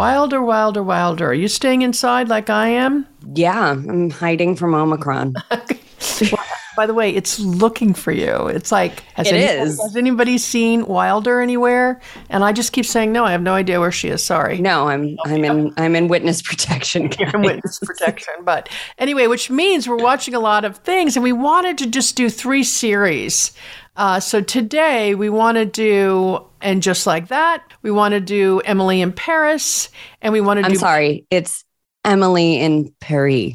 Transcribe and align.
Wilder, 0.00 0.42
Wilder, 0.42 0.82
Wilder. 0.82 1.26
Are 1.26 1.34
you 1.34 1.46
staying 1.46 1.82
inside 1.82 2.30
like 2.30 2.48
I 2.48 2.68
am? 2.68 3.06
Yeah, 3.34 3.72
I'm 3.72 4.08
hiding 4.08 4.56
from 4.56 4.74
Omicron. 4.74 5.34
By 6.80 6.86
the 6.86 6.94
way, 6.94 7.10
it's 7.14 7.38
looking 7.38 7.92
for 7.92 8.10
you. 8.10 8.46
It's 8.46 8.72
like 8.72 9.00
has 9.12 9.26
It 9.26 9.34
anybody, 9.34 9.58
is. 9.68 9.82
has 9.82 9.96
anybody 9.96 10.38
seen 10.38 10.86
Wilder 10.86 11.42
anywhere? 11.42 12.00
And 12.30 12.42
I 12.42 12.52
just 12.52 12.72
keep 12.72 12.86
saying 12.86 13.12
no. 13.12 13.22
I 13.26 13.32
have 13.32 13.42
no 13.42 13.52
idea 13.52 13.80
where 13.80 13.92
she 13.92 14.08
is. 14.08 14.24
Sorry. 14.24 14.56
No, 14.62 14.88
I'm 14.88 15.18
I'm 15.26 15.44
in 15.44 15.74
I'm 15.76 15.94
in 15.94 16.08
witness 16.08 16.40
protection. 16.40 17.10
You're 17.18 17.28
in 17.36 17.42
witness 17.42 17.80
protection. 17.80 18.32
But 18.44 18.70
anyway, 18.96 19.26
which 19.26 19.50
means 19.50 19.86
we're 19.86 19.96
watching 20.02 20.34
a 20.34 20.40
lot 20.40 20.64
of 20.64 20.78
things, 20.78 21.16
and 21.18 21.22
we 21.22 21.32
wanted 21.32 21.76
to 21.76 21.86
just 21.86 22.16
do 22.16 22.30
three 22.30 22.64
series. 22.64 23.52
Uh, 23.96 24.18
so 24.18 24.40
today 24.40 25.14
we 25.14 25.28
want 25.28 25.58
to 25.58 25.66
do, 25.66 26.46
and 26.62 26.82
just 26.82 27.06
like 27.06 27.28
that, 27.28 27.62
we 27.82 27.90
want 27.90 28.12
to 28.12 28.20
do 28.20 28.62
Emily 28.64 29.02
in 29.02 29.12
Paris, 29.12 29.90
and 30.22 30.32
we 30.32 30.40
want 30.40 30.60
to 30.60 30.64
I'm 30.64 30.72
do. 30.72 30.78
sorry. 30.78 31.26
It's 31.28 31.62
Emily 32.06 32.58
in 32.58 32.94
Paris. 33.00 33.52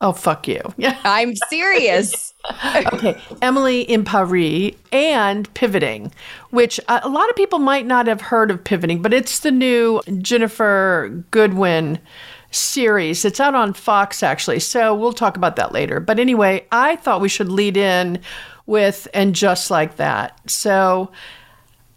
Oh 0.00 0.12
fuck 0.12 0.46
you! 0.46 0.60
Yeah. 0.76 0.96
I'm 1.04 1.34
serious. 1.48 2.34
Okay, 2.92 3.20
Emily 3.42 3.82
in 3.82 4.04
Paris 4.04 4.72
and 4.92 5.52
Pivoting, 5.54 6.12
which 6.50 6.78
a 6.88 7.08
lot 7.08 7.28
of 7.28 7.36
people 7.36 7.58
might 7.58 7.84
not 7.84 8.06
have 8.06 8.20
heard 8.20 8.50
of 8.50 8.62
Pivoting, 8.62 9.02
but 9.02 9.12
it's 9.12 9.40
the 9.40 9.50
new 9.50 10.00
Ginnifer 10.06 11.24
Goodwin 11.32 11.98
series. 12.52 13.24
It's 13.24 13.40
out 13.40 13.54
on 13.56 13.72
Fox 13.72 14.22
actually, 14.22 14.60
so 14.60 14.94
we'll 14.94 15.12
talk 15.12 15.36
about 15.36 15.56
that 15.56 15.72
later. 15.72 15.98
But 15.98 16.20
anyway, 16.20 16.66
I 16.70 16.96
thought 16.96 17.20
we 17.20 17.28
should 17.28 17.50
lead 17.50 17.76
in 17.76 18.20
with 18.66 19.08
and 19.12 19.34
just 19.34 19.70
like 19.70 19.96
that. 19.96 20.38
So. 20.48 21.10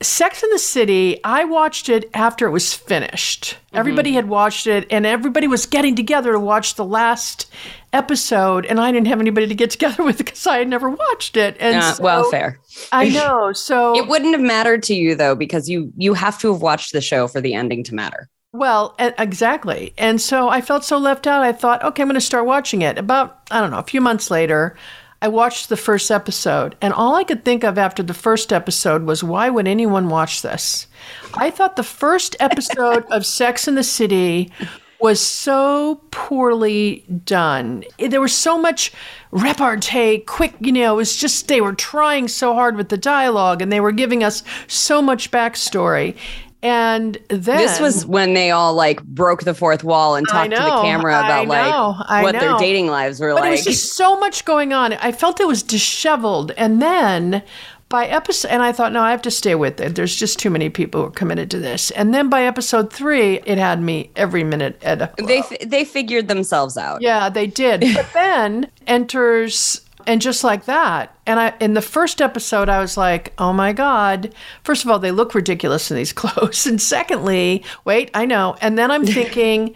Sex 0.02 0.44
in 0.44 0.50
the 0.50 0.60
City, 0.60 1.20
I 1.24 1.44
watched 1.46 1.90
it 1.90 2.10
after 2.14 2.46
it 2.48 2.52
was 2.52 2.74
finished. 2.74 3.58
Everybody 3.74 4.14
had 4.14 4.28
watched 4.28 4.68
it, 4.68 4.88
and 4.92 5.06
everybody 5.06 5.48
was 5.48 5.66
getting 5.66 5.96
together 5.96 6.32
to 6.34 6.40
watch 6.40 6.76
the 6.76 6.86
last 6.86 7.52
episode, 7.94 8.66
and 8.66 8.80
I 8.80 8.92
didn't 8.92 9.08
have 9.08 9.20
anybody 9.20 9.48
to 9.48 9.56
get 9.56 9.70
together 9.72 10.04
with 10.06 10.18
because 10.18 10.46
I 10.48 10.58
had 10.60 10.68
never 10.68 10.90
watched 10.90 11.38
it. 11.38 11.56
And 11.60 11.78
Uh, 11.78 11.94
so- 11.94 12.04
well, 12.04 12.30
fair. 12.32 12.60
I 12.92 13.10
know. 13.20 13.52
So, 13.54 13.96
It 13.98 14.08
wouldn't 14.08 14.32
have 14.34 14.42
mattered 14.42 14.84
to 14.84 14.94
you 14.96 15.16
though 15.16 15.36
because 15.36 15.70
you 15.70 15.92
you 15.98 16.14
have 16.14 16.40
to 16.40 16.52
have 16.54 16.62
watched 16.62 16.94
the 16.94 17.02
show 17.02 17.28
for 17.28 17.42
the 17.42 17.54
ending 17.54 17.84
to 17.86 17.96
matter. 17.96 18.30
well, 18.54 18.96
exactly. 19.00 19.94
And 19.98 20.20
so 20.20 20.50
I 20.50 20.60
felt 20.62 20.84
so 20.84 20.98
left 20.98 21.26
out. 21.28 21.42
I 21.42 21.54
thought, 21.54 21.84
okay, 21.86 22.02
I'm 22.04 22.10
going 22.10 22.16
to 22.16 22.22
start 22.22 22.46
watching 22.46 22.82
it. 22.82 22.98
About, 22.98 23.40
I 23.50 23.62
don't 23.62 23.72
know, 23.72 23.78
a 23.80 23.84
few 23.84 24.02
months 24.02 24.30
later, 24.30 24.76
I 25.24 25.28
watched 25.28 25.70
the 25.70 25.78
first 25.78 26.10
episode, 26.10 26.76
and 26.82 26.94
all 26.94 27.16
I 27.16 27.24
could 27.24 27.46
think 27.46 27.64
of 27.64 27.78
after 27.78 28.02
the 28.02 28.14
first 28.14 28.52
episode 28.52 29.04
was, 29.04 29.24
why 29.24 29.52
would 29.52 29.68
anyone 29.68 30.10
watch 30.10 30.42
this? 30.42 30.88
I 31.36 31.52
thought 31.52 31.76
the 31.76 31.84
first 31.84 32.36
episode 32.40 33.06
of 33.12 33.24
Sex 33.24 33.68
in 33.68 33.76
the 33.76 33.84
City 33.84 34.52
was 35.00 35.20
so 35.20 36.02
poorly 36.10 37.06
done. 37.24 37.84
There 38.00 38.22
was 38.22 38.34
so 38.34 38.58
much 38.58 38.92
repartee, 39.32 40.20
quick, 40.20 40.56
you 40.60 40.72
know, 40.72 40.94
it 40.94 40.98
was 40.98 41.16
just 41.18 41.48
they 41.48 41.62
were 41.62 41.74
trying 41.74 42.28
so 42.28 42.54
hard 42.56 42.76
with 42.76 42.90
the 42.90 42.98
dialogue 42.98 43.62
and 43.62 43.72
they 43.72 43.80
were 43.80 43.92
giving 43.92 44.24
us 44.24 44.44
so 44.68 45.02
much 45.02 45.30
backstory. 45.30 46.16
And 46.64 47.18
then 47.30 47.58
This 47.58 47.80
was 47.80 48.06
when 48.06 48.34
they 48.36 48.52
all 48.52 48.74
like 48.74 49.04
broke 49.04 49.44
the 49.44 49.54
fourth 49.56 49.84
wall 49.84 50.16
and 50.16 50.28
talked 50.28 50.52
to 50.52 50.56
the 50.56 50.82
camera 50.84 51.18
about 51.20 51.48
know, 51.48 51.96
like 52.08 52.24
what 52.24 52.40
their 52.40 52.58
dating 52.58 52.88
lives 52.88 53.20
were 53.20 53.34
But 53.34 53.42
like. 53.42 53.48
it 53.48 53.52
was 53.52 53.64
just 53.64 53.94
so 53.96 54.20
much 54.20 54.46
going 54.46 54.72
on. 54.74 54.94
I 54.94 55.12
felt 55.12 55.40
it 55.40 55.48
was 55.48 55.64
disheveled. 55.64 56.52
And 56.58 56.80
then 56.82 57.42
by 57.90 58.06
episode, 58.06 58.50
and 58.50 58.62
I 58.64 58.72
thought, 58.72 58.94
no, 58.94 59.02
I 59.02 59.12
have 59.12 59.24
to 59.24 59.32
stay 59.32 59.54
with 59.56 59.82
it. 59.82 59.96
There's 59.96 60.16
just 60.16 60.40
too 60.40 60.50
many 60.50 60.70
people 60.70 61.02
who 61.02 61.08
are 61.08 61.12
committed 61.12 61.52
to 61.52 61.60
this. 61.60 61.92
And 61.92 62.14
then 62.14 62.30
by 62.30 62.44
episode 62.44 62.94
three, 62.94 63.42
it 63.46 63.58
had 63.58 63.82
me 63.82 64.12
every 64.16 64.44
minute 64.46 64.82
at 64.84 65.02
a. 65.02 65.12
they 65.18 65.40
f- 65.40 65.60
they 65.66 65.84
figured 65.84 66.28
themselves 66.30 66.78
out. 66.78 67.02
yeah, 67.02 67.28
they 67.30 67.48
did. 67.48 67.82
But 67.94 68.08
then 68.14 68.70
enters. 68.88 69.82
And 70.08 70.22
just 70.22 70.44
like 70.44 70.66
that, 70.66 71.16
and 71.26 71.40
I 71.40 71.54
in 71.60 71.74
the 71.74 71.82
first 71.82 72.22
episode, 72.22 72.70
I 72.70 72.80
was 72.80 72.98
like, 72.98 73.34
"Oh 73.38 73.54
my 73.54 73.74
god!" 73.74 74.34
First 74.64 74.84
of 74.84 74.92
all, 74.92 75.00
they 75.00 75.12
look 75.12 75.36
ridiculous 75.36 75.92
in 75.92 75.98
these 75.98 76.14
clothes, 76.22 76.66
and 76.68 76.82
secondly, 76.82 77.64
wait, 77.86 78.12
I 78.14 78.26
know. 78.26 78.56
And 78.62 78.78
then 78.78 78.92
I'm 78.92 79.06
thinking, 79.18 79.76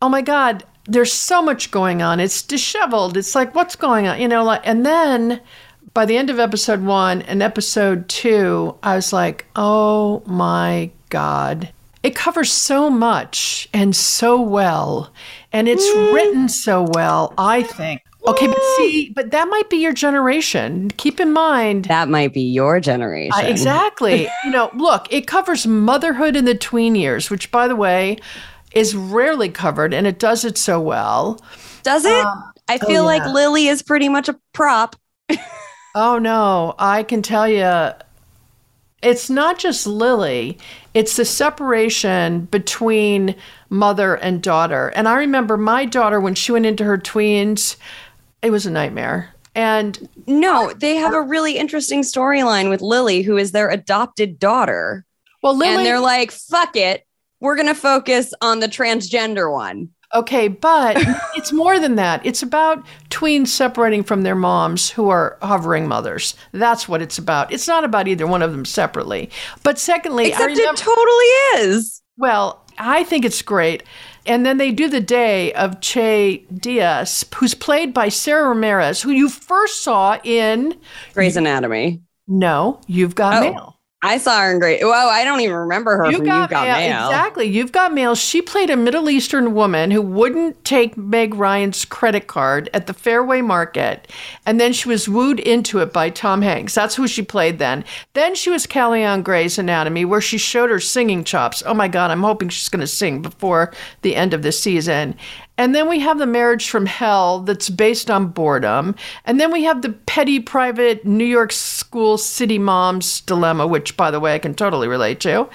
oh 0.00 0.08
my 0.08 0.22
god 0.22 0.64
there's 0.84 1.12
so 1.12 1.42
much 1.42 1.70
going 1.70 2.02
on. 2.02 2.20
It's 2.20 2.42
disheveled. 2.42 3.16
It's 3.16 3.34
like 3.34 3.54
what's 3.54 3.76
going 3.76 4.06
on? 4.06 4.20
You 4.20 4.28
know 4.28 4.44
like 4.44 4.62
and 4.64 4.84
then 4.84 5.40
by 5.94 6.06
the 6.06 6.16
end 6.16 6.30
of 6.30 6.38
episode 6.38 6.82
one 6.82 7.20
and 7.22 7.42
episode 7.42 8.08
two 8.08 8.74
i 8.82 8.96
was 8.96 9.12
like 9.12 9.46
oh 9.56 10.22
my 10.26 10.90
god. 11.08 11.72
It 12.02 12.16
covers 12.16 12.50
so 12.50 12.90
much 12.90 13.68
and 13.72 13.94
so 13.94 14.40
well. 14.40 15.12
And 15.52 15.68
it's 15.68 15.86
mm. 15.86 16.12
written 16.12 16.48
so 16.48 16.86
well 16.94 17.32
i 17.38 17.62
think 17.62 18.01
okay 18.26 18.46
but 18.46 18.58
see 18.76 19.10
but 19.14 19.30
that 19.30 19.48
might 19.48 19.68
be 19.70 19.76
your 19.78 19.92
generation 19.92 20.90
keep 20.96 21.18
in 21.20 21.32
mind 21.32 21.86
That 21.86 22.08
might 22.08 22.32
be 22.32 22.42
your 22.42 22.80
generation. 22.80 23.32
uh, 23.34 23.48
exactly. 23.48 24.28
you 24.44 24.50
know, 24.50 24.70
look, 24.74 25.12
it 25.12 25.26
covers 25.26 25.66
motherhood 25.66 26.36
in 26.36 26.44
the 26.44 26.54
tween 26.54 26.94
years, 26.94 27.30
which, 27.30 27.50
by 27.50 27.66
the 27.68 27.76
way, 27.76 28.18
is 28.72 28.94
rarely 28.94 29.48
covered, 29.48 29.92
and 29.92 30.06
it 30.06 30.18
does 30.18 30.44
it 30.44 30.56
so 30.56 30.80
well. 30.80 31.40
Does 31.82 32.04
it? 32.04 32.24
I 32.68 32.78
feel 32.78 33.04
like 33.04 33.22
Um, 33.22 33.28
oh, 33.28 33.30
yeah. 33.30 33.34
Lily 33.34 33.66
is 33.68 33.82
pretty 33.82 34.08
much 34.08 34.28
a 34.28 34.38
prop. 34.52 34.96
Oh 35.94 36.18
no, 36.18 36.74
I 36.78 37.02
can 37.02 37.20
tell 37.20 37.46
you, 37.46 37.90
it's 39.02 39.28
not 39.28 39.58
just 39.58 39.86
Lily; 39.86 40.56
it's 40.94 41.16
the 41.16 41.24
separation 41.26 42.46
between 42.46 43.34
mother 43.68 44.14
and 44.14 44.42
daughter. 44.42 44.88
And 44.96 45.06
I 45.06 45.16
remember 45.16 45.58
my 45.58 45.84
daughter 45.84 46.18
when 46.18 46.34
she 46.34 46.50
went 46.52 46.64
into 46.64 46.84
her 46.84 46.96
tweens, 46.96 47.76
it 48.42 48.50
was 48.50 48.66
a 48.66 48.70
nightmare. 48.70 49.30
And 49.54 50.08
No, 50.26 50.72
they 50.72 50.96
have 50.96 51.12
a 51.14 51.20
really 51.20 51.58
interesting 51.58 52.00
storyline 52.02 52.70
with 52.70 52.80
Lily, 52.80 53.22
who 53.22 53.36
is 53.36 53.52
their 53.52 53.68
adopted 53.68 54.38
daughter. 54.38 55.04
well, 55.42 55.56
Lily, 55.56 55.76
And 55.76 55.86
they're 55.86 56.00
like, 56.00 56.30
fuck 56.30 56.74
it. 56.76 57.06
We're 57.40 57.56
going 57.56 57.66
to 57.68 57.74
focus 57.74 58.32
on 58.40 58.60
the 58.60 58.68
transgender 58.68 59.52
one. 59.52 59.90
Okay, 60.14 60.48
but 60.48 60.96
it's 61.36 61.52
more 61.52 61.78
than 61.80 61.96
that. 61.96 62.24
It's 62.24 62.42
about 62.42 62.84
tweens 63.10 63.48
separating 63.48 64.02
from 64.04 64.22
their 64.22 64.34
moms 64.34 64.90
who 64.90 65.08
are 65.08 65.38
hovering 65.42 65.88
mothers. 65.88 66.34
That's 66.52 66.88
what 66.88 67.02
it's 67.02 67.18
about. 67.18 67.52
It's 67.52 67.66
not 67.68 67.84
about 67.84 68.08
either 68.08 68.26
one 68.26 68.42
of 68.42 68.52
them 68.52 68.64
separately. 68.64 69.30
But 69.62 69.78
secondly, 69.78 70.24
I 70.24 70.28
Except 70.28 70.50
remember, 70.50 70.72
it 70.72 70.76
totally 70.76 71.66
is. 71.66 72.02
well, 72.16 72.61
I 72.78 73.04
think 73.04 73.24
it's 73.24 73.42
great. 73.42 73.82
And 74.24 74.46
then 74.46 74.58
they 74.58 74.70
do 74.70 74.88
the 74.88 75.00
day 75.00 75.52
of 75.54 75.80
Che 75.80 76.44
Diaz, 76.54 77.24
who's 77.36 77.54
played 77.54 77.92
by 77.92 78.08
Sara 78.08 78.48
Ramirez, 78.50 79.02
who 79.02 79.10
you 79.10 79.28
first 79.28 79.82
saw 79.82 80.18
in 80.22 80.78
Grey's 81.12 81.36
Anatomy. 81.36 82.02
No, 82.28 82.80
You've 82.86 83.14
Got 83.16 83.42
Oh, 83.42 83.50
Mail. 83.52 83.71
I 84.04 84.18
saw 84.18 84.40
her 84.40 84.50
in 84.50 84.58
Grey. 84.58 84.82
Well, 84.82 85.08
I 85.08 85.22
don't 85.22 85.40
even 85.40 85.54
remember 85.54 85.96
her 85.96 86.06
from 86.06 86.12
You've 86.12 86.24
Got 86.24 86.50
Mail. 86.50 87.06
Exactly. 87.06 87.46
You've 87.46 87.70
got 87.70 87.94
mail. 87.94 88.16
She 88.16 88.42
played 88.42 88.68
a 88.68 88.76
Middle 88.76 89.08
Eastern 89.08 89.54
woman 89.54 89.92
who 89.92 90.02
wouldn't 90.02 90.64
take 90.64 90.96
Meg 90.96 91.34
Ryan's 91.34 91.84
credit 91.84 92.26
card 92.26 92.68
at 92.74 92.88
the 92.88 92.94
Fairway 92.94 93.42
Market. 93.42 94.08
And 94.44 94.60
then 94.60 94.72
she 94.72 94.88
was 94.88 95.08
wooed 95.08 95.38
into 95.38 95.78
it 95.78 95.92
by 95.92 96.10
Tom 96.10 96.42
Hanks. 96.42 96.74
That's 96.74 96.96
who 96.96 97.06
she 97.06 97.22
played 97.22 97.60
then. 97.60 97.84
Then 98.14 98.34
she 98.34 98.50
was 98.50 98.66
Callie 98.66 99.04
on 99.04 99.22
Grey's 99.22 99.56
Anatomy, 99.56 100.04
where 100.04 100.20
she 100.20 100.36
showed 100.36 100.70
her 100.70 100.80
singing 100.80 101.22
chops. 101.22 101.62
Oh 101.64 101.74
my 101.74 101.86
God, 101.86 102.10
I'm 102.10 102.22
hoping 102.22 102.48
she's 102.48 102.68
going 102.68 102.80
to 102.80 102.88
sing 102.88 103.22
before 103.22 103.72
the 104.02 104.16
end 104.16 104.34
of 104.34 104.42
the 104.42 104.50
season. 104.50 105.16
And 105.58 105.74
then 105.74 105.88
we 105.88 106.00
have 106.00 106.18
the 106.18 106.26
marriage 106.26 106.68
from 106.70 106.86
hell 106.86 107.40
that's 107.40 107.68
based 107.68 108.10
on 108.10 108.28
boredom. 108.28 108.94
And 109.24 109.38
then 109.38 109.52
we 109.52 109.64
have 109.64 109.82
the 109.82 109.90
petty 109.92 110.40
private 110.40 111.04
New 111.04 111.24
York 111.24 111.52
school 111.52 112.18
city 112.18 112.58
mom's 112.58 113.20
dilemma, 113.20 113.66
which, 113.66 113.96
by 113.96 114.10
the 114.10 114.20
way, 114.20 114.34
I 114.34 114.38
can 114.38 114.54
totally 114.54 114.88
relate 114.88 115.20
to. 115.20 115.48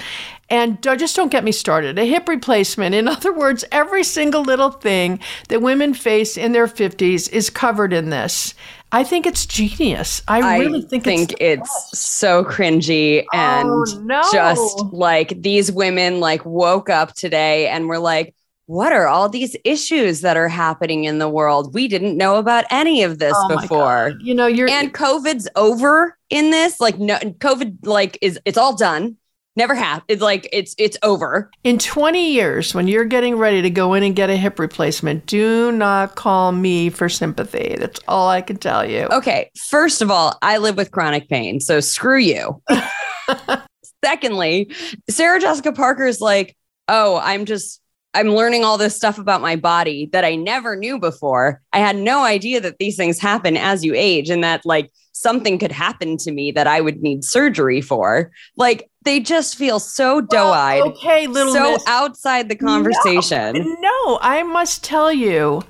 And 0.49 0.81
just 0.81 1.15
don't 1.15 1.31
get 1.31 1.43
me 1.43 1.51
started. 1.51 1.99
A 1.99 2.05
hip 2.05 2.27
replacement. 2.29 2.95
In 2.95 3.07
other 3.07 3.33
words, 3.33 3.65
every 3.71 4.03
single 4.03 4.43
little 4.43 4.71
thing 4.71 5.19
that 5.49 5.61
women 5.61 5.93
face 5.93 6.37
in 6.37 6.51
their 6.51 6.67
50s 6.67 7.29
is 7.31 7.49
covered 7.49 7.91
in 7.91 8.09
this. 8.09 8.53
I 8.91 9.03
think 9.03 9.25
it's 9.25 9.45
genius. 9.45 10.21
I 10.29 10.59
really 10.59 10.81
think, 10.81 11.05
it's, 11.07 11.33
the 11.33 11.43
it's, 11.43 11.59
best. 11.61 11.95
so 11.97 12.45
cringy 12.45 13.25
oh, 13.33 13.37
and 13.37 13.67
Oh, 13.69 14.01
no. 14.05 14.23
just 14.31 14.79
like 14.93 15.41
these 15.41 15.69
women 15.71 16.21
like 16.21 16.45
woke 16.45 16.89
up 16.89 17.13
today 17.13 17.67
and 17.67 17.89
were 17.89 17.99
like, 17.99 18.33
what 18.67 18.91
are 18.91 19.07
all 19.07 19.29
these 19.29 19.55
issues 19.63 20.21
that 20.21 20.37
are 20.37 20.49
happening 20.49 21.05
in 21.05 21.19
the 21.19 21.29
world? 21.29 21.73
We 21.73 21.87
didn't 21.87 22.17
know 22.17 22.35
about 22.35 22.65
any 22.69 23.01
of 23.01 23.17
this 23.17 23.33
Oh 23.35 23.59
before. 23.59 24.13
You 24.21 24.35
know, 24.35 24.45
you're 24.45 24.69
And 24.69 24.93
COVID's 24.93 25.47
over 25.55 26.17
in 26.29 26.51
this. 26.51 26.79
Like 26.79 26.99
no 26.99 27.17
COVID 27.17 27.85
like 27.85 28.17
is 28.21 28.39
it's 28.45 28.57
all 28.57 28.75
done. 28.75 29.17
Never 29.55 29.73
have. 29.73 30.03
It's 30.09 30.21
like 30.21 30.47
it's 30.51 30.75
it's 30.77 30.97
over. 31.01 31.49
In 31.63 31.79
20 31.79 32.31
years, 32.31 32.75
when 32.75 32.87
you're 32.89 33.05
getting 33.05 33.37
ready 33.37 33.61
to 33.61 33.69
go 33.69 33.93
in 33.93 34.03
and 34.03 34.15
get 34.15 34.29
a 34.29 34.35
hip 34.35 34.59
replacement, 34.59 35.25
do 35.25 35.71
not 35.71 36.15
call 36.15 36.51
me 36.51 36.89
for 36.89 37.07
sympathy. 37.09 37.75
That's 37.79 38.01
all 38.07 38.27
I 38.27 38.41
can 38.41 38.57
tell 38.57 38.87
you. 38.87 39.07
Okay, 39.11 39.49
first 39.69 40.01
of 40.01 40.11
all, 40.11 40.37
I 40.41 40.57
live 40.57 40.75
with 40.75 40.91
chronic 40.91 41.29
pain, 41.29 41.59
so 41.61 41.79
screw 41.79 42.19
you. 42.19 42.61
Secondly, 44.05 44.71
Sarah 45.09 45.39
Jessica 45.39 45.71
Parker 45.71 46.05
is 46.05 46.21
like, 46.21 46.55
oh, 46.87 47.19
I'm 47.23 47.45
just 47.45 47.81
I'm 48.17 48.29
learning 48.29 48.63
all 48.63 48.79
this 48.79 48.95
stuff 48.95 49.19
about 49.19 49.41
my 49.41 49.55
body 49.55 50.09
that 50.11 50.25
I 50.25 50.35
never 50.35 50.75
knew 50.75 50.97
before. 50.97 51.61
I 51.71 51.77
had 51.77 51.95
no 51.95 52.23
idea 52.23 52.59
that 52.61 52.79
these 52.79 52.95
things 52.95 53.19
happen 53.19 53.55
as 53.55 53.85
you 53.85 53.93
age 53.95 54.31
and 54.31 54.43
that 54.43 54.65
like 54.65 54.91
something 55.11 55.59
could 55.59 55.71
happen 55.71 56.17
to 56.17 56.31
me 56.31 56.51
that 56.51 56.65
I 56.65 56.81
would 56.81 57.03
need 57.03 57.23
surgery 57.23 57.79
for. 57.79 58.31
Like 58.55 58.89
they 59.03 59.19
just 59.19 59.55
feel 59.55 59.79
so 59.79 60.19
doe-eyed. 60.19 60.81
Well, 60.81 60.93
okay, 60.93 61.27
little 61.27 61.53
so 61.53 61.73
miss. 61.73 61.83
outside 61.85 62.49
the 62.49 62.55
conversation. 62.55 63.53
No, 63.53 63.75
no, 63.81 64.19
I 64.19 64.41
must 64.41 64.83
tell 64.83 65.13
you, 65.13 65.61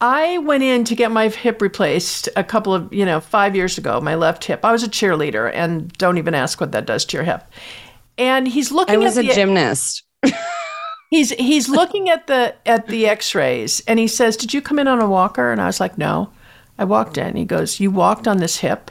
I 0.00 0.38
went 0.38 0.64
in 0.64 0.82
to 0.84 0.96
get 0.96 1.12
my 1.12 1.28
hip 1.28 1.62
replaced 1.62 2.28
a 2.34 2.42
couple 2.42 2.74
of, 2.74 2.92
you 2.92 3.04
know, 3.04 3.20
five 3.20 3.54
years 3.54 3.78
ago, 3.78 4.00
my 4.00 4.16
left 4.16 4.42
hip. 4.44 4.64
I 4.64 4.72
was 4.72 4.82
a 4.82 4.88
cheerleader, 4.88 5.52
and 5.54 5.92
don't 5.92 6.18
even 6.18 6.34
ask 6.34 6.60
what 6.60 6.72
that 6.72 6.84
does 6.86 7.04
to 7.06 7.16
your 7.16 7.24
hip. 7.24 7.44
And 8.18 8.48
he's 8.48 8.72
looking 8.72 8.96
I 8.96 8.98
was 8.98 9.16
a 9.16 9.22
the, 9.22 9.32
gymnast. 9.32 10.02
he's 11.10 11.30
he's 11.32 11.68
looking 11.80 12.08
at 12.10 12.26
the 12.26 12.54
at 12.66 12.86
the 12.86 13.06
x-rays 13.06 13.80
and 13.86 13.98
he 13.98 14.08
says, 14.08 14.36
Did 14.36 14.54
you 14.54 14.62
come 14.62 14.78
in 14.78 14.88
on 14.88 15.00
a 15.00 15.08
walker? 15.08 15.52
And 15.52 15.60
I 15.60 15.66
was 15.66 15.80
like, 15.80 15.98
No. 15.98 16.30
I 16.78 16.84
walked 16.84 17.18
in. 17.18 17.36
He 17.36 17.44
goes, 17.44 17.78
You 17.80 17.90
walked 17.90 18.26
on 18.26 18.38
this 18.38 18.58
hip? 18.58 18.90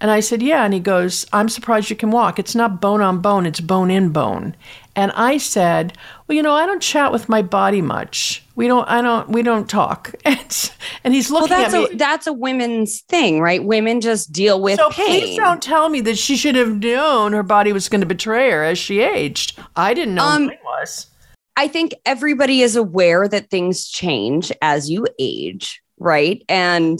And 0.00 0.10
I 0.10 0.20
said, 0.20 0.42
Yeah. 0.42 0.64
And 0.64 0.72
he 0.74 0.80
goes, 0.80 1.26
I'm 1.32 1.48
surprised 1.48 1.90
you 1.90 1.96
can 1.96 2.10
walk. 2.10 2.38
It's 2.38 2.54
not 2.54 2.80
bone 2.80 3.00
on 3.02 3.20
bone, 3.20 3.44
it's 3.46 3.60
bone 3.60 3.90
in 3.90 4.08
bone. 4.10 4.56
And 4.94 5.12
I 5.12 5.36
said, 5.36 5.96
Well, 6.26 6.36
you 6.36 6.42
know, 6.42 6.54
I 6.54 6.64
don't 6.64 6.80
chat 6.82 7.12
with 7.12 7.28
my 7.28 7.42
body 7.42 7.82
much. 7.82 8.42
We 8.54 8.66
don't 8.68 8.88
I 8.88 9.02
don't 9.02 9.28
we 9.28 9.42
don't 9.42 9.68
talk. 9.68 10.14
And, 10.24 10.70
and 11.04 11.14
he's 11.14 11.30
Well, 11.30 11.42
looking 11.42 11.56
that's 11.58 11.74
at 11.74 11.84
a 11.86 11.88
me. 11.90 11.96
that's 11.96 12.26
a 12.26 12.32
women's 12.32 13.00
thing, 13.02 13.40
right? 13.40 13.62
Women 13.62 14.00
just 14.00 14.32
deal 14.32 14.60
with 14.60 14.78
so 14.78 14.88
pain. 14.90 15.06
please 15.06 15.36
don't 15.36 15.62
tell 15.62 15.88
me 15.90 16.00
that 16.02 16.16
she 16.16 16.36
should 16.36 16.54
have 16.54 16.78
known 16.82 17.32
her 17.32 17.42
body 17.42 17.72
was 17.72 17.88
going 17.90 18.00
to 18.00 18.06
betray 18.06 18.50
her 18.50 18.64
as 18.64 18.78
she 18.78 19.00
aged. 19.00 19.58
I 19.76 19.92
didn't 19.92 20.14
know 20.14 20.24
Um, 20.24 20.46
mine 20.46 20.58
was. 20.64 21.06
I 21.56 21.68
think 21.68 21.94
everybody 22.04 22.60
is 22.60 22.76
aware 22.76 23.26
that 23.28 23.50
things 23.50 23.88
change 23.88 24.52
as 24.60 24.90
you 24.90 25.06
age, 25.18 25.80
right? 25.98 26.42
And 26.48 26.98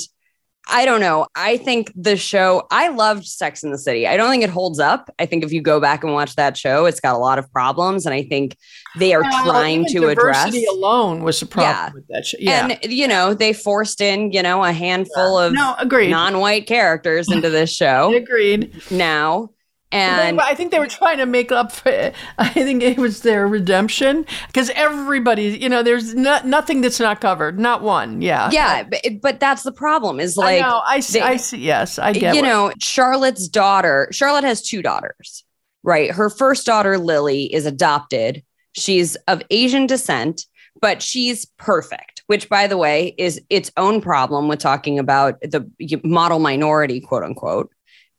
I 0.68 0.84
don't 0.84 0.98
know. 1.00 1.28
I 1.36 1.58
think 1.58 1.92
the 1.94 2.16
show, 2.16 2.66
I 2.72 2.88
loved 2.88 3.24
Sex 3.24 3.62
in 3.62 3.70
the 3.70 3.78
City. 3.78 4.04
I 4.08 4.16
don't 4.16 4.30
think 4.30 4.42
it 4.42 4.50
holds 4.50 4.80
up. 4.80 5.08
I 5.18 5.24
think 5.26 5.44
if 5.44 5.52
you 5.52 5.60
go 5.62 5.78
back 5.78 6.02
and 6.02 6.12
watch 6.12 6.34
that 6.34 6.56
show, 6.56 6.86
it's 6.86 6.98
got 6.98 7.14
a 7.14 7.18
lot 7.18 7.38
of 7.38 7.52
problems. 7.52 8.04
And 8.04 8.12
I 8.12 8.24
think 8.24 8.56
they 8.98 9.14
are 9.14 9.22
Well, 9.22 9.44
trying 9.44 9.84
to 9.90 10.08
address. 10.08 10.38
diversity 10.46 10.64
alone 10.66 11.22
was 11.22 11.40
a 11.40 11.46
problem 11.46 11.72
Yeah. 11.76 11.90
with 11.94 12.08
that 12.08 12.26
show. 12.26 12.38
Yeah. 12.40 12.66
And, 12.82 12.92
you 12.92 13.06
know, 13.06 13.32
they 13.32 13.52
forced 13.52 14.00
in, 14.00 14.32
you 14.32 14.42
know, 14.42 14.64
a 14.64 14.72
handful 14.72 15.38
of 15.38 15.52
no, 15.52 15.76
agreed. 15.78 16.10
non 16.10 16.40
white 16.40 16.66
characters 16.66 17.30
into 17.30 17.48
this 17.48 17.70
show 17.70 18.12
agreed. 18.12 18.72
now. 18.90 19.50
And 19.96 20.40
I 20.40 20.54
think 20.54 20.70
they 20.72 20.78
were 20.78 20.86
trying 20.86 21.18
to 21.18 21.26
make 21.26 21.50
up 21.52 21.72
for 21.72 21.88
it. 21.88 22.14
I 22.38 22.48
think 22.48 22.82
it 22.82 22.98
was 22.98 23.22
their 23.22 23.46
redemption 23.48 24.26
because 24.48 24.70
everybody, 24.70 25.58
you 25.58 25.68
know, 25.68 25.82
there's 25.82 26.14
no, 26.14 26.38
nothing 26.44 26.80
that's 26.80 27.00
not 27.00 27.20
covered, 27.20 27.58
not 27.58 27.82
one. 27.82 28.20
Yeah. 28.20 28.50
yeah, 28.52 28.82
but, 28.84 29.00
but 29.22 29.40
that's 29.40 29.62
the 29.62 29.72
problem 29.72 30.20
is 30.20 30.36
like, 30.36 30.62
I 30.62 30.68
know. 30.68 30.82
I 30.86 31.00
see. 31.00 31.18
they- 31.18 31.24
I 31.24 31.36
see. 31.36 31.58
Yes, 31.58 31.98
I 31.98 32.12
get. 32.12 32.34
you 32.34 32.42
what- 32.42 32.48
know, 32.48 32.72
Charlotte's 32.80 33.48
daughter, 33.48 34.08
Charlotte 34.12 34.44
has 34.44 34.62
two 34.62 34.82
daughters, 34.82 35.44
right? 35.82 36.10
Her 36.10 36.30
first 36.30 36.66
daughter, 36.66 36.98
Lily, 36.98 37.52
is 37.52 37.66
adopted. 37.66 38.42
She's 38.72 39.16
of 39.26 39.42
Asian 39.50 39.86
descent, 39.86 40.42
but 40.82 41.00
she's 41.02 41.46
perfect, 41.56 42.22
which, 42.26 42.48
by 42.50 42.66
the 42.66 42.76
way, 42.76 43.14
is 43.16 43.40
its 43.48 43.72
own 43.78 44.00
problem 44.02 44.48
with 44.48 44.58
talking 44.58 44.98
about 44.98 45.40
the 45.40 45.66
model 46.04 46.38
minority, 46.38 47.00
quote 47.00 47.22
unquote. 47.22 47.70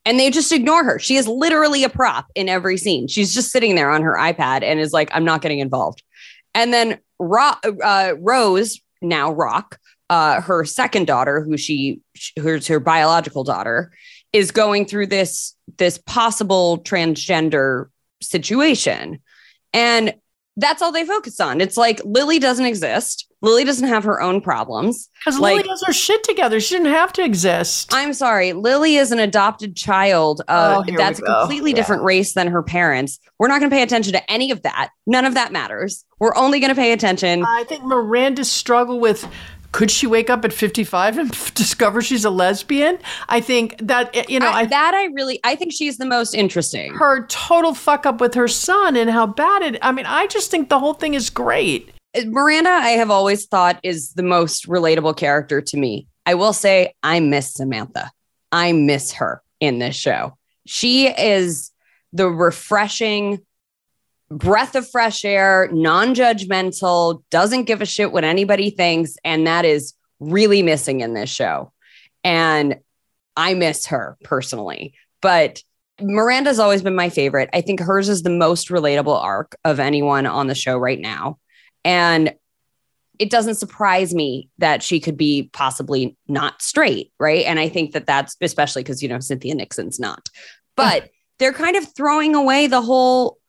And 0.07 0.17
they 0.17 0.29
just 0.29 0.53
ignore 0.53 0.85
her. 0.85 0.99
She 0.99 1.17
is 1.17 1.27
literally 1.27 1.83
a 1.83 1.89
prop 1.89 2.27
in 2.33 2.47
every 2.47 2.77
scene. 2.77 3.09
She's 3.09 3.33
just 3.33 3.51
sitting 3.51 3.75
there 3.75 3.91
on 3.91 4.03
her 4.03 4.15
iPad 4.15 4.63
and 4.63 4.79
is 4.79 4.93
like, 4.93 5.09
I'm 5.11 5.25
not 5.25 5.41
getting 5.41 5.59
involved. 5.59 6.01
And 6.55 6.71
then 6.71 6.99
Ro- 7.19 7.59
uh, 7.83 8.13
Rose, 8.17 8.79
now 9.01 9.33
Rock, 9.33 9.77
uh, 10.09 10.39
her 10.39 10.63
second 10.63 11.07
daughter, 11.07 11.43
who 11.43 11.57
she, 11.57 11.99
who's 12.39 12.67
her 12.67 12.79
biological 12.79 13.43
daughter, 13.43 13.91
is 14.31 14.51
going 14.51 14.85
through 14.85 15.07
this 15.07 15.55
this 15.77 15.97
possible 15.97 16.79
transgender 16.83 17.87
situation, 18.21 19.19
and 19.73 20.13
that's 20.55 20.81
all 20.81 20.93
they 20.93 21.05
focus 21.05 21.41
on. 21.41 21.59
It's 21.59 21.75
like 21.75 21.99
Lily 22.05 22.39
doesn't 22.39 22.65
exist. 22.65 23.26
Lily 23.41 23.63
doesn't 23.63 23.87
have 23.87 24.03
her 24.03 24.19
own 24.21 24.41
problems. 24.41 25.09
Because 25.19 25.39
like- 25.39 25.57
Lily 25.57 25.67
does 25.67 25.83
her 25.85 25.93
shit 25.93 26.23
together. 26.23 26.59
She 26.59 26.75
didn't 26.75 26.91
have 26.91 27.13
to 27.13 27.23
exist. 27.23 27.93
I'm 27.93 28.13
sorry, 28.13 28.53
Lily 28.53 28.95
is 28.95 29.11
an 29.11 29.19
adopted 29.19 29.75
child. 29.75 30.41
Uh, 30.47 30.83
Oh, 30.87 30.93
that's 30.97 31.19
a 31.19 31.21
completely 31.21 31.71
Yeah. 31.71 31.75
different 31.77 32.03
race 32.03 32.33
than 32.33 32.47
her 32.47 32.63
parents. 32.63 33.19
We're 33.39 33.47
not 33.47 33.59
going 33.59 33.69
to 33.69 33.75
pay 33.75 33.83
attention 33.83 34.13
to 34.13 34.31
any 34.31 34.49
of 34.51 34.63
that. 34.63 34.89
None 35.05 35.25
of 35.25 35.35
that 35.35 35.51
matters. 35.51 36.03
We're 36.19 36.35
only 36.35 36.59
going 36.59 36.69
to 36.73 36.75
pay 36.75 36.91
attention. 36.93 37.45
I 37.45 37.63
think 37.65 37.83
Miranda's 37.83 38.51
struggle 38.51 38.99
with 38.99 39.27
could 39.73 39.91
she 39.91 40.07
wake 40.07 40.29
up 40.29 40.43
at 40.45 40.53
55 40.53 41.17
and 41.19 41.29
discover 41.53 42.01
she's 42.01 42.25
a 42.25 42.29
lesbian? 42.31 42.97
I 43.29 43.41
think 43.41 43.75
that, 43.83 44.27
you 44.29 44.39
know, 44.39 44.47
I- 44.47 44.61
I, 44.61 44.65
that 44.65 44.93
I 44.95 45.05
really, 45.13 45.39
I 45.43 45.55
think 45.55 45.73
she's 45.73 45.97
the 45.97 46.05
most 46.05 46.33
interesting. 46.33 46.93
her 46.95 47.27
total 47.27 47.75
fuck 47.75 48.05
up 48.07 48.19
with 48.21 48.33
her 48.33 48.47
son 48.47 48.95
and 48.95 49.09
how 49.11 49.27
bad 49.27 49.61
it, 49.61 49.77
I 49.83 49.91
mean, 49.91 50.05
I 50.07 50.25
just 50.27 50.49
think 50.49 50.69
the 50.69 50.79
whole 50.79 50.93
thing 50.93 51.13
is 51.13 51.29
great. 51.29 51.91
Uh, 52.15 52.21
Miranda, 52.25 52.69
I 52.69 52.91
have 52.91 53.11
always 53.11 53.45
thought 53.45 53.79
is 53.83 54.13
the 54.13 54.23
most 54.23 54.67
relatable 54.67 55.17
character 55.17 55.61
to 55.61 55.77
me. 55.77 56.07
I 56.25 56.35
will 56.35 56.53
say, 56.53 56.93
I 57.03 57.19
miss 57.19 57.53
Samantha. 57.53 58.11
I 58.51 58.73
miss 58.73 59.13
her 59.13 59.41
in 59.59 59.79
this 59.79 59.95
show. 59.95 60.37
She 60.65 61.07
is 61.07 61.71
the 62.13 62.29
refreshing 62.29 63.39
breath 64.29 64.75
of 64.75 64.89
fresh 64.89 65.23
air, 65.23 65.69
non 65.71 66.13
judgmental, 66.13 67.23
doesn't 67.29 67.63
give 67.63 67.81
a 67.81 67.85
shit 67.85 68.11
what 68.11 68.23
anybody 68.23 68.69
thinks. 68.69 69.15
And 69.23 69.47
that 69.47 69.65
is 69.65 69.93
really 70.19 70.63
missing 70.63 71.01
in 71.01 71.13
this 71.13 71.29
show. 71.29 71.71
And 72.23 72.77
I 73.35 73.53
miss 73.53 73.85
her 73.87 74.17
personally. 74.23 74.93
But 75.21 75.61
Miranda's 76.01 76.59
always 76.59 76.81
been 76.81 76.95
my 76.95 77.09
favorite. 77.09 77.49
I 77.53 77.61
think 77.61 77.79
hers 77.79 78.09
is 78.09 78.23
the 78.23 78.29
most 78.29 78.69
relatable 78.69 79.17
arc 79.23 79.55
of 79.63 79.79
anyone 79.79 80.25
on 80.25 80.47
the 80.47 80.55
show 80.55 80.77
right 80.77 80.99
now. 80.99 81.39
And 81.87 82.33
it 83.17 83.29
doesn't 83.31 83.55
surprise 83.55 84.13
me 84.13 84.49
that 84.59 84.83
she 84.83 84.99
could 84.99 85.17
be 85.17 85.49
possibly 85.53 86.17
not 86.27 86.61
straight, 86.61 87.11
right? 87.17 87.45
And 87.45 87.59
I 87.59 87.69
think 87.69 87.93
that 87.93 88.05
that's 88.05 88.35
especially 88.41 88.83
because 88.83 89.01
you 89.01 89.09
know 89.09 89.19
Cynthia 89.19 89.55
Nixon's 89.55 89.99
not. 89.99 90.29
But 90.75 91.09
they're 91.39 91.53
kind 91.53 91.75
of 91.77 91.87
throwing 91.95 92.35
away 92.35 92.67
the 92.67 92.81
whole 92.81 93.39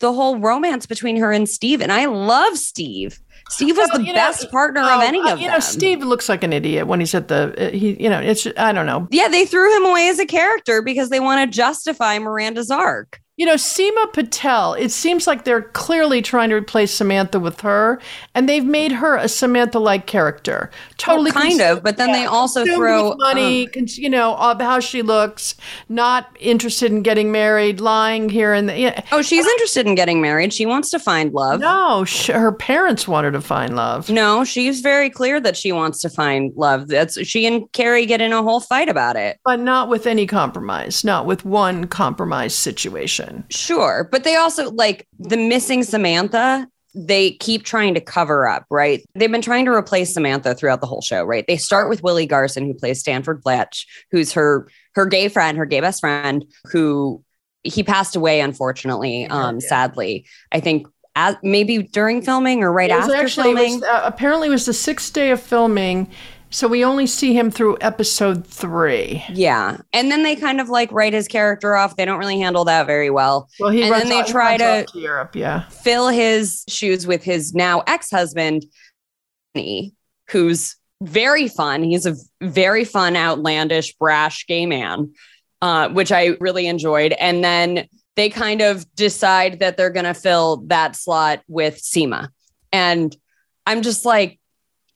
the 0.00 0.12
whole 0.12 0.38
romance 0.38 0.86
between 0.86 1.16
her 1.16 1.32
and 1.32 1.48
Steve, 1.48 1.82
and 1.82 1.90
I 1.92 2.04
love 2.06 2.56
Steve. 2.56 3.18
Steve 3.50 3.76
was 3.76 3.88
Well, 3.92 3.98
the 3.98 4.06
know, 4.06 4.14
best 4.14 4.48
partner 4.50 4.80
Oh, 4.84 4.98
of 4.98 5.02
any 5.02 5.20
uh, 5.20 5.32
of 5.32 5.38
you 5.40 5.46
them. 5.46 5.54
know, 5.54 5.60
Steve 5.60 6.02
looks 6.04 6.28
like 6.28 6.44
an 6.44 6.52
idiot 6.52 6.86
when 6.86 7.00
he's 7.00 7.14
at 7.14 7.26
the, 7.28 7.52
uh, 7.58 7.70
he, 7.70 8.00
you 8.02 8.08
know, 8.10 8.20
it's, 8.20 8.46
I 8.56 8.72
don't 8.72 8.86
know. 8.86 9.08
yeah, 9.10 9.26
they 9.28 9.44
threw 9.44 9.74
him 9.76 9.86
away 9.86 10.08
as 10.08 10.18
a 10.20 10.26
character 10.26 10.82
because 10.82 11.08
they 11.10 11.18
want 11.18 11.50
to 11.50 11.56
justify 11.56 12.18
Miranda's 12.18 12.70
arc. 12.70 13.20
You 13.38 13.46
know, 13.46 13.54
Seema 13.54 14.12
Patel, 14.12 14.74
it 14.74 14.90
seems 14.90 15.28
like 15.28 15.44
they're 15.44 15.62
clearly 15.62 16.20
trying 16.20 16.48
to 16.50 16.56
replace 16.56 16.90
Samantha 16.92 17.38
with 17.38 17.60
her, 17.60 18.00
and 18.34 18.48
they've 18.48 18.64
made 18.64 18.90
her 18.90 19.14
a 19.16 19.28
Samantha 19.28 19.78
like 19.78 20.06
character. 20.06 20.72
Totally 20.96 21.30
Well, 21.30 21.42
kind 21.44 21.60
cons- 21.60 21.78
of, 21.78 21.82
but 21.84 21.98
then 21.98 22.10
they 22.10 22.26
also 22.26 22.64
throw 22.64 23.14
money, 23.16 23.66
um, 23.66 23.72
cons- 23.72 23.96
you 23.96 24.10
know, 24.10 24.34
of 24.34 24.60
how 24.60 24.80
she 24.80 25.02
looks, 25.02 25.54
not 25.88 26.36
interested 26.40 26.90
in 26.90 27.02
getting 27.04 27.30
married, 27.30 27.80
lying 27.80 28.28
here 28.28 28.52
and 28.52 28.68
there. 28.68 28.76
Yeah. 28.76 29.02
oh, 29.12 29.22
she's 29.22 29.46
interested 29.46 29.86
in 29.86 29.94
getting 29.94 30.20
married. 30.20 30.52
She 30.52 30.66
wants 30.66 30.90
to 30.90 30.98
find 30.98 31.32
love. 31.32 31.60
No, 31.60 32.04
sh- 32.04 32.26
her 32.26 32.50
parents 32.50 33.06
want 33.06 33.24
her 33.24 33.30
to 33.30 33.40
find 33.40 33.76
love. 33.76 34.10
No, 34.10 34.42
she's 34.42 34.80
very 34.80 35.10
clear 35.10 35.38
that 35.40 35.56
she 35.56 35.70
wants 35.70 36.00
to 36.02 36.10
find 36.10 36.52
love. 36.56 36.88
That's 36.88 37.24
she 37.24 37.46
and 37.46 37.70
Carrie 37.72 38.04
get 38.04 38.20
in 38.20 38.32
a 38.32 38.42
whole 38.42 38.58
fight 38.58 38.88
about 38.88 39.14
it. 39.14 39.38
But 39.44 39.60
not 39.60 39.88
with 39.88 40.08
any 40.08 40.26
compromise, 40.26 41.04
not 41.04 41.24
with 41.24 41.44
one 41.44 41.86
compromise 41.86 42.52
situation. 42.52 43.27
Sure, 43.50 44.08
but 44.10 44.24
they 44.24 44.36
also 44.36 44.70
like 44.70 45.06
the 45.18 45.36
missing 45.36 45.82
Samantha. 45.82 46.66
They 46.94 47.32
keep 47.32 47.64
trying 47.64 47.94
to 47.94 48.00
cover 48.00 48.48
up, 48.48 48.64
right? 48.70 49.04
They've 49.14 49.30
been 49.30 49.42
trying 49.42 49.66
to 49.66 49.70
replace 49.72 50.12
Samantha 50.14 50.54
throughout 50.54 50.80
the 50.80 50.86
whole 50.86 51.02
show, 51.02 51.22
right? 51.24 51.44
They 51.46 51.56
start 51.58 51.88
with 51.88 52.02
Willie 52.02 52.26
Garson, 52.26 52.64
who 52.66 52.74
plays 52.74 52.98
Stanford 53.00 53.42
Blatch, 53.42 53.86
who's 54.10 54.32
her 54.32 54.68
her 54.94 55.06
gay 55.06 55.28
friend, 55.28 55.56
her 55.58 55.66
gay 55.66 55.80
best 55.80 56.00
friend, 56.00 56.44
who 56.72 57.22
he 57.62 57.82
passed 57.82 58.16
away 58.16 58.40
unfortunately, 58.40 59.26
um, 59.26 59.56
Yeah. 59.60 59.68
sadly. 59.68 60.26
I 60.50 60.60
think 60.60 60.86
as, 61.14 61.36
maybe 61.42 61.82
during 61.82 62.22
filming 62.22 62.62
or 62.62 62.72
right 62.72 62.90
after 62.90 63.14
actually, 63.14 63.50
it 63.50 63.56
filming. 63.56 63.80
was, 63.80 63.82
uh, 63.88 64.02
apparently, 64.04 64.48
it 64.48 64.52
was 64.52 64.66
the 64.66 64.72
sixth 64.72 65.12
day 65.12 65.30
of 65.30 65.40
filming, 65.42 66.08
so 66.50 66.66
we 66.68 66.84
only 66.84 67.06
see 67.06 67.32
him 67.34 67.50
through 67.50 67.76
episode 67.80 68.46
three. 68.46 69.22
Yeah. 69.30 69.78
And 69.92 70.10
then 70.10 70.22
they 70.22 70.34
kind 70.36 70.60
of 70.60 70.68
like 70.68 70.90
write 70.92 71.12
his 71.12 71.28
character 71.28 71.76
off. 71.76 71.96
They 71.96 72.04
don't 72.04 72.18
really 72.18 72.38
handle 72.40 72.64
that 72.64 72.86
very 72.86 73.10
well. 73.10 73.48
Well, 73.60 73.70
he 73.70 73.82
And 73.82 73.90
runs 73.90 74.04
then 74.04 74.10
they 74.10 74.20
off- 74.22 74.28
try 74.28 74.56
to- 74.56 74.86
to 74.92 74.98
Europe. 74.98 75.36
Yeah, 75.36 75.68
Fill 75.68 76.08
his 76.08 76.64
shoes 76.68 77.06
with 77.06 77.22
his 77.22 77.54
now 77.54 77.82
ex 77.86 78.10
husband, 78.10 78.64
who's 80.30 80.76
very 81.02 81.48
fun. 81.48 81.82
He's 81.82 82.06
a 82.06 82.16
very 82.40 82.84
fun, 82.84 83.16
outlandish, 83.16 83.94
brash 83.96 84.46
gay 84.46 84.66
man, 84.66 85.12
uh, 85.62 85.88
which 85.90 86.12
I 86.12 86.36
really 86.40 86.66
enjoyed. 86.66 87.12
And 87.12 87.42
then 87.44 87.86
they 88.16 88.28
kind 88.28 88.60
of 88.62 88.84
decide 88.94 89.60
that 89.60 89.76
they're 89.76 89.90
going 89.90 90.04
to 90.06 90.14
fill 90.14 90.58
that 90.66 90.96
slot 90.96 91.40
with 91.46 91.80
Seema. 91.80 92.28
And 92.72 93.16
I'm 93.66 93.82
just 93.82 94.04
like, 94.04 94.40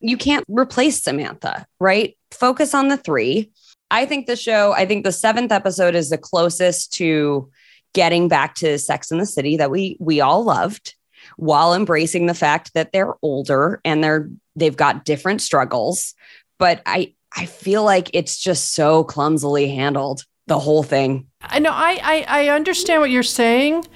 you 0.02 0.16
can't 0.16 0.44
replace 0.48 1.02
Samantha, 1.02 1.66
right? 1.80 2.16
Focus 2.32 2.74
on 2.74 2.88
the 2.88 2.96
three. 2.96 3.50
I 3.90 4.04
think 4.04 4.26
the 4.26 4.36
show, 4.36 4.72
I 4.72 4.84
think 4.84 5.04
the 5.04 5.12
seventh 5.12 5.52
episode 5.52 5.94
is 5.94 6.10
the 6.10 6.18
closest 6.18 6.92
to 6.94 7.50
getting 7.94 8.28
back 8.28 8.54
to 8.56 8.78
Sex 8.78 9.10
in 9.10 9.18
the 9.18 9.26
City 9.26 9.56
that 9.58 9.70
we 9.70 9.96
we 10.00 10.20
all 10.20 10.44
loved 10.44 10.94
while 11.36 11.74
embracing 11.74 12.26
the 12.26 12.34
fact 12.34 12.74
that 12.74 12.90
they're 12.92 13.14
older 13.22 13.80
and 13.84 14.02
they're 14.02 14.28
they've 14.56 14.76
got 14.76 15.04
different 15.04 15.40
struggles. 15.40 16.14
But 16.58 16.82
I 16.84 17.14
I 17.36 17.46
feel 17.46 17.84
like 17.84 18.10
it's 18.12 18.38
just 18.38 18.74
so 18.74 19.04
clumsily 19.04 19.68
handled, 19.68 20.24
the 20.46 20.58
whole 20.58 20.82
thing. 20.82 21.26
I 21.42 21.58
know 21.60 21.72
I, 21.72 22.00
I, 22.02 22.26
I 22.28 22.48
understand 22.48 23.00
what 23.00 23.10
you're 23.10 23.22
saying, 23.22 23.86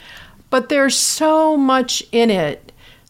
but 0.50 0.68
there's 0.68 0.96
so 0.96 1.56
much 1.56 2.02
in 2.12 2.30
it 2.30 2.65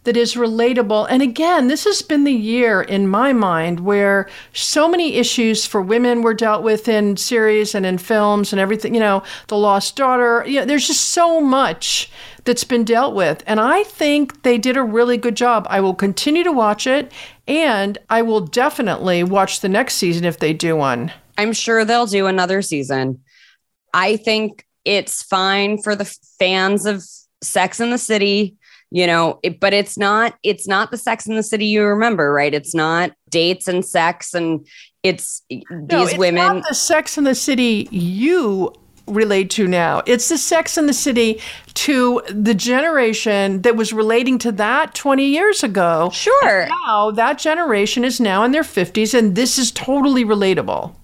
that 0.07 0.17
is 0.17 0.35
relatable. 0.35 1.07
And 1.11 1.21
again, 1.21 1.69
this 1.69 1.85
has 1.85 2.01
been 2.01 2.25
the 2.25 2.33
year 2.33 2.81
in 2.81 3.07
my 3.09 3.33
mind 3.33 3.81
where 3.81 4.29
so 4.53 4.89
many 4.89 5.17
issues 5.17 5.67
for 5.67 5.83
women 5.83 6.23
were 6.23 6.33
dealt 6.33 6.63
with 6.63 6.89
in 6.89 7.17
series 7.17 7.75
and 7.75 7.85
in 7.85 7.99
films 7.99 8.53
and 8.53 8.61
everything, 8.61 8.95
you 8.95 9.01
know, 9.01 9.23
The 9.49 9.59
Lost 9.59 9.97
Daughter. 9.97 10.45
You 10.47 10.61
know, 10.61 10.65
there's 10.65 10.87
just 10.87 11.09
so 11.09 11.41
much 11.41 12.11
that's 12.45 12.65
been 12.65 12.85
dealt 12.85 13.15
with. 13.15 13.43
And 13.47 13.61
I 13.61 13.83
think 13.83 14.43
they 14.43 14.59
did 14.59 14.77
a 14.77 14.83
really 14.83 15.17
good 15.17 15.37
job. 15.37 15.67
I 15.69 15.81
will 15.81 15.95
continue 15.95 16.45
to 16.45 16.53
watch 16.53 16.87
it 16.87 17.13
and 17.49 17.99
I 18.09 18.23
will 18.23 18.41
definitely 18.41 19.25
watch 19.25 19.61
the 19.61 19.69
next 19.69 19.97
season 19.97 20.25
if 20.25 20.39
they 20.39 20.53
do 20.53 20.77
one. 20.77 21.13
I'm 21.37 21.53
sure 21.53 21.85
they'll 21.85 22.07
do 22.07 22.27
another 22.27 22.63
season. 22.63 23.21
I 23.93 24.17
think 24.17 24.65
it's 24.85 25.23
fine 25.23 25.83
for 25.83 25.97
the 25.97 26.05
fans 26.39 26.87
of 26.87 27.05
Sex 27.43 27.81
in 27.81 27.91
the 27.91 27.99
City 27.99 28.57
you 28.91 29.07
know 29.07 29.39
it, 29.43 29.61
but 29.61 29.73
it's 29.73 29.99
not 29.99 30.35
it's 30.43 30.69
not 30.69 30.91
the 30.91 30.97
sex 30.97 31.27
in 31.27 31.37
the 31.37 31.43
city 31.43 31.67
you 31.67 31.85
remember 31.85 32.33
right? 32.33 32.55
It's 32.55 32.75
not 32.75 33.13
dates 33.31 33.69
and 33.69 33.85
sex 33.85 34.35
and 34.35 34.67
it's 35.03 35.43
these 35.49 35.65
no, 35.71 36.05
it's 36.05 36.17
women 36.17 36.63
the 36.69 36.75
sex 36.75 37.19
in 37.19 37.25
the 37.25 37.35
city 37.35 37.89
you 37.91 38.73
relate 39.07 39.51
to 39.51 39.67
now. 39.67 40.03
It's 40.07 40.29
the 40.29 40.39
sex 40.39 40.77
in 40.77 40.87
the 40.87 40.93
city 40.93 41.41
to 41.75 42.23
the 42.29 42.55
generation 42.55 43.63
that 43.63 43.77
was 43.77 43.93
relating 43.93 44.39
to 44.39 44.53
that 44.53 44.95
20 44.95 45.25
years 45.25 45.63
ago. 45.63 46.11
Sure. 46.13 46.63
And 46.63 46.71
now 46.87 47.11
that 47.13 47.39
generation 47.39 48.05
is 48.05 48.21
now 48.21 48.43
in 48.45 48.53
their 48.53 48.63
50s 48.63 49.17
and 49.17 49.35
this 49.37 49.59
is 49.59 49.71
totally 49.71 50.25
relatable 50.25 50.95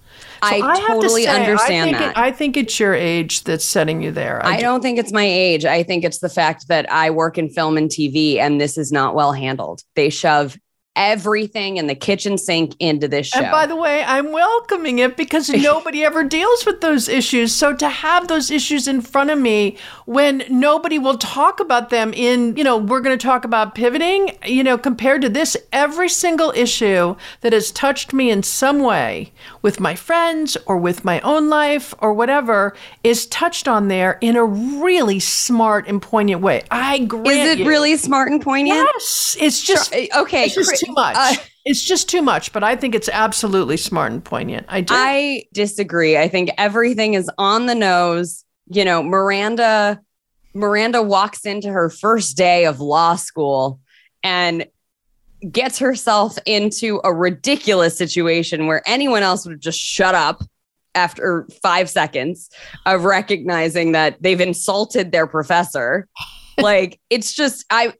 so 0.49 0.65
I, 0.65 0.73
I 0.73 0.87
totally 0.87 1.25
to 1.25 1.27
say, 1.27 1.41
understand 1.41 1.95
I 1.95 1.99
that. 1.99 2.09
It, 2.11 2.17
I 2.17 2.31
think 2.31 2.57
it's 2.57 2.79
your 2.79 2.93
age 2.93 3.43
that's 3.43 3.65
setting 3.65 4.01
you 4.01 4.11
there. 4.11 4.45
I, 4.45 4.57
I 4.57 4.61
don't 4.61 4.81
think 4.81 4.99
it's 4.99 5.11
my 5.11 5.25
age. 5.25 5.65
I 5.65 5.83
think 5.83 6.03
it's 6.03 6.19
the 6.19 6.29
fact 6.29 6.67
that 6.67 6.91
I 6.91 7.09
work 7.09 7.37
in 7.37 7.49
film 7.49 7.77
and 7.77 7.89
TV 7.89 8.37
and 8.37 8.59
this 8.59 8.77
is 8.77 8.91
not 8.91 9.15
well 9.15 9.33
handled. 9.33 9.81
They 9.95 10.09
shove 10.09 10.57
everything 10.95 11.77
in 11.77 11.87
the 11.87 11.95
kitchen 11.95 12.37
sink 12.37 12.75
into 12.79 13.07
this 13.07 13.27
show. 13.27 13.39
And 13.39 13.51
by 13.51 13.65
the 13.65 13.75
way, 13.75 14.03
I'm 14.03 14.31
welcoming 14.31 14.99
it 14.99 15.17
because 15.17 15.49
nobody 15.49 16.03
ever 16.03 16.23
deals 16.23 16.65
with 16.65 16.81
those 16.81 17.07
issues. 17.07 17.51
So 17.53 17.75
to 17.75 17.89
have 17.89 18.27
those 18.27 18.51
issues 18.51 18.87
in 18.87 19.01
front 19.01 19.31
of 19.31 19.39
me 19.39 19.77
when 20.05 20.43
nobody 20.49 20.99
will 20.99 21.17
talk 21.17 21.59
about 21.59 21.89
them 21.89 22.13
in, 22.13 22.55
you 22.55 22.63
know, 22.63 22.77
we're 22.77 23.01
going 23.01 23.17
to 23.17 23.23
talk 23.23 23.43
about 23.43 23.73
pivoting, 23.73 24.37
you 24.45 24.63
know, 24.63 24.77
compared 24.77 25.21
to 25.23 25.29
this, 25.29 25.57
every 25.71 26.09
single 26.09 26.51
issue 26.55 27.15
that 27.41 27.53
has 27.53 27.71
touched 27.71 28.13
me 28.13 28.29
in 28.29 28.43
some 28.43 28.79
way 28.79 29.31
with 29.61 29.79
my 29.79 29.95
friends 29.95 30.57
or 30.67 30.77
with 30.77 31.03
my 31.03 31.19
own 31.21 31.49
life 31.49 31.93
or 31.99 32.13
whatever 32.13 32.75
is 33.03 33.25
touched 33.27 33.67
on 33.67 33.87
there 33.87 34.19
in 34.21 34.35
a 34.35 34.45
really 34.45 35.19
smart 35.19 35.87
and 35.87 36.01
poignant 36.01 36.41
way. 36.41 36.63
I 36.69 36.99
grant 36.99 37.27
Is 37.27 37.47
it 37.53 37.59
you. 37.59 37.67
really 37.67 37.97
smart 37.97 38.31
and 38.31 38.41
poignant? 38.41 38.75
Yes. 38.93 39.37
It's 39.39 39.61
just 39.61 39.93
okay. 39.93 40.45
It's 40.45 40.55
just 40.55 40.82
too 40.85 40.93
much. 40.93 41.15
Uh, 41.17 41.35
it's 41.65 41.83
just 41.83 42.09
too 42.09 42.21
much, 42.21 42.51
but 42.51 42.63
I 42.63 42.75
think 42.75 42.95
it's 42.95 43.09
absolutely 43.09 43.77
smart 43.77 44.11
and 44.11 44.23
poignant. 44.23 44.65
I 44.69 44.81
do. 44.81 44.93
I 44.95 45.43
disagree. 45.53 46.17
I 46.17 46.27
think 46.27 46.51
everything 46.57 47.13
is 47.13 47.29
on 47.37 47.67
the 47.67 47.75
nose. 47.75 48.43
You 48.67 48.85
know, 48.85 49.03
Miranda 49.03 49.99
Miranda 50.53 51.01
walks 51.01 51.45
into 51.45 51.69
her 51.69 51.89
first 51.89 52.37
day 52.37 52.65
of 52.65 52.79
law 52.79 53.15
school 53.15 53.79
and 54.23 54.65
gets 55.51 55.79
herself 55.79 56.37
into 56.45 57.01
a 57.03 57.13
ridiculous 57.13 57.97
situation 57.97 58.67
where 58.67 58.81
anyone 58.85 59.23
else 59.23 59.45
would 59.45 59.59
just 59.59 59.79
shut 59.79 60.15
up 60.15 60.41
after 60.95 61.47
5 61.61 61.89
seconds 61.89 62.49
of 62.85 63.03
recognizing 63.03 63.93
that 63.93 64.21
they've 64.21 64.39
insulted 64.39 65.11
their 65.11 65.27
professor 65.27 66.07
like 66.57 66.99
it's 67.09 67.33
just 67.33 67.65
I 67.69 67.93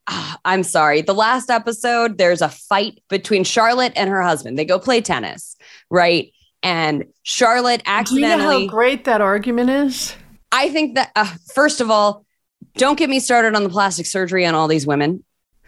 I'm 0.46 0.64
sorry. 0.64 1.02
The 1.02 1.14
last 1.14 1.50
episode 1.50 2.18
there's 2.18 2.42
a 2.42 2.50
fight 2.50 3.02
between 3.10 3.44
Charlotte 3.44 3.94
and 3.96 4.10
her 4.10 4.22
husband. 4.22 4.58
They 4.58 4.66
go 4.66 4.80
play 4.80 5.02
tennis, 5.02 5.56
right? 5.90 6.32
And 6.62 7.06
Charlotte 7.24 7.82
accidentally 7.86 8.38
Do 8.38 8.42
you 8.44 8.60
know 8.60 8.60
how 8.62 8.68
great 8.68 9.04
that 9.06 9.22
argument 9.22 9.70
is? 9.70 10.16
I 10.52 10.70
think 10.70 10.96
that 10.96 11.12
uh, 11.16 11.34
first 11.54 11.82
of 11.82 11.90
all, 11.90 12.26
don't 12.76 12.98
get 12.98 13.10
me 13.10 13.20
started 13.20 13.56
on 13.56 13.64
the 13.64 13.70
plastic 13.70 14.06
surgery 14.06 14.46
on 14.46 14.56
all 14.56 14.68
these 14.68 14.88
women. 14.88 15.24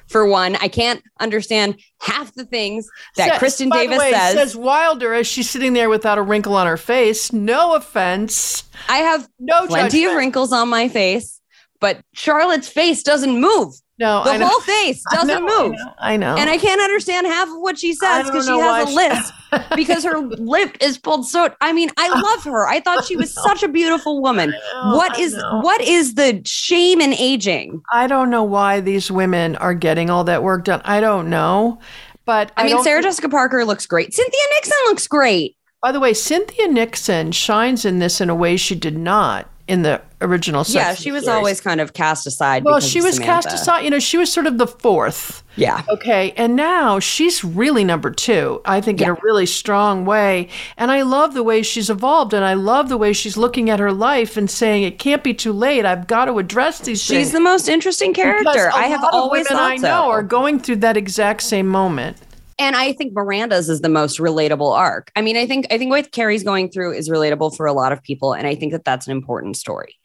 For 0.08 0.28
one, 0.28 0.56
I 0.58 0.68
can't 0.68 1.02
understand 1.20 1.80
half 2.00 2.32
the 2.36 2.46
things 2.46 2.88
that 3.16 3.40
says, 3.40 3.42
Kristin 3.42 3.72
Davis 3.72 3.98
way, 3.98 4.12
says. 4.12 4.34
Says 4.36 4.56
Wilder 4.56 5.16
as 5.16 5.26
she's 5.26 5.50
sitting 5.50 5.74
there 5.74 5.90
without 5.90 6.20
a 6.20 6.22
wrinkle 6.22 6.56
on 6.56 6.68
her 6.68 6.78
face. 6.78 7.34
No 7.34 7.74
offense. 7.74 8.66
I 8.88 8.98
have 8.98 9.28
no 9.40 9.66
plenty 9.66 10.02
judgment. 10.02 10.12
of 10.12 10.18
wrinkles 10.18 10.54
on 10.54 10.70
my 10.70 10.90
face 10.90 11.42
but 11.80 12.02
Charlotte's 12.14 12.68
face 12.68 13.04
doesn't 13.04 13.40
move. 13.40 13.74
No, 13.98 14.26
the 14.26 14.46
whole 14.46 14.60
face 14.60 15.02
doesn't 15.12 15.30
I 15.30 15.40
know, 15.40 15.70
move. 15.70 15.76
I 15.76 15.78
know, 15.78 15.94
I 16.00 16.18
know, 16.18 16.36
and 16.36 16.50
I 16.50 16.58
can't 16.58 16.82
understand 16.82 17.28
half 17.28 17.48
of 17.48 17.56
what 17.60 17.80
she 17.80 17.94
says 17.94 18.26
because 18.26 18.46
she 18.46 18.52
has 18.52 18.90
a 18.90 18.94
lisp 18.94 19.34
because 19.76 20.04
her 20.04 20.20
lip 20.20 20.76
is 20.82 20.98
pulled 20.98 21.26
so. 21.26 21.54
I 21.62 21.72
mean, 21.72 21.90
I 21.96 22.10
love 22.22 22.44
her. 22.44 22.68
I 22.68 22.82
thought 22.82 23.06
she 23.06 23.16
was 23.16 23.34
such 23.34 23.64
a 23.64 23.70
beautiful 23.70 24.22
woman. 24.22 24.50
Know, 24.50 24.96
what 24.96 25.18
is 25.18 25.42
what 25.62 25.80
is 25.80 26.16
the 26.16 26.42
shame 26.46 27.00
in 27.00 27.14
aging? 27.14 27.82
I 27.94 28.08
don't 28.08 28.30
know 28.30 28.44
why 28.44 28.82
these 28.82 29.10
women 29.10 29.56
are 29.58 29.74
getting 29.74 30.10
all 30.10 30.26
that 30.26 30.44
work 30.44 30.66
done. 30.66 30.82
I 30.84 31.00
don't 31.00 31.30
know, 31.30 31.80
but 32.26 32.52
I, 32.58 32.64
I 32.64 32.66
mean, 32.66 32.84
Sarah 32.84 33.02
Jessica 33.02 33.30
Parker 33.30 33.64
looks 33.64 33.86
great. 33.86 34.14
Cynthia 34.14 34.42
Nixon 34.56 34.78
looks 34.88 35.08
great. 35.08 35.56
By 35.82 35.94
the 35.94 36.02
way, 36.02 36.14
Cynthia 36.14 36.68
Nixon 36.68 37.32
shines 37.32 37.86
in 37.86 38.00
this 38.00 38.20
in 38.20 38.30
a 38.30 38.36
way 38.36 38.58
she 38.58 38.76
did 38.76 38.98
not 38.98 39.50
in 39.68 39.82
the 39.82 40.02
original 40.22 40.64
Sex 40.64 40.76
yeah 40.76 40.94
she 40.94 41.12
was 41.12 41.26
series. 41.26 41.36
always 41.36 41.62
kind 41.62 41.82
of 41.82 41.94
cast 41.94 42.28
aside 42.28 42.64
well 42.64 42.80
she 42.80 43.02
was 43.02 43.16
Samantha. 43.16 43.50
cast 43.50 43.62
aside 43.62 43.82
you 43.82 43.90
know 43.90 44.00
she 44.00 44.18
was 44.18 44.32
sort 44.32 44.48
of 44.48 44.58
the 44.58 44.68
fourth 44.68 45.44
yeah 45.56 45.84
okay 45.90 46.32
and 46.38 46.56
now 46.56 47.00
she's 47.00 47.44
really 47.44 47.84
number 47.84 48.12
two 48.12 48.62
i 48.66 48.80
think 48.80 49.00
yeah. 49.00 49.08
in 49.08 49.12
a 49.14 49.20
really 49.24 49.46
strong 49.46 50.06
way 50.06 50.48
and 50.78 50.92
i 50.92 51.02
love 51.02 51.34
the 51.34 51.44
way 51.44 51.62
she's 51.62 51.90
evolved 51.90 52.34
and 52.34 52.46
i 52.46 52.54
love 52.54 52.90
the 52.90 52.98
way 52.98 53.12
she's 53.12 53.38
looking 53.38 53.70
at 53.70 53.80
her 53.80 53.92
life 53.92 54.38
and 54.38 54.50
saying 54.50 54.84
it 54.84 55.00
can't 55.00 55.24
be 55.24 55.34
too 55.34 55.54
late 55.54 55.86
i've 55.86 56.08
got 56.08 56.26
to 56.26 56.38
address 56.38 56.80
these 56.80 57.02
she's 57.02 57.10
things. 57.10 57.32
the 57.32 57.40
most 57.40 57.68
interesting 57.68 58.14
character 58.14 58.72
i 58.74 58.84
have 58.88 59.04
always 59.12 59.48
thought 59.48 59.72
i 59.72 59.76
know 59.76 60.06
so. 60.06 60.12
are 60.12 60.24
going 60.24 60.60
through 60.60 60.78
that 60.78 60.96
exact 60.96 61.42
same 61.42 61.68
moment 61.68 62.18
and 62.58 62.76
I 62.76 62.94
think 62.94 63.14
Miranda's 63.14 63.70
is 63.70 63.82
the 63.82 63.90
most 63.90 64.20
relatable 64.20 64.72
arc. 64.74 65.12
I 65.16 65.22
mean, 65.22 65.36
I 65.38 65.46
think 65.46 65.68
I 65.72 65.78
think 65.78 65.92
what 65.92 66.12
Carrie's 66.12 66.44
going 66.44 66.70
through 66.70 66.94
is 66.94 67.10
relatable 67.10 67.56
for 67.56 67.66
a 67.66 67.74
lot 67.74 67.92
of 67.92 68.02
people, 68.02 68.34
and 68.34 68.48
I 68.48 68.56
think 68.56 68.72
that 68.72 68.86
that's 68.86 69.08
an 69.08 69.12
important 69.12 69.58
story. 69.58 69.96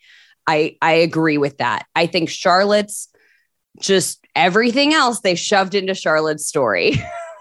I 0.47 0.76
I 0.83 0.92
agree 0.92 1.38
with 1.38 1.59
that. 1.59 1.87
I 1.95 2.07
think 2.07 2.28
Charlotte's 2.28 3.09
just 3.80 4.25
everything 4.35 4.92
else 4.92 5.21
they 5.21 5.35
shoved 5.35 5.75
into 5.75 5.95
Charlotte's 5.95 6.47
story, 6.47 6.95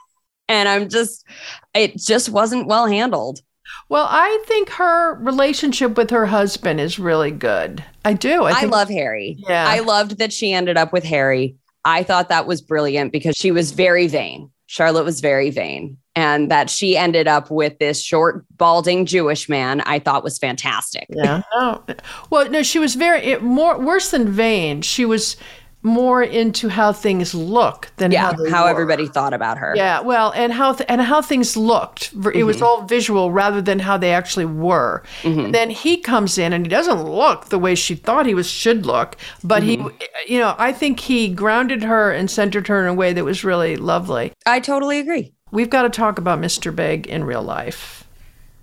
and 0.48 0.70
I'm 0.70 0.89
just 0.89 1.25
it 1.74 1.98
just 1.98 2.30
wasn't 2.30 2.68
well 2.68 2.86
handled. 2.86 3.39
Well, 3.88 4.08
I 4.10 4.44
think 4.48 4.70
her 4.70 5.16
relationship 5.16 5.98
with 5.98 6.10
her 6.10 6.25
husband 6.25 6.80
is 6.80 7.00
really 7.00 7.32
good. 7.32 7.84
I 8.04 8.13
do. 8.13 8.44
I, 8.44 8.62
I 8.62 8.66
love 8.66 8.89
Harry. 8.89 9.38
Yeah. 9.39 9.66
I 9.68 9.80
loved 9.80 10.18
that 10.18 10.34
she 10.34 10.54
ended 10.54 10.78
up 10.78 10.92
with 10.92 11.04
Harry. 11.04 11.56
I 11.86 12.04
thought 12.04 12.30
that 12.30 12.48
was 12.48 12.62
brilliant 12.62 13.12
because 13.12 13.36
she 13.36 13.51
was 13.51 13.72
very 13.72 14.08
vain. 14.08 14.51
Charlotte 14.69 15.03
was 15.03 15.19
very 15.19 15.49
vain. 15.49 15.97
And 16.15 16.51
that 16.51 16.69
she 16.69 16.95
ended 16.95 17.27
up 17.27 17.49
with 17.49 17.79
this 17.79 18.03
short, 18.03 18.45
balding 18.55 19.07
Jewish 19.07 19.49
man, 19.49 19.81
I 19.81 19.97
thought 19.97 20.23
was 20.23 20.38
fantastic. 20.38 21.07
Yeah. 21.09 21.41
Oh. 21.53 21.83
Well, 22.29 22.49
no, 22.51 22.61
she 22.61 22.77
was 22.77 22.93
very 22.93 23.23
it, 23.23 23.41
more 23.41 23.79
worse 23.79 24.11
than 24.11 24.31
vain. 24.31 24.83
She 24.83 25.05
was 25.05 25.38
more 25.81 26.21
into 26.21 26.67
how 26.67 26.91
things 26.91 27.33
look 27.33 27.89
than 27.98 28.12
yeah, 28.12 28.33
how, 28.33 28.50
how 28.50 28.67
everybody 28.67 29.07
thought 29.07 29.33
about 29.33 29.57
her. 29.57 29.74
Yeah, 29.75 30.01
well, 30.01 30.33
and 30.36 30.51
how 30.51 30.74
th- 30.74 30.86
and 30.89 31.01
how 31.01 31.21
things 31.21 31.55
looked. 31.55 32.12
It 32.12 32.15
mm-hmm. 32.15 32.45
was 32.45 32.62
all 32.62 32.83
visual 32.83 33.31
rather 33.31 33.62
than 33.62 33.79
how 33.79 33.98
they 33.98 34.13
actually 34.13 34.45
were. 34.45 35.03
Mm-hmm. 35.21 35.51
Then 35.51 35.69
he 35.69 35.98
comes 35.98 36.38
in 36.38 36.51
and 36.51 36.65
he 36.65 36.69
doesn't 36.69 37.03
look 37.03 37.45
the 37.45 37.59
way 37.59 37.75
she 37.75 37.95
thought 37.95 38.25
he 38.25 38.36
was 38.36 38.50
should 38.50 38.86
look, 38.86 39.15
but 39.43 39.63
mm-hmm. 39.63 39.88
he, 40.25 40.33
you 40.33 40.39
know, 40.39 40.53
I 40.57 40.74
think 40.74 41.00
he 41.00 41.29
grounded 41.29 41.83
her 41.83 42.12
and 42.12 42.29
centered 42.29 42.67
her 42.67 42.81
in 42.81 42.88
a 42.88 42.93
way 42.93 43.13
that 43.13 43.24
was 43.24 43.45
really 43.45 43.77
lovely. 43.77 44.33
I 44.45 44.59
totally 44.59 45.00
agree. 45.00 45.33
We've 45.51 45.69
got 45.69 45.83
to 45.83 45.89
talk 45.89 46.19
about 46.19 46.39
Mr. 46.39 46.75
Big 46.75 47.07
in 47.07 47.24
real 47.24 47.41
life. 47.41 48.05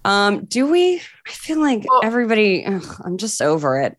Um, 0.05 0.45
do 0.45 0.71
we? 0.71 1.03
I 1.27 1.31
feel 1.31 1.61
like 1.61 1.85
well, 1.89 2.01
everybody. 2.05 2.65
Ugh, 2.65 3.03
I'm 3.05 3.17
just 3.17 3.43
over 3.43 3.81
it. 3.81 3.97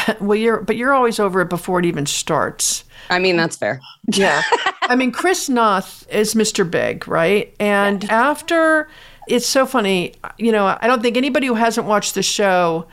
well, 0.20 0.36
you're 0.36 0.60
but 0.60 0.76
you're 0.76 0.92
always 0.92 1.18
over 1.18 1.40
it 1.40 1.48
before 1.48 1.78
it 1.78 1.84
even 1.84 2.06
starts. 2.06 2.84
I 3.10 3.18
mean, 3.18 3.36
that's 3.36 3.56
fair. 3.56 3.80
Yeah. 4.12 4.42
I 4.82 4.96
mean, 4.96 5.12
Chris 5.12 5.48
Noth 5.48 6.06
is 6.10 6.34
Mr. 6.34 6.68
Big, 6.68 7.06
right? 7.08 7.54
And 7.58 8.08
after 8.10 8.88
it's 9.28 9.46
so 9.46 9.66
funny, 9.66 10.14
you 10.38 10.52
know, 10.52 10.76
I 10.80 10.86
don't 10.86 11.02
think 11.02 11.16
anybody 11.16 11.46
who 11.46 11.54
hasn't 11.54 11.86
watched 11.86 12.14
the 12.14 12.22
show 12.22 12.86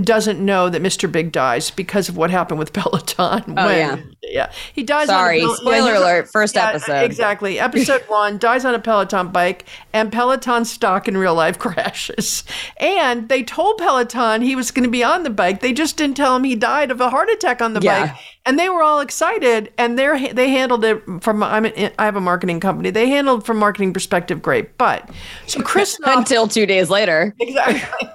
doesn't 0.00 0.42
know 0.42 0.70
that 0.70 0.80
Mr. 0.82 1.10
Big 1.12 1.32
dies 1.32 1.70
because 1.70 2.08
of 2.08 2.16
what 2.16 2.30
happened 2.30 2.58
with 2.58 2.72
Peloton. 2.72 3.54
Oh, 3.58 3.68
yeah. 3.70 3.98
Yeah. 4.22 4.50
He 4.72 4.82
dies 4.82 5.08
Sorry, 5.08 5.42
on 5.42 5.50
a, 5.50 5.54
spoiler 5.56 5.94
alert, 5.94 6.30
first 6.32 6.54
yeah, 6.54 6.70
episode. 6.70 7.02
Exactly. 7.04 7.58
Episode 7.72 8.02
one 8.08 8.38
dies 8.38 8.64
on 8.64 8.74
a 8.74 8.78
Peloton 8.78 9.28
bike, 9.28 9.66
and 9.92 10.10
Peloton 10.10 10.64
stock 10.64 11.06
in 11.08 11.16
real 11.16 11.34
life 11.34 11.58
crashes. 11.58 12.44
And 12.78 13.28
they 13.28 13.42
told 13.42 13.76
Peloton 13.78 14.40
he 14.42 14.56
was 14.56 14.70
going 14.70 14.84
to 14.84 14.90
be 14.90 15.04
on 15.04 15.22
the 15.24 15.30
bike. 15.30 15.60
They 15.60 15.72
just 15.72 15.96
didn't 15.96 16.16
tell 16.16 16.34
him 16.36 16.44
he 16.44 16.54
died 16.56 16.90
of 16.90 17.00
a 17.00 17.10
heart 17.10 17.28
attack 17.28 17.60
on 17.60 17.74
the 17.74 17.80
Yeah. 17.80 18.06
bike. 18.06 18.16
And 18.44 18.58
they 18.58 18.68
were 18.68 18.82
all 18.82 18.98
excited, 18.98 19.72
and 19.78 19.96
they 19.96 20.32
they 20.32 20.50
handled 20.50 20.84
it 20.84 21.00
from. 21.20 21.44
I'm 21.44 21.64
I 21.66 22.04
have 22.04 22.16
a 22.16 22.20
marketing 22.20 22.58
company. 22.58 22.90
They 22.90 23.08
handled 23.08 23.46
from 23.46 23.58
marketing 23.58 23.92
perspective 23.92 24.42
great, 24.42 24.76
but 24.78 25.08
so 25.46 25.62
Chris 25.64 25.96
Until 26.04 26.48
two 26.48 26.66
days 26.66 26.90
later. 26.90 27.34
exactly. 27.38 28.08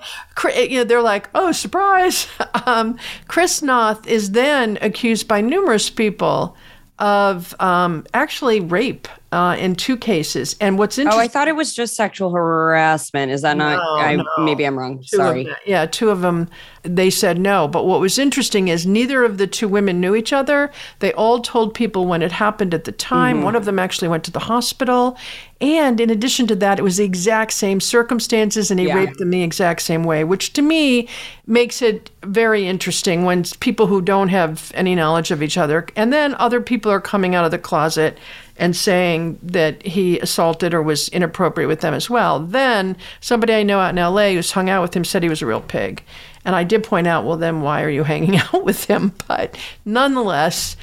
You 0.68 0.80
know, 0.80 0.84
they're 0.84 1.02
like, 1.02 1.30
oh, 1.34 1.52
surprise. 1.52 2.28
Um, 2.66 2.98
Chris 3.30 3.62
Noth 3.62 4.06
is 4.08 4.32
then 4.32 4.78
accused 4.82 5.26
by 5.26 5.40
numerous 5.40 5.90
people 5.90 6.58
of 7.00 7.56
um, 7.62 8.06
actually 8.14 8.60
rape 8.60 9.08
uh, 9.32 9.56
in 9.60 9.76
two 9.76 9.98
cases. 9.98 10.56
And 10.62 10.78
what's 10.78 10.98
interesting? 10.98 11.20
Oh. 11.20 11.24
I 11.24 11.28
thought 11.28 11.48
it 11.48 11.56
was 11.56 11.74
just 11.74 11.96
sexual 11.96 12.32
harassment. 12.32 13.32
Is 13.32 13.42
that 13.42 13.58
not? 13.58 13.78
No, 13.78 14.02
I, 14.02 14.16
no. 14.16 14.24
Maybe 14.40 14.66
I'm 14.66 14.78
wrong. 14.80 15.00
Two 15.00 15.18
Sorry. 15.18 15.44
them- 15.44 15.56
yeah, 15.66 15.86
two 15.86 16.10
of 16.10 16.22
them, 16.22 16.50
they 16.84 17.10
said 17.10 17.38
no. 17.38 17.68
But 17.68 17.86
what 17.86 18.00
was 18.00 18.18
interesting 18.18 18.70
is 18.70 18.86
neither 18.86 19.24
of 19.26 19.38
the 19.38 19.48
two 19.48 19.68
women 19.68 20.00
knew 20.00 20.16
each 20.16 20.32
other. 20.32 20.72
They 21.00 21.12
all 21.14 21.40
told 21.42 21.74
people 21.74 22.06
when 22.06 22.22
it 22.22 22.32
happened 22.32 22.74
at 22.74 22.86
the 22.86 22.92
time. 22.94 23.42
One 23.42 23.56
of 23.56 23.66
them 23.66 23.80
actually 23.80 24.08
went 24.08 24.24
to 24.26 24.32
the 24.32 24.40
hospital. 24.40 25.18
And 25.60 26.00
in 26.00 26.10
addition 26.12 26.46
to 26.48 26.56
that, 26.58 26.80
it 26.80 26.84
was 26.84 26.98
the 26.98 27.04
exact 27.04 27.52
same 27.52 27.80
circumstances 27.82 28.70
and 28.72 28.80
he 28.80 28.86
Yeah. 28.88 28.96
raped 28.96 29.18
them 29.18 29.32
the 29.32 29.42
exact 29.44 29.82
same 29.82 30.04
way, 30.04 30.24
which 30.24 30.54
to 30.54 30.62
me 30.62 31.10
makes 31.48 31.82
it 31.82 32.12
very 32.24 32.68
interesting 32.68 33.26
when 33.26 33.44
people 33.60 33.88
who 33.88 34.02
don't 34.02 34.30
have 34.30 34.72
any 34.76 34.94
knowledge 34.96 35.32
of 35.32 35.42
each 35.42 35.58
other 35.58 35.86
and 35.96 36.14
then 36.14 36.36
other 36.36 36.62
people 36.62 36.92
are 36.92 37.02
coming 37.02 37.34
out 37.36 37.44
of 37.46 37.52
the 37.52 37.58
closet 37.58 38.18
and 38.60 38.76
saying 38.76 39.40
that 39.44 39.86
he 39.86 40.20
assaulted 40.20 40.74
or 40.74 40.82
was 40.82 41.10
inappropriate 41.10 41.68
with 41.68 41.82
them 41.82 41.94
as 41.94 42.10
well. 42.10 42.40
Then 42.40 42.98
somebody 43.22 43.54
I 43.54 43.64
know 43.64 43.80
out 43.80 43.92
in 43.92 43.96
LA 43.98 44.30
who's 44.32 44.52
hung 44.52 44.70
out 44.70 44.82
with 44.82 44.96
him 44.96 45.04
said 45.06 45.24
he 45.24 45.30
was 45.30 45.42
a 45.42 45.46
real 45.46 45.62
pig. 45.62 46.04
And 46.44 46.56
I 46.56 46.64
did 46.64 46.84
point 46.84 47.08
out, 47.08 47.26
well, 47.26 47.38
then 47.38 47.62
why 47.62 47.84
are 47.84 47.90
you 47.90 48.04
hanging 48.04 48.38
out 48.54 48.64
with 48.64 48.86
him? 48.86 49.14
But 49.28 49.58
nonetheless, 49.86 50.76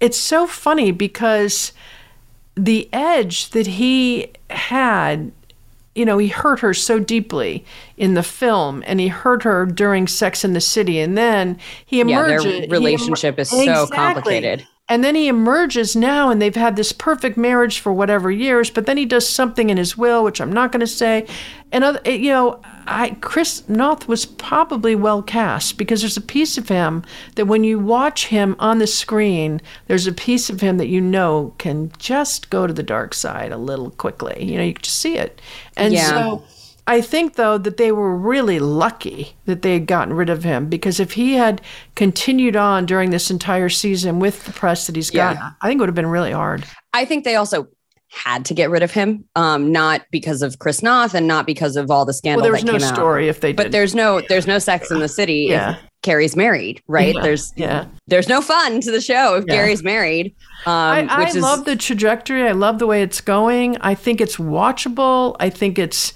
it's 0.00 0.18
so 0.18 0.46
funny 0.46 0.90
because 0.90 1.72
the 2.56 2.88
edge 2.92 3.50
that 3.50 3.66
he 3.66 4.28
had 4.50 5.32
you 5.94 6.04
know, 6.04 6.18
he 6.18 6.28
hurt 6.28 6.60
her 6.60 6.74
so 6.74 6.98
deeply 6.98 7.64
in 7.96 8.12
the 8.12 8.22
film, 8.22 8.84
and 8.86 9.00
he 9.00 9.08
hurt 9.08 9.44
her 9.44 9.64
during 9.64 10.06
Sex 10.06 10.44
in 10.44 10.52
the 10.52 10.60
City, 10.60 11.00
and 11.00 11.16
then 11.16 11.58
he 11.86 12.00
Yeah, 12.00 12.04
their 12.22 12.38
emerges. 12.40 12.64
he 12.64 12.66
relationship 12.70 13.38
is 13.38 13.48
so 13.48 13.58
Exactly. 13.62 13.96
complicated. 13.96 14.66
And 14.88 15.02
then 15.02 15.16
he 15.16 15.26
emerges 15.26 15.96
now, 15.96 16.30
and 16.30 16.40
they've 16.40 16.54
had 16.54 16.76
this 16.76 16.92
perfect 16.92 17.36
marriage 17.36 17.80
for 17.80 17.92
whatever 17.92 18.30
years. 18.30 18.70
But 18.70 18.86
then 18.86 18.96
he 18.96 19.04
does 19.04 19.28
something 19.28 19.68
in 19.68 19.78
his 19.78 19.96
will, 19.98 20.22
which 20.22 20.40
I'm 20.40 20.52
not 20.52 20.70
going 20.70 20.80
to 20.80 20.86
say. 20.86 21.26
And 21.72 21.82
other, 21.82 22.00
eh, 22.04 22.12
you 22.12 22.30
know, 22.30 22.60
I 22.86 23.16
Chris 23.20 23.68
Noth 23.68 24.06
was 24.06 24.24
probably 24.24 24.94
well 24.94 25.22
cast 25.22 25.76
because 25.76 26.02
there's 26.02 26.16
a 26.16 26.20
piece 26.20 26.56
of 26.56 26.68
him 26.68 27.02
that 27.34 27.46
when 27.46 27.64
you 27.64 27.80
watch 27.80 28.28
him 28.28 28.54
on 28.60 28.78
the 28.78 28.86
screen, 28.86 29.60
there's 29.88 30.06
a 30.06 30.12
piece 30.12 30.48
of 30.50 30.60
him 30.60 30.76
that 30.78 30.86
you 30.86 31.00
know 31.00 31.52
can 31.58 31.90
just 31.98 32.48
go 32.50 32.68
to 32.68 32.72
the 32.72 32.84
dark 32.84 33.12
side 33.12 33.50
a 33.50 33.58
little 33.58 33.90
quickly. 33.90 34.44
You 34.44 34.56
know, 34.58 34.62
you 34.62 34.74
can 34.74 34.82
just 34.82 34.98
see 35.00 35.16
it. 35.18 35.40
And 35.76 35.94
Yeah. 35.94 36.08
so 36.10 36.44
I 36.88 37.00
think 37.00 37.34
though 37.34 37.58
that 37.58 37.76
they 37.78 37.90
were 37.92 38.16
really 38.16 38.58
lucky 38.60 39.34
that 39.46 39.62
they 39.62 39.72
had 39.74 39.86
gotten 39.86 40.14
rid 40.14 40.30
of 40.30 40.44
him 40.44 40.66
because 40.68 41.00
if 41.00 41.12
he 41.12 41.32
had 41.34 41.60
continued 41.96 42.54
on 42.56 42.86
during 42.86 43.10
this 43.10 43.30
entire 43.30 43.68
season 43.68 44.18
with 44.20 44.44
the 44.44 44.52
press 44.52 44.86
that 44.86 44.94
he's 44.96 45.10
got, 45.10 45.34
Yeah. 45.36 45.50
I 45.60 45.68
think 45.68 45.78
it 45.78 45.82
would 45.82 45.88
have 45.88 45.94
been 45.96 46.06
really 46.06 46.32
hard. 46.32 46.64
I 46.92 47.04
think 47.04 47.24
they 47.24 47.34
also 47.36 47.66
had 48.12 48.44
to 48.46 48.54
get 48.54 48.70
rid 48.70 48.82
of 48.84 48.92
him, 48.92 49.24
um, 49.34 49.72
not 49.72 50.02
because 50.12 50.40
of 50.42 50.58
Chris 50.60 50.80
Noth 50.82 51.12
and 51.14 51.26
not 51.26 51.44
because 51.44 51.76
of 51.76 51.90
all 51.90 52.04
the 52.04 52.14
scandal 52.14 52.42
there 52.42 52.52
was 52.52 52.62
that 52.62 52.66
no 52.72 52.78
came 52.78 52.82
out. 52.86 52.94
story 52.94 53.28
if 53.28 53.40
they 53.40 53.52
But 53.52 53.72
there's 53.72 53.94
no 53.94 54.20
there's 54.28 54.46
no 54.46 54.58
sex 54.60 54.90
in 54.92 55.00
the 55.00 55.08
city 55.08 55.46
Yeah. 55.50 55.72
if 55.72 55.78
Carrie's 56.02 56.36
married, 56.36 56.80
right? 56.86 57.16
Yeah, 57.16 57.22
There's 57.22 57.52
yeah. 57.56 57.86
there's 58.06 58.28
no 58.28 58.40
fun 58.40 58.80
to 58.82 58.92
the 58.92 59.00
show 59.00 59.34
if 59.34 59.44
Yeah. 59.48 59.54
Carrie's 59.56 59.82
married. 59.82 60.36
Um, 60.66 60.72
I, 60.72 61.06
I 61.10 61.18
which 61.24 61.30
is 61.34 61.42
love 61.42 61.64
the 61.64 61.74
trajectory. 61.74 62.44
I 62.44 62.52
love 62.52 62.78
the 62.78 62.86
way 62.86 63.02
it's 63.02 63.20
going. 63.20 63.76
I 63.80 63.96
think 63.96 64.20
it's 64.20 64.36
watchable. 64.36 65.34
I 65.40 65.50
think 65.50 65.78
it's 65.78 66.12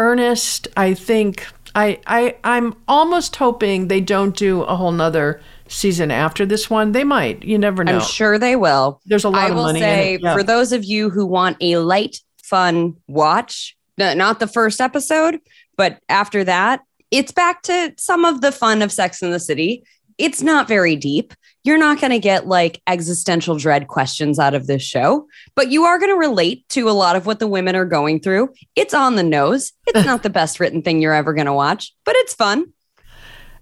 earnest. 0.00 0.66
I 0.76 0.94
think 0.94 1.46
I 1.74 2.00
I 2.06 2.36
I'm 2.42 2.74
almost 2.88 3.36
hoping 3.36 3.86
they 3.86 4.00
don't 4.00 4.36
do 4.36 4.62
a 4.62 4.74
whole 4.74 4.90
nother 4.90 5.40
season 5.68 6.10
after 6.10 6.44
this 6.44 6.68
one. 6.68 6.92
They 6.92 7.04
might. 7.04 7.44
You 7.44 7.58
never 7.58 7.84
know. 7.84 7.96
I'm 7.96 8.00
sure 8.00 8.38
they 8.38 8.56
will. 8.56 9.00
There's 9.06 9.24
a 9.24 9.28
lot 9.28 9.42
I 9.42 9.48
of 9.50 9.54
will 9.54 9.64
money 9.64 9.80
say 9.80 10.14
in 10.14 10.20
it. 10.20 10.24
Yeah. 10.24 10.34
for 10.34 10.42
those 10.42 10.72
of 10.72 10.84
you 10.84 11.10
who 11.10 11.24
want 11.26 11.58
a 11.60 11.76
light, 11.76 12.18
fun 12.42 12.96
watch, 13.06 13.76
not 13.96 14.40
the 14.40 14.48
first 14.48 14.80
episode, 14.80 15.38
but 15.76 16.00
after 16.08 16.42
that, 16.44 16.80
it's 17.10 17.32
back 17.32 17.62
to 17.62 17.94
some 17.96 18.24
of 18.24 18.40
the 18.40 18.52
fun 18.52 18.82
of 18.82 18.90
Sex 18.90 19.22
in 19.22 19.30
the 19.30 19.40
City. 19.40 19.84
It's 20.20 20.42
not 20.42 20.68
very 20.68 20.96
deep. 20.96 21.32
You're 21.64 21.78
not 21.78 22.00
going 22.00 22.12
to 22.12 22.18
get 22.18 22.46
like 22.46 22.80
existential 22.86 23.56
dread 23.56 23.88
questions 23.88 24.38
out 24.38 24.54
of 24.54 24.66
this 24.66 24.82
show, 24.82 25.26
but 25.54 25.70
you 25.70 25.84
are 25.84 25.98
going 25.98 26.10
to 26.10 26.18
relate 26.18 26.68
to 26.70 26.88
a 26.88 26.92
lot 26.92 27.16
of 27.16 27.26
what 27.26 27.38
the 27.38 27.46
women 27.46 27.74
are 27.74 27.84
going 27.84 28.20
through. 28.20 28.50
It's 28.76 28.94
on 28.94 29.16
the 29.16 29.22
nose. 29.22 29.72
It's 29.86 30.06
not 30.06 30.22
the 30.22 30.30
best 30.30 30.60
written 30.60 30.82
thing 30.82 31.00
you're 31.00 31.14
ever 31.14 31.34
going 31.34 31.46
to 31.46 31.52
watch, 31.52 31.94
but 32.04 32.14
it's 32.16 32.34
fun. 32.34 32.72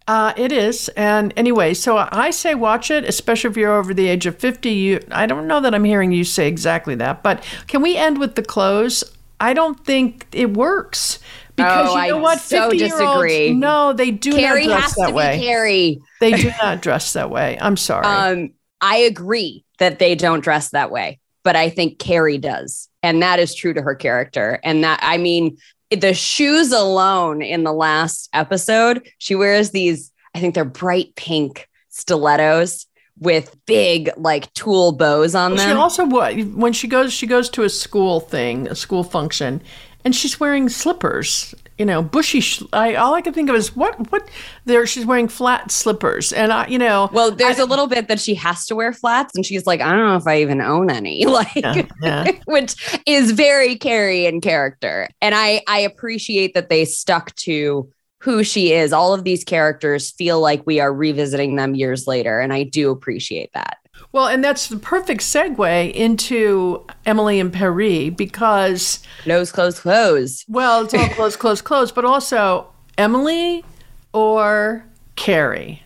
Uh, 0.09 0.33
it 0.37 0.53
is. 0.53 0.89
And 0.97 1.35
anyway, 1.37 1.75
so 1.75 2.09
I 2.11 2.31
say 2.31 2.55
watch 2.55 2.91
it, 2.91 3.05
especially 3.05 3.51
if 3.51 3.57
you're 3.57 3.77
over 3.77 3.93
the 3.93 4.09
age 4.09 4.25
of 4.27 4.39
50. 4.39 4.71
You, 4.71 5.01
I 5.11 5.27
don't 5.27 5.47
know 5.47 5.61
that 5.61 5.75
I'm 5.75 5.85
hearing 5.85 6.13
you 6.13 6.25
say 6.25 6.49
exactly 6.49 6.95
that, 6.97 7.23
but 7.23 7.45
can 7.67 7.83
we 7.83 7.97
end 7.97 8.19
with 8.19 8.35
the 8.35 8.43
close? 8.43 9.05
I 9.39 9.53
don't 9.53 9.85
think 9.85 10.27
it 10.33 10.57
works. 10.57 11.19
Because 11.59 11.91
Oh, 11.91 12.03
you 12.03 12.11
know 12.13 12.19
I 12.19 12.21
what? 12.21 12.41
so 12.41 12.63
50 12.71 12.77
year 12.79 12.89
disagree. 12.89 13.53
no, 13.53 13.93
they 13.93 14.11
do 14.11 14.33
Carrie 14.33 14.67
not 14.67 14.79
dress 14.79 14.85
has 14.85 14.95
that 14.97 15.07
to 15.09 15.15
way. 15.15 15.37
be 15.39 15.45
Carrie. 15.45 15.99
They 16.21 16.33
do 16.33 16.51
not 16.63 16.81
dress 16.83 17.13
that 17.13 17.31
way. 17.31 17.59
I'm 17.61 17.77
sorry. 17.77 18.07
Um, 18.07 18.51
I 18.81 18.97
agree 18.99 19.65
that 19.79 19.99
they 19.99 20.15
don't 20.15 20.41
dress 20.41 20.71
that 20.71 20.91
way, 20.91 21.19
but 21.45 21.57
I 21.57 21.69
think 21.69 21.99
Carrie 21.99 22.39
does. 22.39 22.89
And 23.03 23.23
that 23.23 23.39
is 23.39 23.55
true 23.55 23.75
to 23.75 23.83
her 23.83 23.95
character. 23.95 24.59
And 24.65 24.83
that, 24.85 24.99
I 25.03 25.19
mean, 25.19 25.57
the 25.91 26.15
shoes 26.15 26.73
alone 26.73 27.43
in 27.43 27.65
the 27.65 27.73
last 27.73 28.29
episode, 28.33 29.09
she 29.19 29.35
wears 29.35 29.71
these, 29.71 30.13
I 30.35 30.41
think 30.41 30.55
they're 30.55 30.65
bright 30.65 31.15
pink 31.17 31.69
stilettos 31.89 32.87
with 33.19 33.57
big, 33.67 34.11
like 34.17 34.53
tulle 34.55 34.93
bows 34.93 35.35
on 35.35 35.57
them. 35.57 35.69
she 35.69 35.75
also 35.75 36.07
what 36.07 36.37
when 36.55 36.73
she 36.73 36.87
goes 36.87 37.13
she 37.13 37.27
goes 37.27 37.51
to 37.51 37.65
a 37.65 37.69
school 37.69 38.21
thing, 38.21 38.69
a 38.69 38.75
school 38.77 39.03
function, 39.03 39.61
and 40.09 40.17
she's 40.17 40.41
wearing 40.41 40.71
slippers. 40.71 41.55
You 41.77 41.85
know, 41.85 42.03
bushy. 42.03 42.41
Sh- 42.41 42.63
I 42.73 42.95
all 42.95 43.15
I 43.15 43.21
can 43.21 43.35
think 43.35 43.51
of 43.51 43.57
is 43.57 43.77
what 43.77 44.11
what 44.11 44.27
there. 44.65 44.87
She's 44.87 45.05
wearing 45.05 45.29
flat 45.29 45.71
slippers, 45.71 46.33
and 46.33 46.51
I, 46.51 46.67
you 46.67 46.79
know, 46.79 47.11
well, 47.13 47.31
there's 47.31 47.59
a 47.59 47.67
little 47.67 47.87
bit 47.87 48.09
that 48.09 48.19
she 48.19 48.35
has 48.37 48.65
to 48.69 48.75
wear 48.75 48.95
flats, 48.95 49.37
and 49.37 49.45
she's 49.45 49.67
like, 49.67 49.83
I 49.83 49.93
don't 49.93 50.07
know 50.07 50.17
if 50.17 50.27
I 50.27 50.41
even 50.41 50.63
own 50.63 50.91
any. 50.91 51.27
Like, 51.39 51.55
yeah, 51.55 51.83
yeah. 52.03 52.31
which 52.47 53.01
is 53.05 53.33
very 53.33 53.77
Carrie 53.77 54.25
in 54.25 54.41
character. 54.41 55.09
And 55.21 55.35
I 55.35 55.63
I 55.69 55.81
appreciate 55.81 56.55
that 56.55 56.71
they 56.71 56.87
stuck 56.87 57.35
to 57.37 57.93
who 58.21 58.43
she 58.43 58.73
is. 58.73 58.95
All 58.95 59.13
of 59.13 59.25
these 59.25 59.45
characters 59.45 60.11
feel 60.13 60.41
like 60.41 60.67
we 60.67 60.81
are 60.81 60.93
revisiting 60.93 61.57
them 61.57 61.75
years 61.75 62.07
later, 62.07 62.41
and 62.41 62.53
I 62.55 62.63
do 62.63 62.91
appreciate 62.91 63.51
that. 63.53 63.77
Well, 64.19 64.27
and 64.27 64.43
that's 64.43 64.67
the 64.67 64.79
perfect 64.79 65.21
segue 65.21 65.93
into 65.95 66.85
Emily 67.07 67.39
and 67.39 67.53
Paris 67.53 68.11
because, 68.17 68.99
Close, 69.23 69.53
close, 69.53 69.79
close. 69.79 70.45
well, 70.49 70.83
it's 70.85 70.93
all 70.93 71.09
close, 71.11 71.37
close, 71.37 71.61
close, 71.63 71.93
but 71.93 72.05
also 72.05 72.67
Emily 72.99 73.65
or 74.13 74.85
Carrie. 75.15 75.85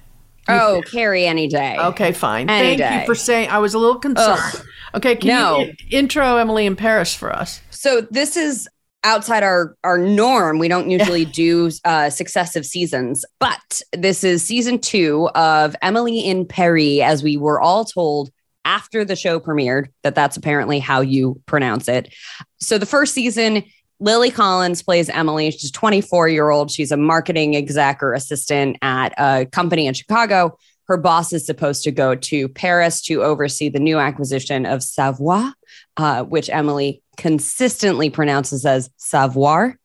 Oh, 0.48 0.82
Carrie 0.90 1.26
any 1.26 1.46
day. 1.46 1.76
Okay, 1.78 2.12
fine. 2.12 2.48
Any 2.48 2.68
Thank 2.68 2.78
day. 2.78 3.00
you 3.00 3.04
for 3.06 3.14
saying. 3.14 3.50
I 3.50 3.58
was 3.58 3.74
a 3.74 3.78
little 3.78 3.98
concerned. 3.98 4.40
Ugh. 4.42 4.66
Okay, 4.94 5.14
can 5.16 5.28
No. 5.28 5.58
you 5.60 5.74
intro 5.90 6.38
Emily 6.38 6.64
in 6.64 6.74
Paris 6.74 7.14
for 7.14 7.30
us? 7.30 7.60
So 7.68 8.00
this 8.10 8.38
is 8.38 8.66
outside 9.04 9.42
our 9.42 9.76
our 9.84 9.98
norm. 9.98 10.58
We 10.58 10.68
don't 10.68 10.90
usually 10.90 11.24
do 11.24 11.70
uh, 11.84 12.10
successive 12.10 12.64
seasons, 12.64 13.24
but 13.38 13.82
this 13.92 14.24
is 14.24 14.42
season 14.42 14.78
two 14.78 15.28
of 15.34 15.74
Emily 15.82 16.20
in 16.20 16.46
Paris, 16.46 17.00
as 17.02 17.22
we 17.22 17.36
were 17.36 17.60
all 17.60 17.84
told 17.84 18.30
after 18.64 19.04
the 19.04 19.16
show 19.16 19.40
premiered 19.40 19.88
that 20.02 20.14
that's 20.14 20.36
apparently 20.36 20.78
how 20.78 21.00
you 21.00 21.40
pronounce 21.46 21.88
it. 21.88 22.14
So 22.60 22.78
the 22.78 22.86
first 22.86 23.12
season 23.12 23.64
Lily 24.02 24.32
Collins 24.32 24.82
plays 24.82 25.08
Emily. 25.08 25.52
She's 25.52 25.70
24 25.70 26.28
year 26.28 26.50
old. 26.50 26.70
She's 26.72 26.90
a 26.90 26.96
marketing 26.96 27.54
exec 27.54 28.02
or 28.02 28.14
assistant 28.14 28.76
at 28.82 29.14
a 29.16 29.46
company 29.46 29.86
in 29.86 29.94
Chicago. 29.94 30.58
Her 30.88 30.96
boss 30.96 31.32
is 31.32 31.46
supposed 31.46 31.84
to 31.84 31.92
go 31.92 32.16
to 32.16 32.48
Paris 32.48 33.00
to 33.02 33.22
oversee 33.22 33.68
the 33.68 33.78
new 33.78 33.98
acquisition 33.98 34.66
of 34.66 34.82
Savoir, 34.82 35.54
uh, 35.96 36.24
which 36.24 36.50
Emily 36.50 37.01
consistently 37.16 38.10
pronounces 38.10 38.64
as 38.64 38.90
savoir. 38.96 39.78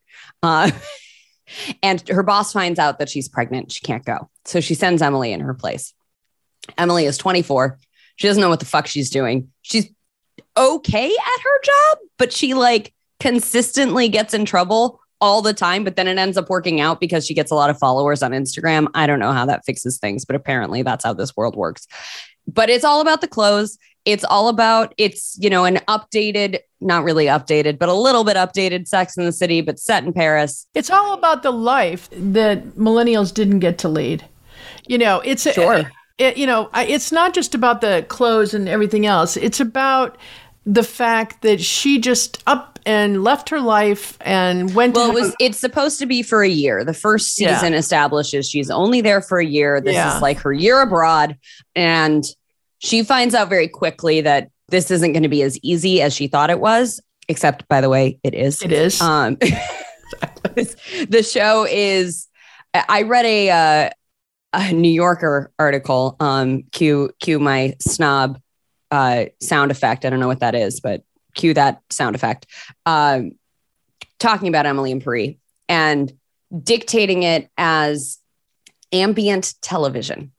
Uh, 0.43 0.71
and 1.83 2.07
her 2.09 2.23
boss 2.23 2.53
finds 2.53 2.79
out 2.79 2.99
that 2.99 3.09
she's 3.09 3.27
pregnant. 3.27 3.71
She 3.71 3.81
can't 3.81 4.05
go. 4.05 4.29
So 4.45 4.59
she 4.59 4.73
sends 4.73 5.01
Emily 5.01 5.31
in 5.31 5.41
her 5.41 5.53
place. 5.53 5.93
Emily 6.77 7.05
is 7.05 7.17
24. 7.17 7.77
She 8.17 8.27
doesn't 8.27 8.41
know 8.41 8.49
what 8.49 8.59
the 8.59 8.65
fuck 8.65 8.87
she's 8.87 9.09
doing. 9.09 9.49
She's 9.61 9.89
okay 10.57 11.07
at 11.07 11.41
her 11.43 11.61
job, 11.63 11.97
but 12.17 12.33
she 12.33 12.53
like 12.53 12.93
consistently 13.19 14.09
gets 14.09 14.33
in 14.33 14.45
trouble 14.45 14.99
all 15.19 15.41
the 15.41 15.53
time, 15.53 15.83
but 15.83 15.95
then 15.95 16.07
it 16.07 16.17
ends 16.17 16.37
up 16.37 16.49
working 16.49 16.79
out 16.79 16.99
because 16.99 17.25
she 17.25 17.33
gets 17.33 17.51
a 17.51 17.55
lot 17.55 17.69
of 17.69 17.77
followers 17.77 18.21
on 18.21 18.31
Instagram. 18.31 18.87
I 18.93 19.07
don't 19.07 19.19
know 19.19 19.31
how 19.31 19.45
that 19.45 19.65
fixes 19.65 19.97
things, 19.97 20.25
but 20.25 20.35
apparently 20.35 20.83
that's 20.83 21.03
how 21.03 21.13
this 21.13 21.35
world 21.35 21.55
works. 21.55 21.87
But 22.47 22.69
it's 22.69 22.85
all 22.85 23.01
about 23.01 23.21
the 23.21 23.27
clothes. 23.27 23.77
It's 24.07 24.23
all 24.23 24.47
about 24.47 24.93
it's, 24.97 25.37
you 25.37 25.49
know, 25.49 25.65
an 25.65 25.81
updated, 25.89 26.59
not 26.79 27.03
really 27.03 27.25
updated, 27.25 27.77
but 27.77 27.89
a 27.89 27.93
little 27.93 28.23
bit 28.23 28.37
updated 28.37 28.87
Sex 28.87 29.17
in 29.17 29.25
the 29.25 29.33
City, 29.33 29.59
but 29.59 29.79
set 29.79 30.05
in 30.05 30.13
Paris. 30.13 30.65
It's 30.73 30.89
all 30.89 31.13
about 31.13 31.43
the 31.43 31.51
life 31.51 32.09
that 32.13 32.65
millennials 32.77 33.33
didn't 33.33 33.59
get 33.59 33.77
to 33.79 33.89
lead. 33.89 34.23
You 34.87 34.97
know, 34.97 35.19
it's 35.25 35.43
sure. 35.51 35.91
It, 36.17 36.37
you 36.37 36.47
know, 36.47 36.69
it's 36.73 37.11
not 37.11 37.33
just 37.33 37.53
about 37.53 37.81
the 37.81 38.05
clothes 38.07 38.53
and 38.53 38.69
everything 38.69 39.05
else. 39.05 39.35
It's 39.35 39.59
about 39.59 40.17
the 40.65 40.83
fact 40.83 41.41
that 41.41 41.61
she 41.61 41.99
just 41.99 42.41
up 42.47 42.79
and 42.85 43.25
left 43.25 43.49
her 43.49 43.59
life 43.59 44.17
and 44.21 44.73
went 44.73 44.95
well 44.95 45.11
it 45.11 45.13
was 45.13 45.35
it's 45.39 45.59
supposed 45.59 45.99
to 45.99 46.05
be 46.05 46.21
for 46.21 46.41
a 46.41 46.47
year 46.47 46.85
the 46.85 46.93
first 46.93 47.35
season 47.35 47.73
yeah. 47.73 47.79
establishes 47.79 48.49
she's 48.49 48.69
only 48.69 49.01
there 49.01 49.21
for 49.21 49.39
a 49.39 49.45
year 49.45 49.81
this 49.81 49.93
yeah. 49.93 50.15
is 50.15 50.21
like 50.21 50.37
her 50.37 50.53
year 50.53 50.81
abroad 50.81 51.37
and 51.75 52.23
she 52.79 53.03
finds 53.03 53.33
out 53.35 53.49
very 53.49 53.67
quickly 53.67 54.21
that 54.21 54.49
this 54.69 54.91
isn't 54.91 55.13
going 55.13 55.23
to 55.23 55.29
be 55.29 55.41
as 55.41 55.57
easy 55.63 56.01
as 56.01 56.13
she 56.13 56.27
thought 56.27 56.49
it 56.49 56.59
was 56.59 57.01
except 57.29 57.67
by 57.67 57.81
the 57.81 57.89
way 57.89 58.17
it 58.23 58.33
is 58.33 58.61
it 58.61 58.71
is 58.71 59.01
um 59.01 59.35
the 60.55 61.27
show 61.29 61.65
is 61.69 62.27
i 62.73 63.01
read 63.01 63.25
a 63.25 63.49
uh, 63.49 63.89
a 64.53 64.71
new 64.71 64.89
yorker 64.89 65.51
article 65.59 66.15
um 66.19 66.63
cue 66.71 67.09
cue 67.19 67.39
my 67.39 67.75
snob 67.79 68.39
uh, 68.91 69.25
sound 69.41 69.71
effect. 69.71 70.05
I 70.05 70.09
don't 70.09 70.19
know 70.19 70.27
what 70.27 70.39
that 70.39 70.55
is, 70.55 70.79
but 70.79 71.03
cue 71.35 71.53
that 71.53 71.81
sound 71.89 72.15
effect. 72.15 72.47
Um, 72.85 73.33
talking 74.19 74.47
about 74.47 74.65
Emily 74.65 74.91
and 74.91 75.03
Paris 75.03 75.35
and 75.69 76.11
dictating 76.63 77.23
it 77.23 77.49
as 77.57 78.17
ambient 78.91 79.53
television. 79.61 80.31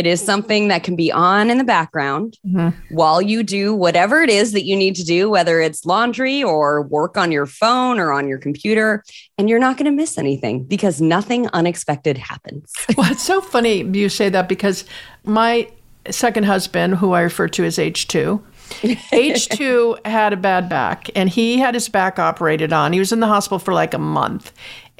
It 0.00 0.06
is 0.06 0.22
something 0.22 0.68
that 0.68 0.82
can 0.82 0.96
be 0.96 1.12
on 1.12 1.50
in 1.50 1.58
the 1.58 1.64
background 1.64 2.38
mm-hmm. 2.46 2.70
while 2.88 3.20
you 3.20 3.42
do 3.42 3.74
whatever 3.74 4.22
it 4.22 4.30
is 4.30 4.52
that 4.52 4.64
you 4.64 4.74
need 4.74 4.96
to 4.96 5.04
do, 5.04 5.28
whether 5.28 5.60
it's 5.60 5.84
laundry 5.84 6.42
or 6.42 6.80
work 6.80 7.18
on 7.18 7.30
your 7.30 7.44
phone 7.44 7.98
or 7.98 8.10
on 8.10 8.26
your 8.26 8.38
computer. 8.38 9.04
And 9.36 9.50
you're 9.50 9.58
not 9.58 9.76
going 9.76 9.84
to 9.84 9.94
miss 9.94 10.16
anything 10.16 10.64
because 10.64 11.02
nothing 11.02 11.48
unexpected 11.52 12.16
happens. 12.16 12.72
well, 12.96 13.12
it's 13.12 13.22
so 13.22 13.42
funny 13.42 13.82
you 13.82 14.08
say 14.08 14.30
that 14.30 14.48
because 14.48 14.86
my 15.24 15.70
second 16.08 16.44
husband, 16.44 16.94
who 16.94 17.12
I 17.12 17.20
refer 17.20 17.48
to 17.48 17.64
as 17.66 17.76
H2, 17.76 18.42
H2 18.70 20.06
had 20.06 20.32
a 20.32 20.38
bad 20.38 20.70
back 20.70 21.10
and 21.14 21.28
he 21.28 21.58
had 21.58 21.74
his 21.74 21.90
back 21.90 22.18
operated 22.18 22.72
on. 22.72 22.94
He 22.94 23.00
was 23.00 23.12
in 23.12 23.20
the 23.20 23.26
hospital 23.26 23.58
for 23.58 23.74
like 23.74 23.92
a 23.92 23.98
month 23.98 24.50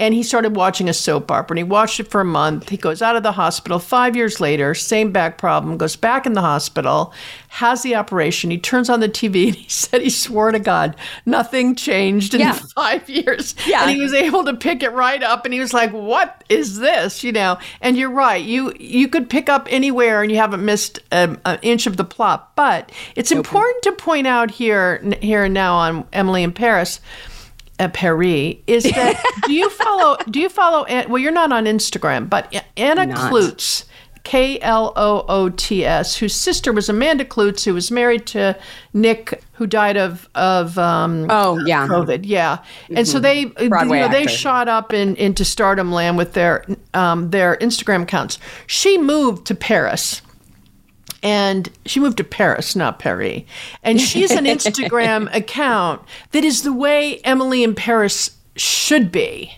and 0.01 0.15
he 0.15 0.23
started 0.23 0.57
watching 0.57 0.89
a 0.89 0.95
soap 0.95 1.31
opera 1.31 1.53
and 1.53 1.59
he 1.59 1.63
watched 1.63 2.01
it 2.01 2.09
for 2.09 2.23
a 2.23 2.25
month. 2.25 2.71
He 2.71 2.79
goes 2.79 3.03
out 3.03 3.17
of 3.17 3.23
the 3.23 3.33
hospital. 3.33 3.79
Five 3.79 4.17
years 4.17 4.41
later, 4.41 4.75
same 4.75 5.13
back 5.13 5.37
problem, 5.37 5.77
goes 5.77 5.95
back 5.95 6.25
in 6.25 6.33
the 6.33 6.41
hospital, 6.41 7.13
has 7.49 7.83
the 7.83 7.95
operation. 7.95 8.51
He 8.51 8.57
turns 8.57 8.89
on 8.89 9.01
the 9.01 9.11
TV 9.11 9.49
and 9.49 9.57
he 9.57 9.69
said 9.69 10.01
he 10.01 10.09
swore 10.09 10.53
to 10.53 10.59
God 10.59 10.97
nothing 11.27 11.75
changed 11.77 12.33
in 12.33 12.41
yeah. 12.41 12.59
five 12.75 13.09
years. 13.11 13.55
Yeah. 13.67 13.83
And 13.83 13.91
he 13.91 14.01
was 14.01 14.15
able 14.15 14.45
to 14.45 14.55
pick 14.55 14.83
it 14.83 14.93
right 14.93 15.23
up 15.23 15.45
and 15.45 15.53
he 15.53 15.61
was 15.61 15.75
like, 15.75 15.93
What 15.93 16.45
is 16.49 16.79
this? 16.79 17.23
You 17.23 17.33
know, 17.33 17.59
and 17.83 17.99
you're 17.99 18.11
right. 18.11 18.43
You 18.43 18.73
you 18.81 19.07
could 19.07 19.29
pick 19.29 19.51
up 19.51 19.69
anywhere 19.71 20.23
and 20.23 20.33
you 20.33 20.39
haven't 20.39 20.65
missed 20.65 20.99
an 21.11 21.39
inch 21.61 21.87
of 21.87 21.99
the 21.99 22.05
plot. 22.05 22.57
But 22.57 22.91
it's 23.17 23.31
important 23.31 23.83
to 23.83 23.93
point 23.93 24.27
out 24.27 24.51
here 24.51 25.03
here 25.21 25.45
and 25.45 25.53
now 25.53 25.75
on 25.75 26.07
Emily 26.15 26.43
in 26.43 26.53
Paris 26.53 27.01
uh, 27.81 27.89
Paris 27.89 28.57
is 28.67 28.85
that 28.95 29.23
do 29.47 29.53
you 29.53 29.69
follow 29.71 30.17
do 30.31 30.39
you 30.39 30.49
follow 30.49 30.85
well 31.09 31.19
you're 31.19 31.33
not 31.33 31.53
on 31.53 31.65
Instagram 31.65 32.29
but 32.31 32.55
Anna 32.77 33.07
not. 33.07 33.33
Kloots 33.33 33.85
K 34.23 34.61
L 34.61 34.93
O 34.97 35.25
O 35.29 35.49
T 35.49 35.85
S 35.85 36.17
whose 36.17 36.35
sister 36.35 36.73
was 36.73 36.89
Amanda 36.89 37.25
Kloots 37.25 37.65
who 37.65 37.75
was 37.75 37.91
married 37.91 38.27
to 38.27 38.57
Nick 38.93 39.43
who 39.55 39.67
died 39.67 39.97
of 39.97 40.29
of 40.35 40.79
um, 40.79 41.27
oh 41.31 41.59
yeah. 41.65 41.87
COVID 41.89 42.21
yeah. 42.25 42.59
And 42.89 42.99
mm-hmm. 42.99 43.05
so 43.05 43.19
they 43.19 43.47
Broadway 43.47 43.99
you 43.99 44.05
know, 44.05 44.13
they 44.13 44.27
shot 44.27 44.69
up 44.69 44.93
in 44.93 45.17
into 45.17 45.45
stardom 45.45 45.91
land 45.91 46.17
with 46.17 46.35
their 46.35 46.65
um, 46.95 47.31
their 47.31 47.57
Instagram 47.57 48.03
accounts. 48.03 48.39
She 48.67 48.99
moved 48.99 49.47
to 49.47 49.55
Paris 49.55 50.23
and 51.23 51.69
she 51.87 52.01
moved 52.01 52.17
to 52.19 52.25
Paris, 52.25 52.75
not 52.75 52.99
Paris. 52.99 53.43
And 53.83 54.01
she's 54.01 54.31
an 54.31 54.45
Instagram 54.47 55.35
account 55.35 56.03
that 56.33 56.45
is 56.45 56.63
the 56.63 56.73
way 56.73 57.19
Emily 57.25 57.63
in 57.63 57.75
Paris 57.75 58.37
should 58.57 59.13
be. 59.13 59.53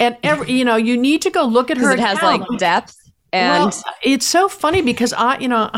And 0.00 0.16
every, 0.22 0.52
you 0.52 0.64
know, 0.64 0.76
you 0.76 0.96
need 0.96 1.22
to 1.22 1.30
go 1.30 1.44
look 1.44 1.70
at 1.70 1.76
her. 1.76 1.92
It 1.92 2.00
account. 2.00 2.18
has 2.18 2.22
like 2.22 2.58
depth, 2.58 2.96
and 3.32 3.64
well, 3.64 3.84
it's 4.02 4.26
so 4.26 4.48
funny 4.48 4.82
because 4.82 5.12
I, 5.12 5.38
you 5.38 5.48
know, 5.48 5.70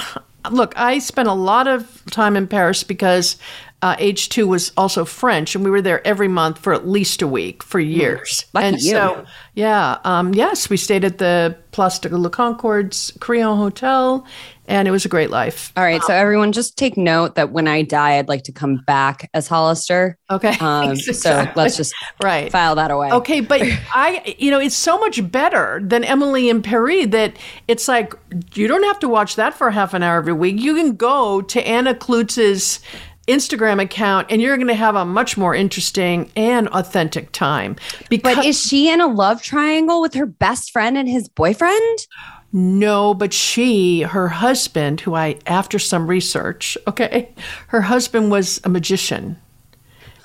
look, 0.51 0.73
I 0.77 0.99
spent 0.99 1.29
a 1.29 1.35
lot 1.35 1.69
of 1.69 2.03
time 2.11 2.37
in 2.37 2.47
Paris 2.47 2.83
because 2.83 3.37
uh, 3.83 3.95
H2 3.97 4.47
was 4.47 4.73
also 4.77 5.05
French, 5.05 5.55
and 5.55 5.65
we 5.65 5.71
were 5.71 5.83
there 5.83 6.07
every 6.07 6.29
month 6.29 6.59
for 6.59 6.73
at 6.73 6.89
least 6.89 7.23
a 7.23 7.27
week 7.27 7.63
for 7.63 7.81
hmm. 7.81 7.89
years. 7.89 8.45
Lucky 8.55 8.67
and 8.67 8.77
you. 8.81 8.91
so, 8.91 9.25
yeah, 9.55 9.99
um, 10.05 10.35
yes, 10.35 10.71
we 10.71 10.77
stayed 10.77 11.05
at 11.05 11.19
the 11.19 11.57
Place 11.73 11.99
de 11.99 12.09
la 12.17 12.29
Concorde's 12.29 13.13
Crillon 13.19 13.59
Hotel, 13.59 14.27
and 14.69 14.87
it 14.89 14.91
was 14.91 15.05
a 15.05 15.09
great 15.09 15.31
life. 15.31 15.73
All 15.77 15.85
right, 15.85 16.03
so 16.03 16.13
everyone, 16.13 16.53
just 16.53 16.77
take 16.77 16.97
note 16.97 17.35
that 17.35 17.53
when 17.53 17.69
I 17.69 17.83
die, 17.83 18.19
I'd 18.19 18.29
like 18.29 18.43
to 18.45 18.53
come 18.53 18.83
back 18.87 19.29
as 19.35 19.49
Hollister. 19.49 20.19
Okay, 20.31 20.57
um, 20.61 20.91
exactly. 20.93 21.15
so 21.15 21.53
let's 21.57 21.77
just 21.77 21.95
right 22.23 22.51
file 22.51 22.75
that 22.75 22.91
away. 22.91 23.11
Okay, 23.13 23.41
but 23.41 23.63
I, 23.95 24.37
you 24.39 24.51
know, 24.51 24.61
it's 24.61 24.77
so 24.77 24.99
much 24.99 25.31
better 25.31 25.81
than 25.83 26.05
Emily 26.05 26.49
in 26.49 26.63
Paris 26.63 27.07
that 27.09 27.37
it's 27.69 27.89
like 27.89 28.15
you 28.55 28.69
don't 28.69 28.85
have 28.85 28.99
to 29.01 29.09
watch 29.09 29.37
that 29.37 29.55
for 29.55 29.71
half 29.71 29.95
an 29.95 30.03
hour 30.03 30.19
every 30.19 30.33
week. 30.33 30.61
You 30.61 30.75
can 30.75 30.97
go 30.97 31.43
to 31.43 31.67
Anna 31.67 31.95
Kloots's 31.95 32.81
Instagram 33.27 33.83
account 33.83 34.29
and 34.31 34.41
you're 34.41 34.57
going 34.57 34.69
to 34.69 34.75
have 34.75 34.95
a 34.95 35.05
much 35.05 35.37
more 35.37 35.55
interesting 35.55 36.31
and 36.37 36.69
authentic 36.69 37.33
time. 37.33 37.77
Because- 38.09 38.37
but 38.37 38.45
is 38.45 38.61
she 38.61 38.89
in 38.91 39.01
a 39.01 39.07
love 39.07 39.43
triangle 39.43 40.01
with 40.01 40.15
her 40.15 40.27
best 40.27 40.71
friend 40.71 40.97
and 40.97 41.09
his 41.09 41.29
boyfriend? 41.29 42.07
No, 42.53 43.13
but 43.13 43.33
she, 43.33 44.03
her 44.03 44.29
husband, 44.29 45.01
who 45.03 45.15
I, 45.15 45.39
after 45.47 45.79
some 45.79 46.07
research, 46.07 46.79
okay, 46.87 47.35
her 47.69 47.83
husband 47.83 48.31
was 48.31 48.61
a 48.65 48.69
magician 48.69 49.37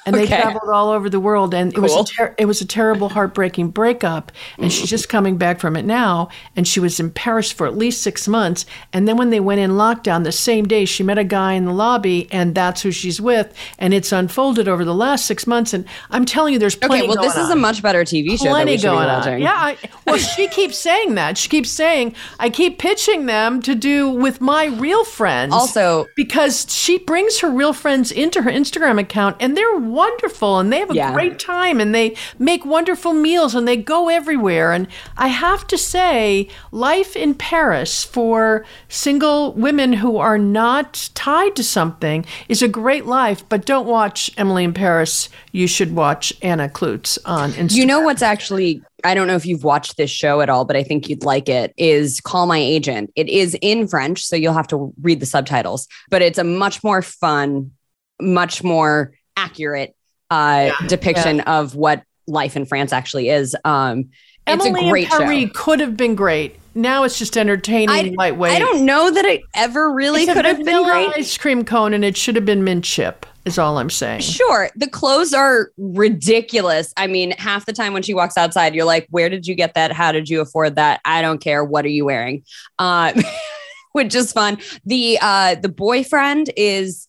and 0.05 0.15
okay. 0.15 0.25
they 0.25 0.41
traveled 0.41 0.69
all 0.69 0.89
over 0.89 1.09
the 1.09 1.19
world 1.19 1.53
and 1.53 1.73
cool. 1.73 1.83
it 1.83 1.87
was 1.87 2.09
a 2.09 2.13
ter- 2.13 2.35
it 2.37 2.45
was 2.45 2.61
a 2.61 2.65
terrible 2.65 3.09
heartbreaking 3.09 3.69
breakup 3.69 4.31
and 4.57 4.71
she's 4.71 4.89
just 4.89 5.09
coming 5.09 5.37
back 5.37 5.59
from 5.59 5.75
it 5.75 5.85
now 5.85 6.29
and 6.55 6.67
she 6.67 6.79
was 6.79 6.99
in 6.99 7.11
Paris 7.11 7.51
for 7.51 7.67
at 7.67 7.77
least 7.77 8.01
6 8.01 8.27
months 8.27 8.65
and 8.93 9.07
then 9.07 9.17
when 9.17 9.29
they 9.29 9.39
went 9.39 9.59
in 9.59 9.71
lockdown 9.71 10.23
the 10.23 10.31
same 10.31 10.67
day 10.67 10.85
she 10.85 11.03
met 11.03 11.17
a 11.17 11.23
guy 11.23 11.53
in 11.53 11.65
the 11.65 11.73
lobby 11.73 12.27
and 12.31 12.55
that's 12.55 12.81
who 12.81 12.91
she's 12.91 13.21
with 13.21 13.53
and 13.77 13.93
it's 13.93 14.11
unfolded 14.11 14.67
over 14.67 14.83
the 14.83 14.95
last 14.95 15.25
6 15.25 15.45
months 15.45 15.73
and 15.73 15.85
I'm 16.09 16.25
telling 16.25 16.53
you 16.53 16.59
there's 16.59 16.75
plenty 16.75 17.03
Okay, 17.03 17.07
well 17.07 17.21
this 17.21 17.37
on. 17.37 17.45
is 17.45 17.49
a 17.51 17.55
much 17.55 17.81
better 17.81 18.03
TV 18.03 18.39
show 18.39 18.49
plenty 18.49 18.77
going 18.77 19.07
on. 19.07 19.39
Yeah, 19.39 19.53
I, 19.53 19.77
well 20.05 20.17
she 20.17 20.47
keeps 20.47 20.77
saying 20.77 21.15
that. 21.15 21.37
She 21.37 21.49
keeps 21.49 21.69
saying 21.69 22.15
I 22.39 22.49
keep 22.49 22.79
pitching 22.79 23.27
them 23.27 23.61
to 23.61 23.75
do 23.75 24.09
with 24.09 24.41
my 24.41 24.65
real 24.65 25.03
friends. 25.03 25.53
Also 25.53 26.07
because 26.15 26.65
she 26.73 26.97
brings 26.97 27.39
her 27.39 27.51
real 27.51 27.73
friends 27.73 28.11
into 28.11 28.41
her 28.41 28.51
Instagram 28.51 28.99
account 28.99 29.37
and 29.39 29.55
they're 29.55 29.90
wonderful 29.91 30.59
and 30.59 30.71
they 30.71 30.79
have 30.79 30.91
a 30.91 30.95
yeah. 30.95 31.13
great 31.13 31.39
time 31.39 31.79
and 31.79 31.93
they 31.93 32.15
make 32.39 32.65
wonderful 32.65 33.13
meals 33.13 33.55
and 33.55 33.67
they 33.67 33.77
go 33.77 34.09
everywhere. 34.09 34.71
And 34.71 34.87
I 35.17 35.27
have 35.27 35.67
to 35.67 35.77
say, 35.77 36.47
life 36.71 37.15
in 37.15 37.35
Paris 37.35 38.03
for 38.03 38.65
single 38.89 39.53
women 39.53 39.93
who 39.93 40.17
are 40.17 40.37
not 40.37 41.09
tied 41.13 41.55
to 41.57 41.63
something 41.63 42.25
is 42.49 42.61
a 42.61 42.67
great 42.67 43.05
life. 43.05 43.47
But 43.47 43.65
don't 43.65 43.87
watch 43.87 44.31
Emily 44.37 44.63
in 44.63 44.73
Paris. 44.73 45.29
You 45.51 45.67
should 45.67 45.95
watch 45.95 46.33
Anna 46.41 46.69
Kloots 46.69 47.17
on 47.25 47.51
Instagram. 47.51 47.75
You 47.75 47.85
know 47.85 48.01
what's 48.01 48.21
actually 48.21 48.81
I 49.03 49.13
don't 49.15 49.27
know 49.27 49.35
if 49.35 49.45
you've 49.45 49.63
watched 49.63 49.97
this 49.97 50.11
show 50.11 50.41
at 50.41 50.49
all, 50.49 50.65
but 50.65 50.75
I 50.75 50.83
think 50.83 51.09
you'd 51.09 51.23
like 51.23 51.49
it, 51.49 51.73
is 51.77 52.21
Call 52.21 52.45
My 52.45 52.57
Agent. 52.57 53.11
It 53.15 53.29
is 53.29 53.57
in 53.61 53.87
French, 53.87 54.23
so 54.23 54.35
you'll 54.35 54.53
have 54.53 54.67
to 54.67 54.93
read 55.01 55.19
the 55.19 55.25
subtitles, 55.25 55.87
but 56.09 56.21
it's 56.21 56.37
a 56.37 56.43
much 56.43 56.83
more 56.83 57.01
fun, 57.01 57.71
much 58.19 58.63
more 58.63 59.13
accurate 59.35 59.95
uh, 60.29 60.71
yeah, 60.71 60.87
depiction 60.87 61.37
yeah. 61.37 61.59
of 61.59 61.75
what 61.75 62.03
life 62.27 62.55
in 62.55 62.65
France 62.65 62.93
actually 62.93 63.29
is. 63.29 63.55
Um, 63.65 64.09
it's 64.47 64.65
Emily 64.65 64.87
a 64.87 64.89
great 64.89 65.11
and 65.11 65.23
Paris 65.23 65.43
show. 65.43 65.49
could 65.53 65.79
have 65.79 65.95
been 65.97 66.15
great. 66.15 66.57
Now 66.73 67.03
it's 67.03 67.19
just 67.19 67.37
entertaining, 67.37 67.89
I, 67.89 68.13
lightweight. 68.15 68.53
I 68.53 68.59
don't 68.59 68.85
know 68.85 69.11
that 69.11 69.25
it 69.25 69.41
ever 69.53 69.91
really 69.91 70.23
it's 70.23 70.33
could 70.33 70.45
have 70.45 70.63
been 70.63 70.83
great. 70.83 71.09
Ice 71.15 71.37
cream 71.37 71.65
cone, 71.65 71.93
and 71.93 72.05
it 72.05 72.15
should 72.15 72.35
have 72.35 72.45
been 72.45 72.63
mint 72.63 72.85
chip. 72.85 73.25
Is 73.43 73.57
all 73.57 73.77
I'm 73.79 73.89
saying. 73.89 74.21
Sure, 74.21 74.69
the 74.75 74.87
clothes 74.87 75.33
are 75.33 75.71
ridiculous. 75.77 76.93
I 76.95 77.07
mean, 77.07 77.31
half 77.31 77.65
the 77.65 77.73
time 77.73 77.91
when 77.91 78.03
she 78.03 78.13
walks 78.13 78.37
outside, 78.37 78.73
you're 78.73 78.85
like, 78.85 79.07
"Where 79.09 79.29
did 79.29 79.47
you 79.47 79.55
get 79.55 79.73
that? 79.73 79.91
How 79.91 80.11
did 80.11 80.29
you 80.29 80.41
afford 80.41 80.75
that? 80.75 81.01
I 81.03 81.21
don't 81.21 81.39
care. 81.39 81.63
What 81.63 81.83
are 81.83 81.89
you 81.89 82.05
wearing?" 82.05 82.43
Uh, 82.79 83.19
which 83.91 84.15
is 84.15 84.31
fun. 84.31 84.57
The 84.85 85.17
uh, 85.21 85.55
the 85.55 85.69
boyfriend 85.69 86.51
is 86.55 87.07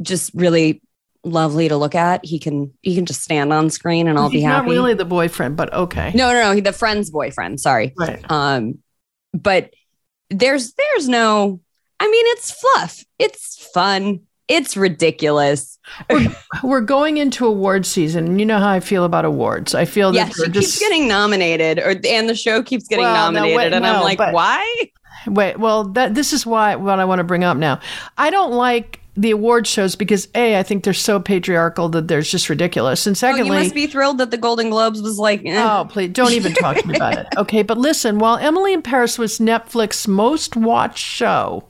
just 0.00 0.30
really 0.34 0.80
lovely 1.24 1.68
to 1.68 1.76
look 1.76 1.94
at. 1.94 2.24
He 2.24 2.38
can 2.38 2.72
he 2.82 2.94
can 2.94 3.06
just 3.06 3.22
stand 3.22 3.52
on 3.52 3.70
screen 3.70 4.08
and 4.08 4.18
I'll 4.18 4.28
He's 4.28 4.40
be 4.40 4.42
happy. 4.42 4.66
Not 4.66 4.72
really 4.72 4.94
the 4.94 5.04
boyfriend, 5.04 5.56
but 5.56 5.72
okay. 5.72 6.12
No, 6.14 6.32
no, 6.32 6.54
no. 6.54 6.60
The 6.60 6.72
friend's 6.72 7.10
boyfriend. 7.10 7.60
Sorry. 7.60 7.92
Right. 7.98 8.24
Um, 8.30 8.78
but 9.32 9.72
there's 10.30 10.72
there's 10.74 11.08
no. 11.08 11.60
I 12.00 12.10
mean, 12.10 12.26
it's 12.28 12.50
fluff. 12.50 13.04
It's 13.18 13.68
fun. 13.72 14.20
It's 14.48 14.76
ridiculous. 14.76 15.78
We're, 16.10 16.36
we're 16.64 16.80
going 16.80 17.18
into 17.18 17.46
award 17.46 17.86
season, 17.86 18.26
and 18.26 18.40
you 18.40 18.46
know 18.46 18.58
how 18.58 18.70
I 18.70 18.80
feel 18.80 19.04
about 19.04 19.24
awards. 19.24 19.74
I 19.74 19.84
feel 19.84 20.10
that 20.12 20.18
yeah, 20.36 20.44
she 20.44 20.50
keeps 20.50 20.78
getting 20.78 21.06
nominated, 21.06 21.78
or 21.78 21.94
and 22.06 22.28
the 22.28 22.34
show 22.34 22.62
keeps 22.62 22.88
getting 22.88 23.04
well, 23.04 23.30
nominated, 23.32 23.54
no, 23.54 23.56
wait, 23.56 23.72
and 23.72 23.84
no, 23.84 23.94
I'm 23.94 24.02
like, 24.02 24.18
why? 24.18 24.90
Wait, 25.26 25.58
well, 25.58 25.84
that 25.84 26.14
this 26.14 26.32
is 26.32 26.44
why 26.44 26.74
what 26.74 26.98
I 26.98 27.04
want 27.04 27.20
to 27.20 27.24
bring 27.24 27.44
up 27.44 27.56
now. 27.56 27.80
I 28.18 28.30
don't 28.30 28.52
like 28.52 29.00
the 29.14 29.30
award 29.30 29.66
shows 29.66 29.94
because 29.94 30.28
a 30.34 30.58
I 30.58 30.62
think 30.62 30.84
they're 30.84 30.94
so 30.94 31.20
patriarchal 31.20 31.88
that 31.90 32.08
they're 32.08 32.22
just 32.22 32.48
ridiculous, 32.48 33.06
and 33.06 33.16
secondly, 33.16 33.50
oh, 33.50 33.54
you 33.54 33.62
must 33.64 33.74
be 33.74 33.86
thrilled 33.86 34.18
that 34.18 34.30
the 34.30 34.38
Golden 34.38 34.70
Globes 34.70 35.02
was 35.02 35.18
like, 35.18 35.42
eh. 35.44 35.54
oh 35.56 35.84
please 35.84 36.10
don't 36.12 36.32
even 36.32 36.54
talk 36.54 36.78
to 36.78 36.88
me 36.88 36.96
about 36.96 37.18
it. 37.18 37.26
Okay, 37.36 37.62
but 37.62 37.76
listen, 37.78 38.18
while 38.18 38.36
Emily 38.36 38.72
in 38.72 38.82
Paris 38.82 39.18
was 39.18 39.38
Netflix's 39.38 40.06
most 40.06 40.56
watched 40.56 41.04
show 41.04 41.64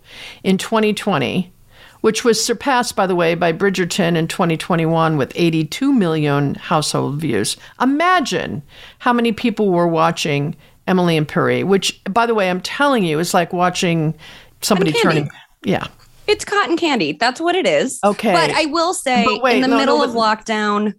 in 0.45 0.59
2020, 0.59 1.53
which 2.01 2.25
was 2.25 2.45
surpassed 2.45 2.95
by 2.95 3.07
the 3.07 3.15
way 3.15 3.35
by 3.35 3.53
Bridgerton 3.53 4.17
in 4.17 4.29
2021 4.29 5.17
with 5.17 5.33
82 5.35 5.93
million 5.93 6.55
household 6.57 7.21
views. 7.21 7.57
Imagine 7.81 8.63
how 8.99 9.13
many 9.13 9.33
people 9.33 9.71
were 9.71 9.89
watching 9.89 10.55
Emily 10.87 11.17
in 11.17 11.27
Paris, 11.27 11.65
which 11.65 12.03
by 12.05 12.27
the 12.27 12.35
way 12.35 12.51
I'm 12.51 12.61
telling 12.61 13.05
you 13.05 13.19
is 13.19 13.35
like 13.35 13.53
watching 13.53 14.15
somebody 14.61 14.93
turning 14.93 15.29
yeah 15.65 15.87
it's 16.27 16.45
cotton 16.45 16.77
candy. 16.77 17.13
That's 17.13 17.41
what 17.41 17.55
it 17.55 17.67
is. 17.67 17.99
Okay. 18.05 18.33
But 18.33 18.51
I 18.51 18.67
will 18.67 18.95
say, 18.95 19.27
wait, 19.43 19.57
in 19.57 19.63
the 19.63 19.69
no, 19.69 19.77
middle 19.77 19.99
no, 19.99 20.05
of 20.05 20.11
lockdown, 20.11 20.95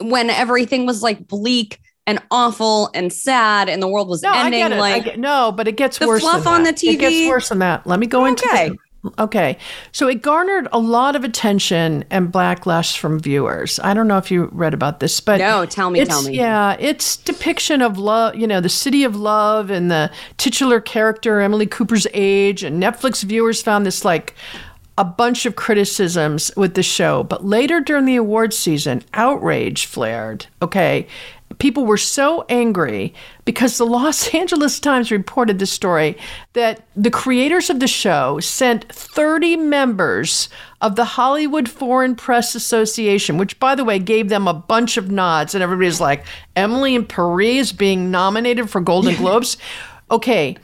when 0.00 0.30
everything 0.30 0.86
was 0.86 1.02
like 1.02 1.26
bleak 1.26 1.78
and 2.06 2.20
awful 2.30 2.90
and 2.94 3.12
sad 3.12 3.68
and 3.68 3.82
the 3.82 3.88
world 3.88 4.08
was 4.08 4.22
no, 4.22 4.32
ending, 4.32 4.62
I 4.62 4.68
get 4.68 4.72
it. 4.76 4.80
like 4.80 5.02
I 5.02 5.04
get, 5.10 5.18
no, 5.18 5.52
but 5.52 5.68
it 5.68 5.76
gets 5.76 5.98
the 5.98 6.06
worse. 6.06 6.22
Fluff 6.22 6.46
on 6.46 6.62
the 6.62 6.72
TV. 6.72 6.94
It 6.94 7.00
gets 7.00 7.28
worse 7.28 7.48
than 7.50 7.58
that. 7.60 7.86
Let 7.86 8.00
me 8.00 8.06
go 8.06 8.24
into 8.26 8.46
okay. 8.48 8.70
The, 8.70 8.76
Okay. 9.18 9.56
So 9.92 10.08
it 10.08 10.20
garnered 10.22 10.68
a 10.72 10.78
lot 10.78 11.16
of 11.16 11.24
attention 11.24 12.04
and 12.10 12.30
backlash 12.30 12.98
from 12.98 13.18
viewers. 13.18 13.80
I 13.82 13.94
don't 13.94 14.08
know 14.08 14.18
if 14.18 14.30
you 14.30 14.50
read 14.52 14.74
about 14.74 15.00
this, 15.00 15.20
but 15.20 15.38
No, 15.38 15.64
tell 15.64 15.90
me, 15.90 16.04
tell 16.04 16.22
me. 16.22 16.36
Yeah, 16.36 16.76
it's 16.78 17.16
depiction 17.16 17.80
of 17.80 17.96
love, 17.96 18.36
you 18.36 18.46
know, 18.46 18.60
the 18.60 18.68
city 18.68 19.04
of 19.04 19.16
love 19.16 19.70
and 19.70 19.90
the 19.90 20.10
titular 20.36 20.80
character 20.80 21.40
Emily 21.40 21.66
Cooper's 21.66 22.06
age 22.12 22.62
and 22.62 22.82
Netflix 22.82 23.22
viewers 23.24 23.62
found 23.62 23.86
this 23.86 24.04
like 24.04 24.34
a 24.98 25.04
bunch 25.04 25.46
of 25.46 25.56
criticisms 25.56 26.50
with 26.58 26.74
the 26.74 26.82
show, 26.82 27.22
but 27.22 27.42
later 27.42 27.80
during 27.80 28.04
the 28.04 28.16
awards 28.16 28.58
season, 28.58 29.02
outrage 29.14 29.86
flared. 29.86 30.46
Okay. 30.60 31.06
People 31.58 31.84
were 31.84 31.96
so 31.96 32.44
angry 32.48 33.12
because 33.44 33.76
the 33.76 33.84
Los 33.84 34.34
Angeles 34.34 34.80
Times 34.80 35.10
reported 35.10 35.58
the 35.58 35.66
story 35.66 36.16
that 36.52 36.86
the 36.96 37.10
creators 37.10 37.68
of 37.70 37.80
the 37.80 37.88
show 37.88 38.40
sent 38.40 38.90
30 38.92 39.56
members 39.56 40.48
of 40.80 40.96
the 40.96 41.04
Hollywood 41.04 41.68
Foreign 41.68 42.14
Press 42.14 42.54
Association, 42.54 43.36
which, 43.36 43.58
by 43.58 43.74
the 43.74 43.84
way, 43.84 43.98
gave 43.98 44.28
them 44.28 44.48
a 44.48 44.54
bunch 44.54 44.96
of 44.96 45.10
nods, 45.10 45.54
and 45.54 45.62
everybody's 45.62 46.00
like, 46.00 46.24
Emily 46.56 46.94
in 46.94 47.04
Paris 47.04 47.72
being 47.72 48.10
nominated 48.10 48.70
for 48.70 48.80
Golden 48.80 49.14
Globes. 49.16 49.56
Okay, 50.10 50.56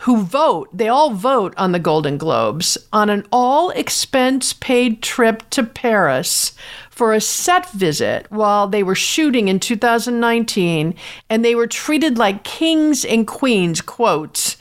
who 0.00 0.22
vote, 0.22 0.68
they 0.72 0.88
all 0.88 1.10
vote 1.10 1.54
on 1.56 1.72
the 1.72 1.78
Golden 1.78 2.18
Globes 2.18 2.76
on 2.92 3.10
an 3.10 3.26
all 3.32 3.70
expense 3.70 4.52
paid 4.52 5.02
trip 5.02 5.48
to 5.50 5.62
Paris 5.62 6.52
for 6.90 7.12
a 7.12 7.20
set 7.20 7.70
visit 7.70 8.26
while 8.30 8.68
they 8.68 8.82
were 8.82 8.94
shooting 8.94 9.48
in 9.48 9.58
2019 9.58 10.94
and 11.28 11.44
they 11.44 11.54
were 11.54 11.66
treated 11.66 12.18
like 12.18 12.44
kings 12.44 13.04
and 13.04 13.26
queens 13.26 13.80
quotes 13.80 14.56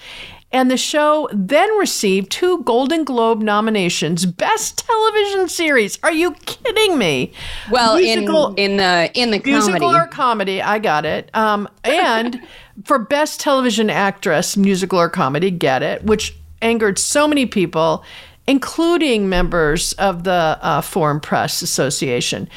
and 0.53 0.69
the 0.69 0.77
show 0.77 1.27
then 1.33 1.67
received 1.79 2.31
two 2.31 2.61
Golden 2.63 3.03
Globe 3.03 3.41
nominations: 3.41 4.27
Best 4.27 4.85
Television 4.87 5.49
Series. 5.49 5.97
Are 6.03 6.11
you 6.11 6.35
kidding 6.45 6.99
me? 6.99 7.33
Well, 7.71 7.97
musical, 7.97 8.53
in 8.53 8.73
in 8.73 8.77
the 8.77 9.11
in 9.15 9.31
the 9.31 9.41
musical 9.43 9.79
comedy. 9.79 9.99
or 9.99 10.07
comedy, 10.07 10.61
I 10.61 10.77
got 10.77 11.05
it. 11.05 11.31
Um, 11.33 11.67
and 11.83 12.39
for 12.85 12.99
Best 12.99 13.39
Television 13.39 13.89
Actress, 13.89 14.57
musical 14.57 14.99
or 14.99 15.09
comedy, 15.09 15.51
get 15.51 15.83
it, 15.83 16.03
which 16.03 16.35
angered 16.61 16.97
so 16.97 17.27
many 17.27 17.45
people, 17.45 18.03
including 18.47 19.29
members 19.29 19.93
of 19.93 20.23
the 20.23 20.57
uh, 20.61 20.81
Foreign 20.81 21.19
Press 21.19 21.61
Association 21.61 22.49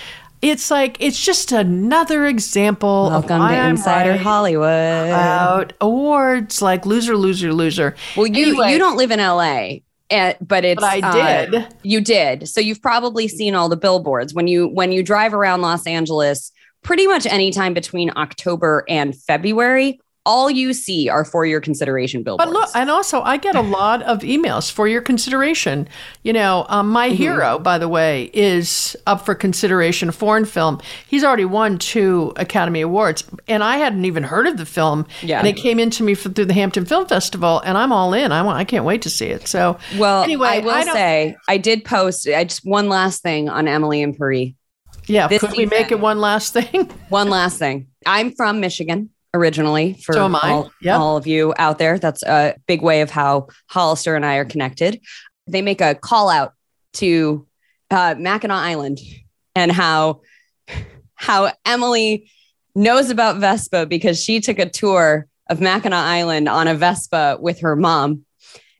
it's 0.43 0.71
like 0.71 0.97
it's 1.01 1.23
just 1.23 1.53
another 1.53 2.27
example 2.27 3.09
Welcome 3.11 3.43
of 3.43 3.51
to 3.51 3.69
Insider 3.69 4.11
right 4.13 4.21
Hollywood 4.21 5.09
about 5.09 5.73
awards 5.81 6.61
like 6.61 6.87
loser, 6.87 7.17
loser, 7.17 7.53
loser. 7.53 7.95
Well, 8.17 8.27
you 8.27 8.49
anyway, 8.49 8.73
you 8.73 8.79
don't 8.79 8.97
live 8.97 9.11
in 9.11 9.19
LA. 9.19 9.79
Eh, 10.09 10.35
but 10.41 10.65
it's 10.65 10.81
but 10.81 11.05
I 11.05 11.47
did. 11.47 11.55
Uh, 11.55 11.69
you 11.83 12.01
did. 12.01 12.49
So 12.49 12.61
you've 12.61 12.81
probably 12.81 13.27
seen 13.27 13.55
all 13.55 13.69
the 13.69 13.77
billboards 13.77 14.35
when 14.35 14.47
you 14.47 14.69
when 14.69 14.93
you 14.93 15.03
drive 15.03 15.35
around 15.35 15.63
Los 15.63 15.87
Angeles. 15.87 16.53
Pretty 16.83 17.09
much 17.09 17.27
anytime 17.27 17.75
between 17.75 18.13
October 18.17 18.85
and 18.89 19.17
February, 19.17 19.99
all 20.27 20.51
you 20.51 20.75
see 20.75 21.09
are 21.09 21.25
for 21.25 21.47
your 21.47 21.61
consideration 21.61 22.23
billboards. 22.23 22.51
But 22.51 22.59
look, 22.59 22.69
and 22.75 22.91
also 22.91 23.23
I 23.23 23.39
get 23.39 23.55
a 23.55 23.61
lot 23.63 24.03
of 24.03 24.19
emails 24.19 24.71
for 24.71 24.87
your 24.87 25.01
consideration. 25.01 25.89
You 26.25 26.33
know, 26.35 26.67
um, 26.69 26.91
my 26.91 27.09
mm-hmm. 27.09 27.17
hero, 27.17 27.59
by 27.59 27.79
the 27.79 27.89
way, 27.89 28.31
is 28.35 28.97
up 29.07 29.25
for 29.25 29.35
consideration. 29.35 30.11
Foreign 30.11 30.45
film. 30.45 30.81
He's 31.07 31.25
already 31.25 31.45
won 31.45 31.79
two 31.79 32.33
Academy 32.37 32.81
Awards, 32.83 33.25
and 33.49 33.63
I 33.63 33.79
hadn't 33.79 34.05
even 34.05 34.25
heard 34.25 34.47
of 34.47 34.59
the 34.59 34.67
film. 34.67 35.07
Yeah, 35.23 35.39
and 35.39 35.47
it 35.47 35.57
came 35.57 35.79
into 35.79 36.03
me 36.03 36.15
for, 36.15 36.29
through 36.29 36.47
the 36.47 36.55
Hampton 36.55 36.85
Film 36.85 37.07
Festival, 37.07 37.61
and 37.61 37.79
I'm 37.79 37.93
all 37.93 38.13
in. 38.13 38.33
I 38.33 38.43
want. 38.43 38.59
I 38.59 38.65
can't 38.65 38.85
wait 38.85 39.03
to 39.03 39.11
see 39.11 39.27
it. 39.27 39.47
So, 39.47 39.79
well, 39.97 40.25
anyway, 40.25 40.49
I 40.49 40.59
will 40.59 40.71
I 40.71 40.83
say 40.85 41.37
I 41.49 41.57
did 41.57 41.85
post. 41.85 42.29
I 42.29 42.45
just 42.45 42.67
one 42.67 42.89
last 42.89 43.23
thing 43.23 43.49
on 43.49 43.69
Emily 43.69 44.03
in 44.03 44.15
Paris. 44.15 44.51
Yeah, 45.07 45.29
could 45.29 45.53
we 45.57 45.67
make 45.67 45.93
it 45.93 46.01
one 46.01 46.21
last 46.21 46.53
thing? 46.53 46.91
one 47.11 47.31
last 47.31 47.61
thing. 47.61 47.87
I'm 48.05 48.33
from 48.33 48.59
Michigan 48.59 49.11
originally 49.37 49.95
for 50.05 50.15
so 50.15 50.35
all, 50.35 50.71
yep. 50.81 50.99
all, 50.99 51.17
of 51.17 51.27
you 51.27 51.55
out 51.59 51.79
there. 51.79 51.99
That's 51.99 52.23
a 52.25 52.57
big 52.67 52.83
way 52.83 53.03
of 53.03 53.11
how 53.11 53.49
Hollister 53.69 54.17
and 54.17 54.25
I 54.25 54.37
are 54.37 54.45
connected. 54.45 55.01
They 55.47 55.63
make 55.63 55.81
a 55.81 55.95
call 55.95 56.29
out 56.29 56.55
to 56.95 57.47
uh, 57.91 58.15
Mackinac 58.19 58.57
Island 58.57 58.99
and 59.55 59.71
how 59.71 60.23
how 61.15 61.53
Emily 61.65 62.31
knows 62.75 63.11
about 63.11 63.39
Vespa 63.39 63.87
because 63.87 64.23
she 64.23 64.41
took 64.41 64.59
a 64.59 64.69
tour 64.69 65.27
of 65.49 65.61
Mackinac 65.61 66.05
Island 66.05 66.49
on 66.49 66.69
a 66.69 66.75
Vespa 66.75 67.39
with 67.41 67.61
her 67.61 67.77
mom. 67.77 68.25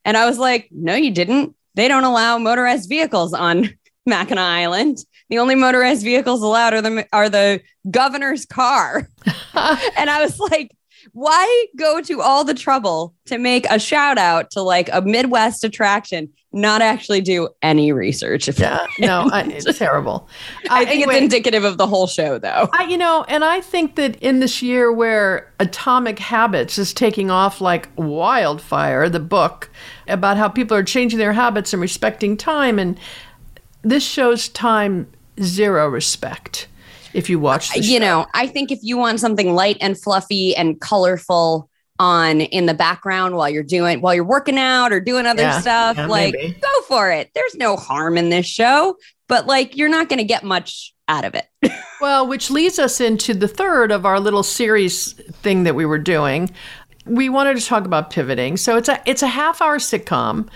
And 0.05 0.17
I 0.17 0.27
was 0.27 0.39
like, 0.39 0.69
no, 0.71 0.95
you 0.95 1.11
didn't. 1.11 1.55
They 1.75 1.89
don't 1.89 2.05
allow 2.05 2.39
motorized 2.39 2.89
vehicles 2.89 3.33
on 3.33 3.71
Mackinac 4.07 4.39
Island. 4.39 4.99
The 5.29 5.39
only 5.39 5.55
motorized 5.55 6.05
vehicles 6.05 6.43
allowed 6.43 6.75
are 6.75 6.83
the 6.83 7.07
are 7.13 7.29
the 7.29 7.61
governor's 7.91 8.47
car. 8.47 9.09
and 9.55 10.11
I 10.11 10.23
was 10.23 10.39
like, 10.39 10.71
why 11.13 11.67
go 11.77 12.01
to 12.01 12.21
all 12.21 12.45
the 12.45 12.55
trouble 12.55 13.15
to 13.27 13.39
make 13.39 13.67
a 13.71 13.79
shout 13.79 14.19
out 14.19 14.51
to 14.53 14.63
like 14.63 14.89
a 14.93 15.03
Midwest 15.03 15.65
attraction, 15.65 16.29
not 16.53 16.83
actually 16.83 17.21
do 17.21 17.49
any 17.63 17.93
research? 17.93 18.49
Yeah, 18.59 18.87
no, 18.99 19.29
I, 19.33 19.43
it's 19.45 19.79
terrible. 19.79 20.29
I 20.71 20.83
uh, 20.83 20.87
think 20.87 21.03
anyway, 21.03 21.15
it's 21.15 21.23
indicative 21.23 21.65
of 21.65 21.79
the 21.79 21.87
whole 21.87 22.07
show, 22.07 22.39
though. 22.39 22.69
I, 22.73 22.85
you 22.85 22.99
know, 22.99 23.25
and 23.29 23.45
I 23.45 23.61
think 23.61 23.97
that 23.97 24.17
in 24.17 24.41
this 24.41 24.63
year 24.63 24.93
where 24.93 25.53
Atomic 25.59 26.19
Habits 26.19 26.79
is 26.79 26.93
taking 26.93 27.31
off 27.31 27.61
like 27.61 27.89
wildfire, 27.97 29.09
the 29.09 29.21
book 29.21 29.71
about 30.09 30.37
how 30.37 30.49
people 30.49 30.77
are 30.77 30.85
changing 30.85 31.19
their 31.19 31.33
habits 31.33 31.73
and 31.73 31.83
respecting 31.83 32.37
time 32.37 32.79
and 32.79 32.99
this 33.83 34.05
shows 34.05 34.49
time 34.49 35.07
zero 35.43 35.89
respect 35.89 36.69
if 37.13 37.31
you 37.31 37.39
watch 37.39 37.73
this. 37.73 37.89
you 37.89 38.01
know 38.01 38.27
i 38.35 38.47
think 38.47 38.71
if 38.71 38.79
you 38.83 38.97
want 38.97 39.21
something 39.21 39.55
light 39.55 39.77
and 39.81 40.01
fluffy 40.01 40.55
and 40.57 40.81
colorful 40.81 41.69
on 41.99 42.43
in 42.43 42.67
the 42.67 42.75
background 42.75 43.37
while 43.37 43.49
you're 43.49 43.63
doing 43.63 44.01
while 44.01 44.15
you're 44.15 44.25
working 44.25 44.59
out 44.59 44.93
or 44.93 45.01
doing 45.01 45.27
other 45.27 45.43
yeah, 45.43 45.61
stuff 45.61 45.97
yeah, 45.97 46.07
like 46.07 46.35
maybe. 46.35 46.59
go 46.61 46.83
for 46.83 47.11
it 47.11 47.31
there's 47.35 47.55
no 47.55 47.77
harm 47.77 48.19
in 48.19 48.29
this 48.29 48.47
show 48.47 48.97
but 49.29 49.47
like 49.47 49.77
you're 49.77 49.89
not 49.89 50.09
going 50.09 50.19
to 50.19 50.25
get 50.25 50.45
much 50.45 50.95
out 51.09 51.25
of 51.25 51.35
it 51.35 51.47
Well, 52.01 52.27
which 52.27 52.51
leads 52.51 52.79
us 52.79 53.01
into 53.01 53.33
the 53.33 53.49
third 53.49 53.91
of 53.91 54.05
our 54.05 54.21
little 54.21 54.43
series 54.43 55.13
thing 55.13 55.65
that 55.65 55.75
we 55.75 55.87
were 55.87 55.99
doing. 55.99 56.51
We 57.07 57.29
wanted 57.29 57.57
to 57.57 57.65
talk 57.65 57.85
about 57.85 58.11
pivoting. 58.11 58.57
So 58.57 58.77
it's 58.77 58.89
a 58.89 59.01
it's 59.07 59.23
a 59.23 59.29
half 59.29 59.63
hour 59.63 59.79
sitcom. 59.79 60.49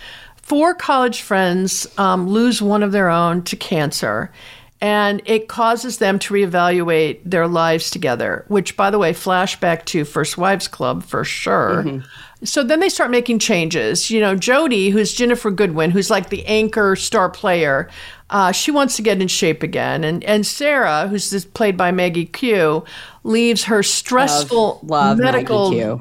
Four 0.43 0.75
college 0.75 1.23
friends 1.23 1.87
um, 1.97 2.29
lose 2.29 2.61
one 2.61 2.83
of 2.83 2.93
their 2.93 3.09
own 3.09 3.43
to 3.45 3.57
cancer, 3.57 4.33
and 4.81 5.21
it 5.27 5.49
causes 5.49 5.99
them 5.99 6.19
to 6.21 6.35
reevaluate 6.35 7.21
their 7.25 7.47
lives 7.47 7.91
together. 7.91 8.45
Which, 8.49 8.77
by 8.77 8.91
the 8.91 8.99
way, 8.99 9.13
flashback 9.13 9.85
to 9.87 10.05
First 10.05 10.39
Wives 10.39 10.69
Club 10.69 11.03
for 11.03 11.25
sure. 11.25 12.03
So 12.43 12.63
then 12.63 12.81
they 12.81 12.89
start 12.89 13.11
making 13.11 13.39
changes. 13.41 14.11
You 14.11 14.21
know, 14.21 14.35
Jody, 14.35 14.89
who's 14.89 15.15
Ginnifer 15.15 15.55
Goodwin, 15.55 15.91
who's 15.91 16.09
like 16.09 16.31
the 16.31 16.45
anchor 16.47 16.97
star 16.97 17.29
player, 17.29 17.91
uh, 18.31 18.53
she 18.53 18.71
wants 18.71 18.97
to 18.97 19.03
get 19.03 19.21
in 19.21 19.29
shape 19.29 19.63
again. 19.63 20.05
And 20.05 20.25
and 20.25 20.47
Sarah, 20.47 21.09
who's 21.09 21.31
this, 21.31 21.45
played 21.45 21.77
by 21.77 21.93
Maggie 21.93 22.25
Q, 22.25 22.85
leaves 23.25 23.65
her 23.65 23.83
stressful 23.83 24.81
Love 24.83 25.19
medical. 25.19 26.01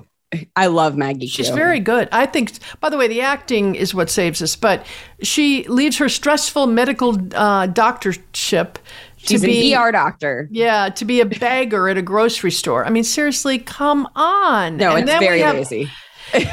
I 0.55 0.67
love 0.67 0.95
Maggie 0.95 1.25
She's 1.25 1.49
very 1.49 1.79
good. 1.79 2.07
I 2.11 2.27
think, 2.27 2.51
by 2.79 2.89
the 2.89 2.97
way, 2.97 3.07
the 3.07 3.21
acting 3.21 3.73
is 3.73 3.95
what 3.95 4.11
saves 4.11 4.41
us, 4.43 4.55
but 4.55 4.85
she 5.23 5.63
leaves 5.67 5.97
her 5.97 6.07
stressful 6.07 6.67
medical 6.67 7.15
uh, 7.33 7.65
doctorship 7.67 8.75
She's 9.17 9.41
to 9.41 9.47
be 9.47 9.73
an 9.73 9.81
ER 9.81 9.91
doctor. 9.91 10.47
yeah, 10.51 10.89
to 10.89 11.03
be 11.05 11.19
a 11.19 11.25
bagger 11.25 11.89
at 11.89 11.97
a 11.97 12.03
grocery 12.03 12.51
store. 12.51 12.85
I 12.85 12.89
mean, 12.91 13.03
seriously, 13.03 13.57
come 13.57 14.07
on. 14.15 14.77
No, 14.77 14.95
And 14.95 15.09
it's 15.09 15.19
very 15.19 15.39
have- 15.41 15.55
lazy. 15.55 15.89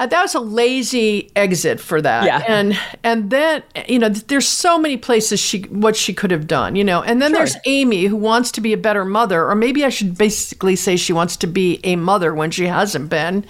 uh, 0.00 0.06
that 0.06 0.22
was 0.22 0.34
a 0.34 0.40
lazy 0.40 1.30
exit 1.36 1.78
for 1.78 2.00
that. 2.02 2.24
Yeah. 2.24 2.42
And 2.48 2.78
and 3.04 3.30
then 3.30 3.62
you 3.86 3.98
know 3.98 4.08
there's 4.08 4.48
so 4.48 4.78
many 4.78 4.96
places 4.96 5.38
she 5.38 5.62
what 5.62 5.94
she 5.94 6.12
could 6.14 6.30
have 6.30 6.46
done, 6.46 6.74
you 6.74 6.82
know. 6.84 7.02
And 7.02 7.20
then 7.22 7.32
there's 7.32 7.56
Amy 7.66 8.06
who 8.06 8.16
wants 8.16 8.50
to 8.52 8.60
be 8.60 8.72
a 8.72 8.78
better 8.78 9.04
mother 9.04 9.48
or 9.48 9.54
maybe 9.54 9.84
I 9.84 9.90
should 9.90 10.16
basically 10.18 10.74
say 10.76 10.96
she 10.96 11.12
wants 11.12 11.36
to 11.38 11.46
be 11.46 11.78
a 11.84 11.96
mother 11.96 12.34
when 12.34 12.50
she 12.50 12.66
hasn't 12.66 13.10
been. 13.10 13.44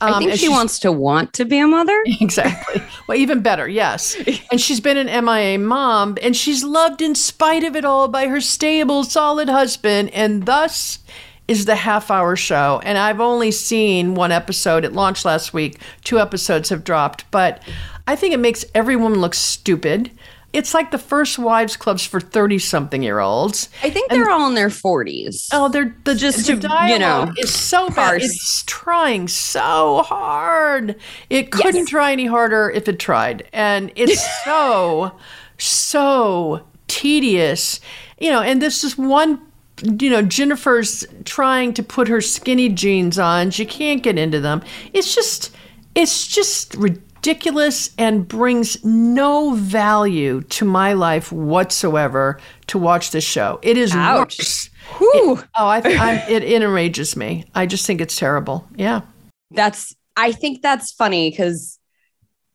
I 0.00 0.10
Um, 0.10 0.22
think 0.22 0.34
she 0.34 0.48
wants 0.50 0.78
to 0.80 0.92
want 0.92 1.32
to 1.34 1.44
be 1.46 1.58
a 1.58 1.66
mother. 1.66 1.98
Exactly. 2.20 2.82
Well, 3.08 3.16
even 3.18 3.40
better, 3.40 3.66
yes. 3.66 4.16
And 4.50 4.60
she's 4.60 4.80
been 4.80 4.98
an 4.98 5.24
MIA 5.24 5.58
mom, 5.58 6.18
and 6.22 6.36
she's 6.36 6.62
loved 6.62 7.00
in 7.00 7.14
spite 7.14 7.64
of 7.64 7.74
it 7.76 7.84
all 7.84 8.06
by 8.08 8.26
her 8.28 8.40
stable, 8.40 9.04
solid 9.04 9.48
husband, 9.48 10.10
and 10.10 10.44
thus 10.44 10.98
is 11.48 11.64
the 11.64 11.76
half 11.76 12.10
hour 12.10 12.36
show. 12.36 12.80
And 12.84 12.98
I've 12.98 13.20
only 13.20 13.50
seen 13.50 14.14
one 14.14 14.32
episode. 14.32 14.84
It 14.84 14.92
launched 14.92 15.24
last 15.24 15.52
week. 15.54 15.78
Two 16.04 16.18
episodes 16.18 16.68
have 16.70 16.84
dropped, 16.84 17.30
but 17.30 17.62
I 18.06 18.16
think 18.16 18.34
it 18.34 18.38
makes 18.40 18.64
every 18.74 18.96
woman 18.96 19.20
look 19.20 19.34
stupid. 19.34 20.10
It's 20.52 20.72
like 20.72 20.90
the 20.90 20.98
first 20.98 21.38
wives 21.38 21.76
clubs 21.76 22.06
for 22.06 22.18
30 22.18 22.58
something 22.60 23.02
year 23.02 23.18
olds. 23.18 23.68
I 23.82 23.90
think 23.90 24.08
they're 24.10 24.30
all 24.30 24.48
in 24.48 24.54
their 24.54 24.70
forties. 24.70 25.50
Oh, 25.52 25.68
they're 25.68 25.94
the 26.04 26.14
Just 26.14 26.46
the 26.46 26.56
to, 26.56 26.86
you 26.88 26.98
know, 26.98 27.30
is 27.36 27.54
so 27.54 27.90
bad. 27.90 28.22
It's 28.22 28.62
trying 28.66 29.28
so 29.28 30.02
hard. 30.02 30.96
It 31.28 31.52
couldn't 31.52 31.82
Yes. 31.82 31.88
try 31.90 32.12
any 32.12 32.24
harder 32.26 32.70
if 32.70 32.88
it 32.88 32.98
tried, 32.98 33.46
and 33.52 33.92
it's 33.96 34.24
so 34.44 35.12
so 35.58 36.62
tedious. 36.88 37.80
You 38.18 38.30
know, 38.30 38.40
and 38.40 38.62
this 38.62 38.82
is 38.82 38.96
one. 38.96 39.40
You 39.82 40.10
know, 40.10 40.22
Ginnifer's 40.22 41.06
trying 41.24 41.74
to 41.74 41.82
put 41.82 42.08
her 42.08 42.20
skinny 42.20 42.68
jeans 42.68 43.18
on. 43.18 43.50
She 43.50 43.66
can't 43.66 44.02
get 44.02 44.18
into 44.18 44.40
them. 44.40 44.62
It's 44.92 45.14
just, 45.14 45.54
it's 45.94 46.26
just 46.26 46.74
ridiculous 46.74 47.90
and 47.98 48.26
brings 48.26 48.82
no 48.84 49.54
value 49.54 50.40
to 50.42 50.64
my 50.64 50.92
life 50.92 51.30
whatsoever 51.30 52.40
to 52.68 52.78
watch 52.78 53.10
this 53.10 53.24
show. 53.24 53.58
It 53.62 53.76
is 53.76 53.94
Ouch. 53.94 54.38
worse. 54.38 54.70
Whew. 54.98 55.42
Oh, 55.56 55.66
I, 55.66 55.82
I'm, 55.84 56.18
it, 56.30 56.42
it 56.42 56.62
enrages 56.62 57.16
me. 57.16 57.44
I 57.54 57.66
just 57.66 57.86
think 57.86 58.00
it's 58.00 58.16
terrible. 58.16 58.66
Yeah. 58.76 59.02
That's 59.50 59.94
I 60.16 60.32
think 60.32 60.62
that's 60.62 60.92
funny 60.92 61.30
because 61.30 61.78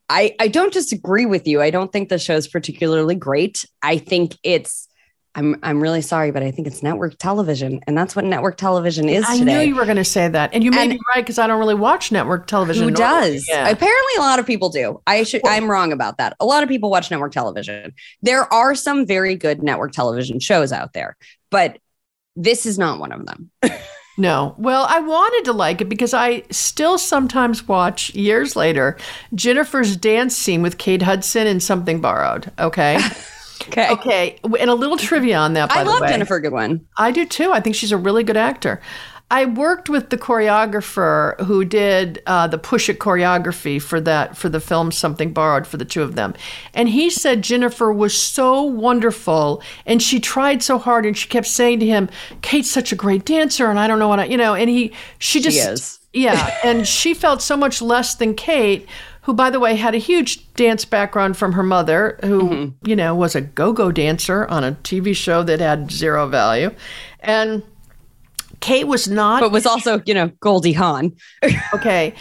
I 0.09 0.35
I 0.39 0.47
don't 0.47 0.73
disagree 0.73 1.25
with 1.25 1.47
you. 1.47 1.61
I 1.61 1.69
don't 1.69 1.91
think 1.91 2.09
the 2.09 2.17
show's 2.17 2.47
particularly 2.47 3.15
great. 3.15 3.65
I 3.81 3.97
think 3.97 4.37
it's 4.43 4.87
I'm 5.33 5.55
I'm 5.63 5.79
really 5.81 6.01
sorry, 6.01 6.31
but 6.31 6.43
I 6.43 6.51
think 6.51 6.67
it's 6.67 6.83
network 6.83 7.17
television, 7.17 7.79
and 7.87 7.97
that's 7.97 8.15
what 8.17 8.25
network 8.25 8.57
television 8.57 9.07
is 9.07 9.23
I 9.25 9.37
today. 9.37 9.53
knew 9.59 9.69
you 9.69 9.75
were 9.75 9.85
going 9.85 9.95
to 9.97 10.03
say 10.03 10.27
that, 10.27 10.53
and 10.53 10.61
you 10.63 10.71
may 10.71 10.81
And- 10.83 10.91
be 10.91 10.99
right 11.15 11.23
because 11.23 11.39
I 11.39 11.47
don't 11.47 11.57
really 11.59 11.73
watch 11.75 12.11
network 12.11 12.47
television. 12.47 12.89
Who 12.89 12.91
does? 12.95 13.45
Yeah. 13.47 13.69
Apparently, 13.69 14.13
a 14.17 14.21
lot 14.21 14.39
of 14.39 14.45
people 14.45 14.67
do. 14.69 15.01
I 15.07 15.23
should. 15.23 15.41
I'm 15.47 15.71
wrong 15.71 15.93
about 15.93 16.17
that. 16.17 16.35
A 16.41 16.45
lot 16.45 16.63
of 16.63 16.69
people 16.69 16.89
watch 16.89 17.09
network 17.09 17.31
television. 17.31 17.93
There 18.21 18.51
are 18.53 18.75
some 18.75 19.05
very 19.05 19.35
good 19.35 19.63
network 19.63 19.93
television 19.93 20.39
shows 20.41 20.73
out 20.73 20.91
there, 20.93 21.15
but 21.49 21.77
this 22.35 22.65
is 22.65 22.77
not 22.77 22.99
one 22.99 23.11
of 23.11 23.25
them. 23.25 23.51
No. 24.17 24.53
Well, 24.57 24.85
I 24.89 24.99
wanted 24.99 25.45
to 25.45 25.53
like 25.53 25.79
it 25.81 25.85
because 25.89 26.13
I 26.13 26.43
still 26.51 26.97
sometimes 26.97 27.67
watch 27.67 28.13
years 28.13 28.57
later 28.57 28.97
Ginnifer's 29.33 29.95
dance 29.95 30.35
scene 30.35 30.61
with 30.61 30.77
Kate 30.77 31.01
Hudson 31.01 31.47
in 31.47 31.59
Something 31.61 32.01
Borrowed. 32.01 32.51
Okay. 32.59 32.99
Okay. 33.67 33.89
okay. 33.89 34.39
And 34.43 34.69
a 34.69 34.75
little 34.75 34.97
trivia 34.97 35.37
on 35.37 35.53
that. 35.53 35.69
By 35.69 35.75
I 35.75 35.83
the 35.83 35.89
love. 35.89 36.01
Ginnifer 36.03 36.41
Goodwin. 36.41 36.87
I 36.97 37.11
do 37.11 37.25
too. 37.25 37.51
I 37.51 37.59
think 37.59 37.75
she's 37.75 37.91
a 37.91 37.97
really 37.97 38.23
good 38.23 38.37
actor. 38.37 38.81
I 39.31 39.45
worked 39.45 39.89
with 39.89 40.09
the 40.09 40.17
choreographer 40.17 41.39
who 41.45 41.63
did 41.63 42.21
uh, 42.27 42.47
the 42.47 42.57
push 42.57 42.89
it 42.89 42.99
choreography 42.99 43.81
for 43.81 44.01
that 44.01 44.35
for 44.35 44.49
the 44.49 44.59
film 44.59 44.91
Something 44.91 45.31
Borrowed 45.31 45.65
for 45.65 45.77
the 45.77 45.85
two 45.85 46.01
of 46.01 46.15
them, 46.15 46.33
and 46.73 46.89
he 46.89 47.09
said 47.09 47.41
Ginnifer 47.41 47.95
was 47.95 48.13
so 48.13 48.61
wonderful 48.61 49.63
and 49.85 50.03
she 50.03 50.19
tried 50.19 50.61
so 50.61 50.77
hard 50.77 51.05
and 51.05 51.17
she 51.17 51.29
kept 51.29 51.47
saying 51.47 51.79
to 51.79 51.85
him, 51.85 52.09
"Kate's 52.41 52.69
such 52.69 52.91
a 52.91 52.95
great 52.95 53.23
dancer," 53.23 53.69
and 53.69 53.79
I 53.79 53.87
don't 53.87 53.99
know 53.99 54.09
what 54.09 54.19
I, 54.19 54.25
you 54.25 54.35
know, 54.35 54.53
and 54.53 54.69
he 54.69 54.91
she 55.17 55.39
just 55.39 55.65
is. 55.65 55.99
yeah, 56.11 56.57
and 56.65 56.85
she 56.85 57.13
felt 57.13 57.41
so 57.41 57.55
much 57.55 57.81
less 57.81 58.15
than 58.15 58.35
Kate. 58.35 58.85
Who, 59.23 59.33
by 59.33 59.51
the 59.51 59.59
way, 59.59 59.75
had 59.75 59.93
a 59.93 59.99
huge 59.99 60.51
dance 60.53 60.83
background 60.83 61.37
from 61.37 61.53
her 61.53 61.63
mother, 61.63 62.19
who, 62.23 62.41
mm-hmm. 62.41 62.89
you 62.89 62.95
know, 62.95 63.13
was 63.13 63.35
a 63.35 63.41
go 63.41 63.71
go 63.71 63.91
dancer 63.91 64.47
on 64.47 64.63
a 64.63 64.71
TV 64.83 65.15
show 65.15 65.43
that 65.43 65.59
had 65.59 65.91
zero 65.91 66.27
value. 66.27 66.71
And 67.19 67.61
Kate 68.61 68.87
was 68.87 69.07
not 69.07 69.41
but 69.41 69.51
was 69.51 69.65
also, 69.65 70.01
you 70.05 70.13
know, 70.13 70.27
Goldie 70.39 70.73
Hawn. 70.73 71.15
okay. 71.73 72.13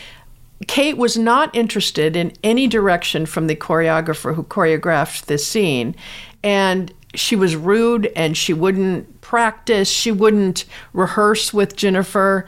Kate 0.67 0.97
was 0.97 1.17
not 1.17 1.55
interested 1.55 2.17
in 2.17 2.33
any 2.45 2.67
direction 2.67 3.25
from 3.25 3.47
the 3.47 3.57
choreographer 3.57 4.35
who 4.35 4.43
choreographed 4.43 5.27
this 5.27 5.47
scene. 5.47 5.95
And 6.43 6.93
she 7.15 7.35
was 7.35 7.57
rude 7.57 8.11
and 8.15 8.37
she 8.37 8.53
wouldn't 8.53 9.21
practice, 9.21 9.89
she 9.89 10.13
wouldn't 10.13 10.65
rehearse 10.93 11.53
with 11.53 11.77
Ginnifer. 11.77 12.45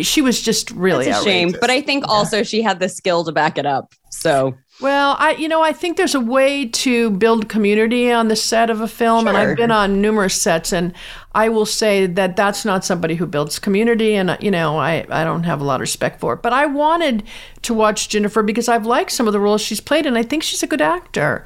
She 0.00 0.22
was 0.22 0.40
just 0.40 0.70
really 0.70 1.06
It's 1.06 1.20
a 1.20 1.24
shame, 1.24 1.54
but 1.60 1.70
I 1.70 1.82
think 1.82 2.08
also 2.08 2.42
she 2.42 2.62
had 2.62 2.80
the 2.80 2.88
skill 2.88 3.24
to 3.24 3.32
back 3.32 3.58
it 3.58 3.66
up. 3.66 3.94
So 4.10 4.56
Well, 4.80 5.16
I 5.18 5.32
you 5.32 5.48
know 5.48 5.62
I 5.62 5.72
think 5.72 5.96
there's 5.96 6.14
a 6.14 6.20
way 6.20 6.66
to 6.66 7.10
build 7.10 7.48
community 7.48 8.10
on 8.10 8.28
the 8.28 8.36
set 8.36 8.70
of 8.70 8.80
a 8.80 8.88
film, 8.88 9.26
and 9.26 9.36
I've 9.36 9.56
been 9.56 9.70
on 9.70 10.00
numerous 10.00 10.34
sets, 10.40 10.72
and 10.72 10.94
I 11.34 11.48
will 11.48 11.66
say 11.66 12.06
that 12.06 12.36
that's 12.36 12.64
not 12.64 12.84
somebody 12.84 13.16
who 13.16 13.26
builds 13.26 13.58
community, 13.58 14.14
and 14.14 14.30
uh, 14.30 14.36
you 14.40 14.50
know 14.50 14.78
I 14.78 15.06
I 15.10 15.24
don't 15.24 15.44
have 15.44 15.60
a 15.60 15.64
lot 15.64 15.76
of 15.76 15.80
respect 15.80 16.20
for 16.20 16.34
it. 16.34 16.42
But 16.42 16.52
I 16.52 16.66
wanted 16.66 17.24
to 17.62 17.74
watch 17.74 18.08
Ginnifer 18.08 18.44
because 18.44 18.68
I've 18.68 18.86
liked 18.86 19.12
some 19.12 19.26
of 19.26 19.32
the 19.32 19.40
roles 19.40 19.60
she's 19.60 19.80
played, 19.80 20.06
and 20.06 20.16
I 20.16 20.22
think 20.22 20.42
she's 20.42 20.62
a 20.62 20.66
good 20.66 20.82
actor. 20.82 21.44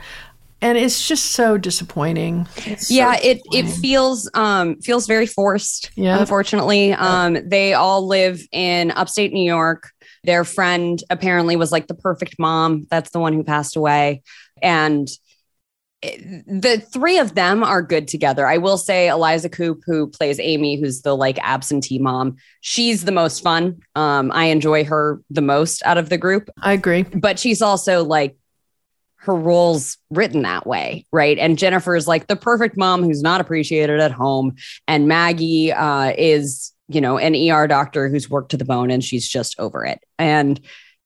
And 0.67 0.77
it's 0.77 1.07
just 1.07 1.27
so 1.27 1.57
disappointing. 1.59 2.49
It's 2.67 2.89
so 2.89 2.95
yeah, 2.95 3.17
it 3.23 3.41
it 3.53 3.67
feels 3.67 4.29
um 4.35 4.81
feels 4.81 5.07
very 5.07 5.27
forced. 5.27 5.91
Yeah. 5.95 6.19
Unfortunately. 6.19 6.93
Um 6.93 7.39
they 7.49 7.73
all 7.75 8.07
live 8.07 8.41
in 8.51 8.91
upstate 8.91 9.33
New 9.33 9.47
York. 9.47 9.91
Their 10.25 10.43
friend 10.45 11.01
apparently 11.09 11.55
was 11.55 11.71
like 11.71 11.87
the 11.87 11.95
perfect 11.95 12.35
mom. 12.39 12.87
That's 12.91 13.11
the 13.11 13.21
one 13.21 13.33
who 13.33 13.45
passed 13.45 13.77
away. 13.77 14.23
And 14.61 15.09
the 16.03 16.85
three 16.93 17.19
of 17.19 17.35
them 17.35 17.63
are 17.65 17.81
good 17.83 18.09
together. 18.09 18.47
I 18.47 18.59
will 18.59 18.77
say 18.77 19.09
Eliza 19.09 19.49
Coupe, 19.49 19.83
who 19.87 20.09
plays 20.09 20.39
Amy, 20.41 20.81
who's 20.81 21.03
the 21.03 21.17
like 21.17 21.39
absentee 21.43 21.99
mom, 21.99 22.37
she's 22.61 23.05
the 23.05 23.13
most 23.13 23.43
fun. 23.43 23.79
Um, 23.95 24.31
I 24.33 24.47
enjoy 24.47 24.85
her 24.85 25.21
the 25.31 25.43
most 25.43 25.83
out 25.87 25.97
of 25.99 26.09
the 26.09 26.19
group 26.19 26.51
I 26.61 26.73
agree. 26.73 27.03
but 27.03 27.39
she's 27.39 27.63
also 27.63 28.05
like 28.05 28.37
her 29.27 29.35
role's 29.35 29.99
written 30.11 30.43
that 30.43 30.67
way, 30.67 31.05
right? 31.13 31.39
And 31.39 31.59
Ginnifer 31.59 31.97
is 31.97 32.07
like 32.09 32.27
the 32.29 32.37
perfect 32.37 32.77
mom 32.77 33.03
who's 33.03 33.23
not 33.23 33.41
appreciated 33.41 34.01
at 34.01 34.13
home, 34.13 34.55
and 34.89 35.07
Maggie 35.07 35.73
uh, 35.73 36.13
is 36.17 36.73
you 36.89 37.01
know 37.01 37.19
an 37.19 37.35
ER 37.35 37.67
doctor 37.67 38.09
who's 38.09 38.31
worked 38.31 38.53
to 38.53 38.57
the 38.57 38.65
bone, 38.65 38.91
and 38.91 39.05
she's 39.05 39.29
just 39.29 39.59
over 39.59 39.85
it, 39.85 40.01
and 40.19 40.61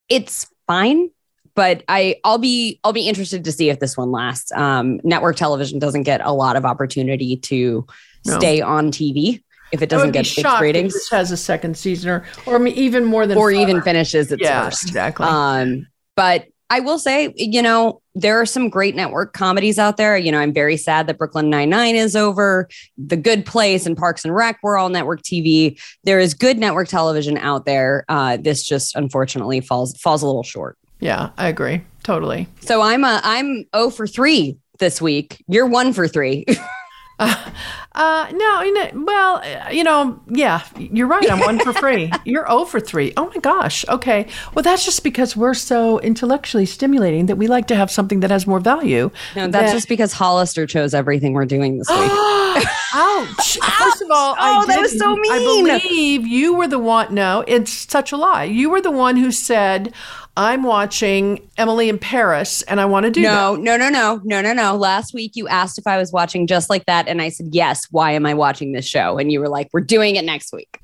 it's 0.08 0.46
fine. 0.66 1.10
But 1.56 1.82
I, 1.88 2.16
I'll 2.24 2.38
be, 2.38 2.78
I'll 2.84 2.92
be 2.92 3.08
interested 3.08 3.44
to 3.44 3.52
see 3.52 3.70
if 3.70 3.80
this 3.80 3.96
one 3.96 4.12
lasts. 4.12 4.52
Um, 4.52 5.00
network 5.02 5.34
television 5.36 5.78
doesn't 5.80 6.04
get 6.04 6.20
a 6.24 6.32
lot 6.32 6.54
of 6.56 6.64
opportunity 6.64 7.36
to 7.38 7.86
No. 8.24 8.38
stay 8.38 8.60
on 8.60 8.92
TV 8.92 9.42
if 9.72 9.82
it 9.82 9.88
doesn't 9.88 10.08
would 10.08 10.14
get 10.14 10.26
its 10.38 10.60
ratings 10.60 10.94
this 10.94 11.10
has 11.10 11.32
a 11.32 11.36
second 11.36 11.76
season 11.76 12.10
or, 12.10 12.24
or 12.46 12.64
even 12.68 13.04
more 13.04 13.26
than 13.26 13.36
or 13.36 13.50
five. 13.52 13.60
even 13.60 13.82
finishes 13.82 14.30
its 14.32 14.40
yeah, 14.42 14.64
first. 14.64 14.84
exactly. 14.84 15.26
Um, 15.26 15.86
but 16.16 16.46
I 16.70 16.80
will 16.80 16.98
say, 16.98 17.34
you 17.36 17.60
know, 17.60 18.00
there 18.14 18.40
are 18.40 18.46
some 18.46 18.68
great 18.68 18.94
network 18.94 19.32
comedies 19.32 19.78
out 19.78 19.96
there. 19.96 20.16
You 20.16 20.30
know, 20.30 20.38
I'm 20.38 20.52
very 20.52 20.76
sad 20.76 21.06
that 21.08 21.18
Brooklyn 21.18 21.50
Nine 21.50 21.68
Nine 21.68 21.96
is 21.96 22.14
over. 22.16 22.68
The 22.96 23.16
Good 23.16 23.44
Place 23.44 23.86
and 23.86 23.96
Parks 23.96 24.24
and 24.24 24.34
Rec 24.34 24.58
were 24.62 24.78
all 24.78 24.88
network 24.88 25.22
TV. 25.22 25.80
There 26.04 26.20
is 26.20 26.32
good 26.32 26.58
network 26.58 26.88
television 26.88 27.36
out 27.38 27.66
there. 27.66 28.04
Uh, 28.08 28.36
this 28.36 28.62
just 28.62 28.94
unfortunately 28.94 29.60
falls 29.60 29.96
falls 30.00 30.22
a 30.22 30.26
little 30.26 30.44
short. 30.44 30.78
Yeah, 31.00 31.30
I 31.36 31.48
agree 31.48 31.82
totally. 32.02 32.46
So 32.60 32.80
I'm 32.80 33.04
a 33.04 33.20
I'm 33.24 33.64
0 33.74 33.90
for 33.90 34.06
three 34.06 34.56
this 34.78 35.00
week. 35.00 35.42
You're 35.48 35.66
one 35.66 35.92
for 35.92 36.08
three. 36.08 36.44
uh, 37.20 37.50
uh, 37.92 38.30
no, 38.32 38.62
you 38.62 38.72
know, 38.72 38.90
well, 39.04 39.72
you 39.72 39.84
know, 39.84 40.20
yeah, 40.28 40.62
you're 40.76 41.06
right. 41.06 41.30
I'm 41.30 41.40
one 41.40 41.58
for 41.58 41.72
free. 41.72 42.10
You're 42.24 42.46
0 42.46 42.64
for 42.64 42.78
three. 42.78 43.12
Oh 43.16 43.26
my 43.26 43.40
gosh. 43.40 43.84
Okay. 43.88 44.26
Well, 44.54 44.62
that's 44.62 44.84
just 44.84 45.02
because 45.02 45.36
we're 45.36 45.54
so 45.54 45.98
intellectually 46.00 46.66
stimulating 46.66 47.26
that 47.26 47.36
we 47.36 47.48
like 47.48 47.66
to 47.68 47.74
have 47.74 47.90
something 47.90 48.20
that 48.20 48.30
has 48.30 48.46
more 48.46 48.60
value. 48.60 49.10
No, 49.34 49.48
that's 49.48 49.72
just 49.72 49.88
because 49.88 50.12
Hollister 50.12 50.66
chose 50.66 50.94
everything 50.94 51.32
we're 51.32 51.46
doing 51.46 51.78
this 51.78 51.88
week. 51.88 51.98
Ouch. 52.94 53.58
First 53.78 54.02
of 54.02 54.10
all, 54.10 54.36
oh, 54.38 54.66
that 54.66 54.80
was 54.80 54.96
so 54.98 55.16
mean. 55.16 55.32
I 55.70 55.80
believe 55.80 56.26
you 56.26 56.54
were 56.54 56.68
the 56.68 56.78
one. 56.78 57.14
No, 57.14 57.44
it's 57.46 57.72
such 57.72 58.12
a 58.12 58.16
lie. 58.16 58.44
You 58.44 58.70
were 58.70 58.80
the 58.80 58.90
one 58.90 59.16
who 59.16 59.32
said, 59.32 59.92
I'm 60.40 60.62
watching 60.62 61.46
Emily 61.58 61.90
in 61.90 61.98
Paris 61.98 62.62
and 62.62 62.80
I 62.80 62.86
want 62.86 63.04
to 63.04 63.10
do 63.10 63.20
no, 63.20 63.56
that. 63.56 63.62
No, 63.62 63.76
no, 63.76 63.90
no, 63.90 64.22
no, 64.24 64.40
no, 64.40 64.54
no. 64.54 64.74
Last 64.74 65.12
week 65.12 65.32
you 65.34 65.46
asked 65.48 65.78
if 65.78 65.86
I 65.86 65.98
was 65.98 66.12
watching 66.12 66.46
just 66.46 66.70
like 66.70 66.86
that. 66.86 67.08
And 67.08 67.20
I 67.20 67.28
said, 67.28 67.48
yes. 67.52 67.82
Why 67.90 68.12
am 68.12 68.24
I 68.24 68.32
watching 68.32 68.72
this 68.72 68.86
show? 68.86 69.18
And 69.18 69.30
you 69.30 69.38
were 69.38 69.50
like, 69.50 69.68
we're 69.74 69.82
doing 69.82 70.16
it 70.16 70.24
next 70.24 70.50
week. 70.54 70.80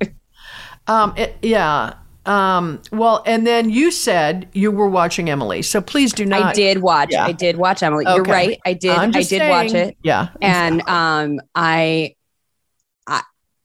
um, 0.89 1.15
it, 1.17 1.37
yeah. 1.41 1.95
Um, 2.27 2.83
well, 2.93 3.23
and 3.25 3.47
then 3.47 3.71
you 3.71 3.91
said 3.91 4.47
you 4.53 4.71
were 4.71 4.91
watching 4.91 5.31
Emily. 5.31 5.63
So 5.63 5.81
please 5.81 6.13
do 6.13 6.27
not. 6.27 6.43
I 6.43 6.53
did 6.53 6.83
watch. 6.83 7.13
Yeah. 7.13 7.25
I 7.25 7.33
did 7.33 7.57
watch 7.57 7.83
Emily. 7.83 8.05
Okay. 8.05 8.15
You're 8.15 8.25
right. 8.25 8.61
I 8.67 8.75
did. 8.75 8.91
I 8.91 9.07
did 9.11 9.25
saying, 9.25 9.51
watch 9.51 9.73
it. 9.73 9.97
Yeah. 10.03 10.29
And 10.43 10.87
um, 10.87 11.41
I 11.55 12.16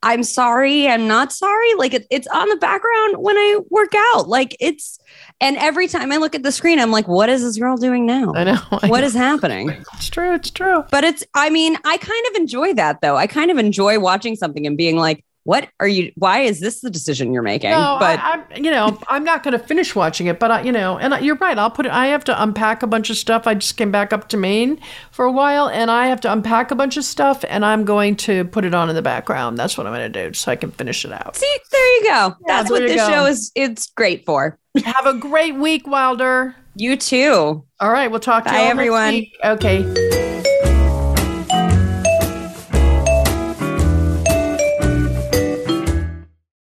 I'm 0.04 0.24
sorry, 0.24 0.88
I'm 0.88 1.08
not 1.08 1.32
sorry. 1.32 1.74
Like 1.76 1.94
it, 1.94 2.08
it's 2.10 2.28
on 2.28 2.50
the 2.50 2.56
background 2.56 3.18
when 3.18 3.38
I 3.38 3.60
work 3.70 3.94
out. 4.14 4.28
Like 4.28 4.58
it's, 4.60 5.00
and 5.40 5.58
every 5.58 5.88
time 5.88 6.12
I 6.12 6.18
look 6.18 6.34
at 6.34 6.44
the 6.44 6.52
screen, 6.52 6.80
I'm 6.80 6.92
like, 6.92 7.08
what 7.08 7.30
is 7.30 7.44
this 7.44 7.58
girl 7.58 7.78
doing 7.78 8.06
now? 8.06 8.34
I 8.36 8.44
know. 8.44 8.60
I 8.72 8.88
what 8.88 9.02
know. 9.02 9.08
is 9.08 9.14
happening? 9.14 9.70
It's 9.94 10.10
true. 10.10 10.34
It's 10.34 10.50
true. 10.50 10.84
But 10.90 11.04
it's, 11.04 11.24
I 11.36 11.50
mean, 11.50 11.78
I 11.86 11.98
kind 11.98 12.26
of 12.30 12.36
enjoy 12.36 12.74
that 12.74 13.02
though. 13.02 13.16
I 13.16 13.28
kind 13.28 13.52
of 13.52 13.58
enjoy 13.58 14.00
watching 14.00 14.36
something 14.36 14.66
and 14.66 14.76
being 14.78 14.98
like, 14.98 15.24
what 15.44 15.70
are 15.80 15.88
you 15.88 16.12
why 16.16 16.40
is 16.40 16.60
this 16.60 16.82
the 16.82 16.90
decision 16.90 17.34
you're 17.34 17.42
making? 17.42 17.72
No, 17.72 17.98
but 18.00 18.20
I, 18.20 18.40
I, 18.40 18.56
you 18.56 18.70
know 18.70 19.00
i'm 19.08 19.24
not 19.24 19.44
going 19.44 19.54
to 19.54 19.60
finish 19.60 19.96
watching 19.96 20.28
it 20.28 20.40
but 20.40 20.52
I, 20.52 20.62
you 20.62 20.72
know 20.72 20.98
and 20.98 21.16
I, 21.16 21.20
you're 21.20 21.36
right 21.36 21.58
i'll 21.58 21.72
put 21.72 21.86
it 21.86 21.92
i 21.92 22.08
have 22.08 22.24
to 22.26 22.44
unpack 22.44 22.84
a 22.84 22.88
bunch 22.88 23.10
of 23.10 23.18
stuff. 23.18 23.48
I 23.48 23.56
just 23.56 23.78
came 23.78 23.92
back 23.92 24.14
up 24.14 24.30
to 24.30 24.38
maine 24.38 24.80
for 25.12 25.26
a 25.26 25.32
while 25.32 25.68
and 25.68 25.90
i 25.90 26.08
have 26.08 26.22
to 26.22 26.32
unpack 26.32 26.72
a 26.72 26.76
bunch 26.76 26.98
of 26.98 27.04
stuff 27.04 27.44
and 27.48 27.66
i'm 27.66 27.86
going 27.86 28.16
to 28.18 28.46
put 28.46 28.66
it 28.66 28.74
on 28.74 28.90
in 28.90 28.96
the 28.96 29.02
background. 29.02 29.58
That's 29.58 29.78
what 29.78 29.88
i'm 29.88 29.94
going 29.94 30.12
to 30.12 30.30
do 30.30 30.34
so 30.34 30.52
i 30.52 30.56
can 30.56 30.72
finish 30.72 31.06
it 31.06 31.12
out. 31.12 31.36
See 31.36 31.58
there 31.72 31.96
you 31.98 32.04
go. 32.04 32.10
Yeah, 32.10 32.34
that's 32.48 32.70
what 32.70 32.82
this 32.82 32.96
go. 32.96 33.10
show 33.10 33.26
is 33.26 33.52
it's 33.56 33.88
great 33.88 34.26
for. 34.26 34.60
Have 34.84 35.06
a 35.06 35.14
great 35.16 35.56
week 35.56 35.88
wilder. 35.88 36.56
You 36.76 36.96
too. 36.98 37.64
All 37.80 37.92
right 37.92 38.12
we'll 38.12 38.20
talk 38.20 38.44
to 38.46 38.52
Bye, 38.52 38.64
you 38.64 38.70
everyone. 38.70 39.26
okay 39.44 40.21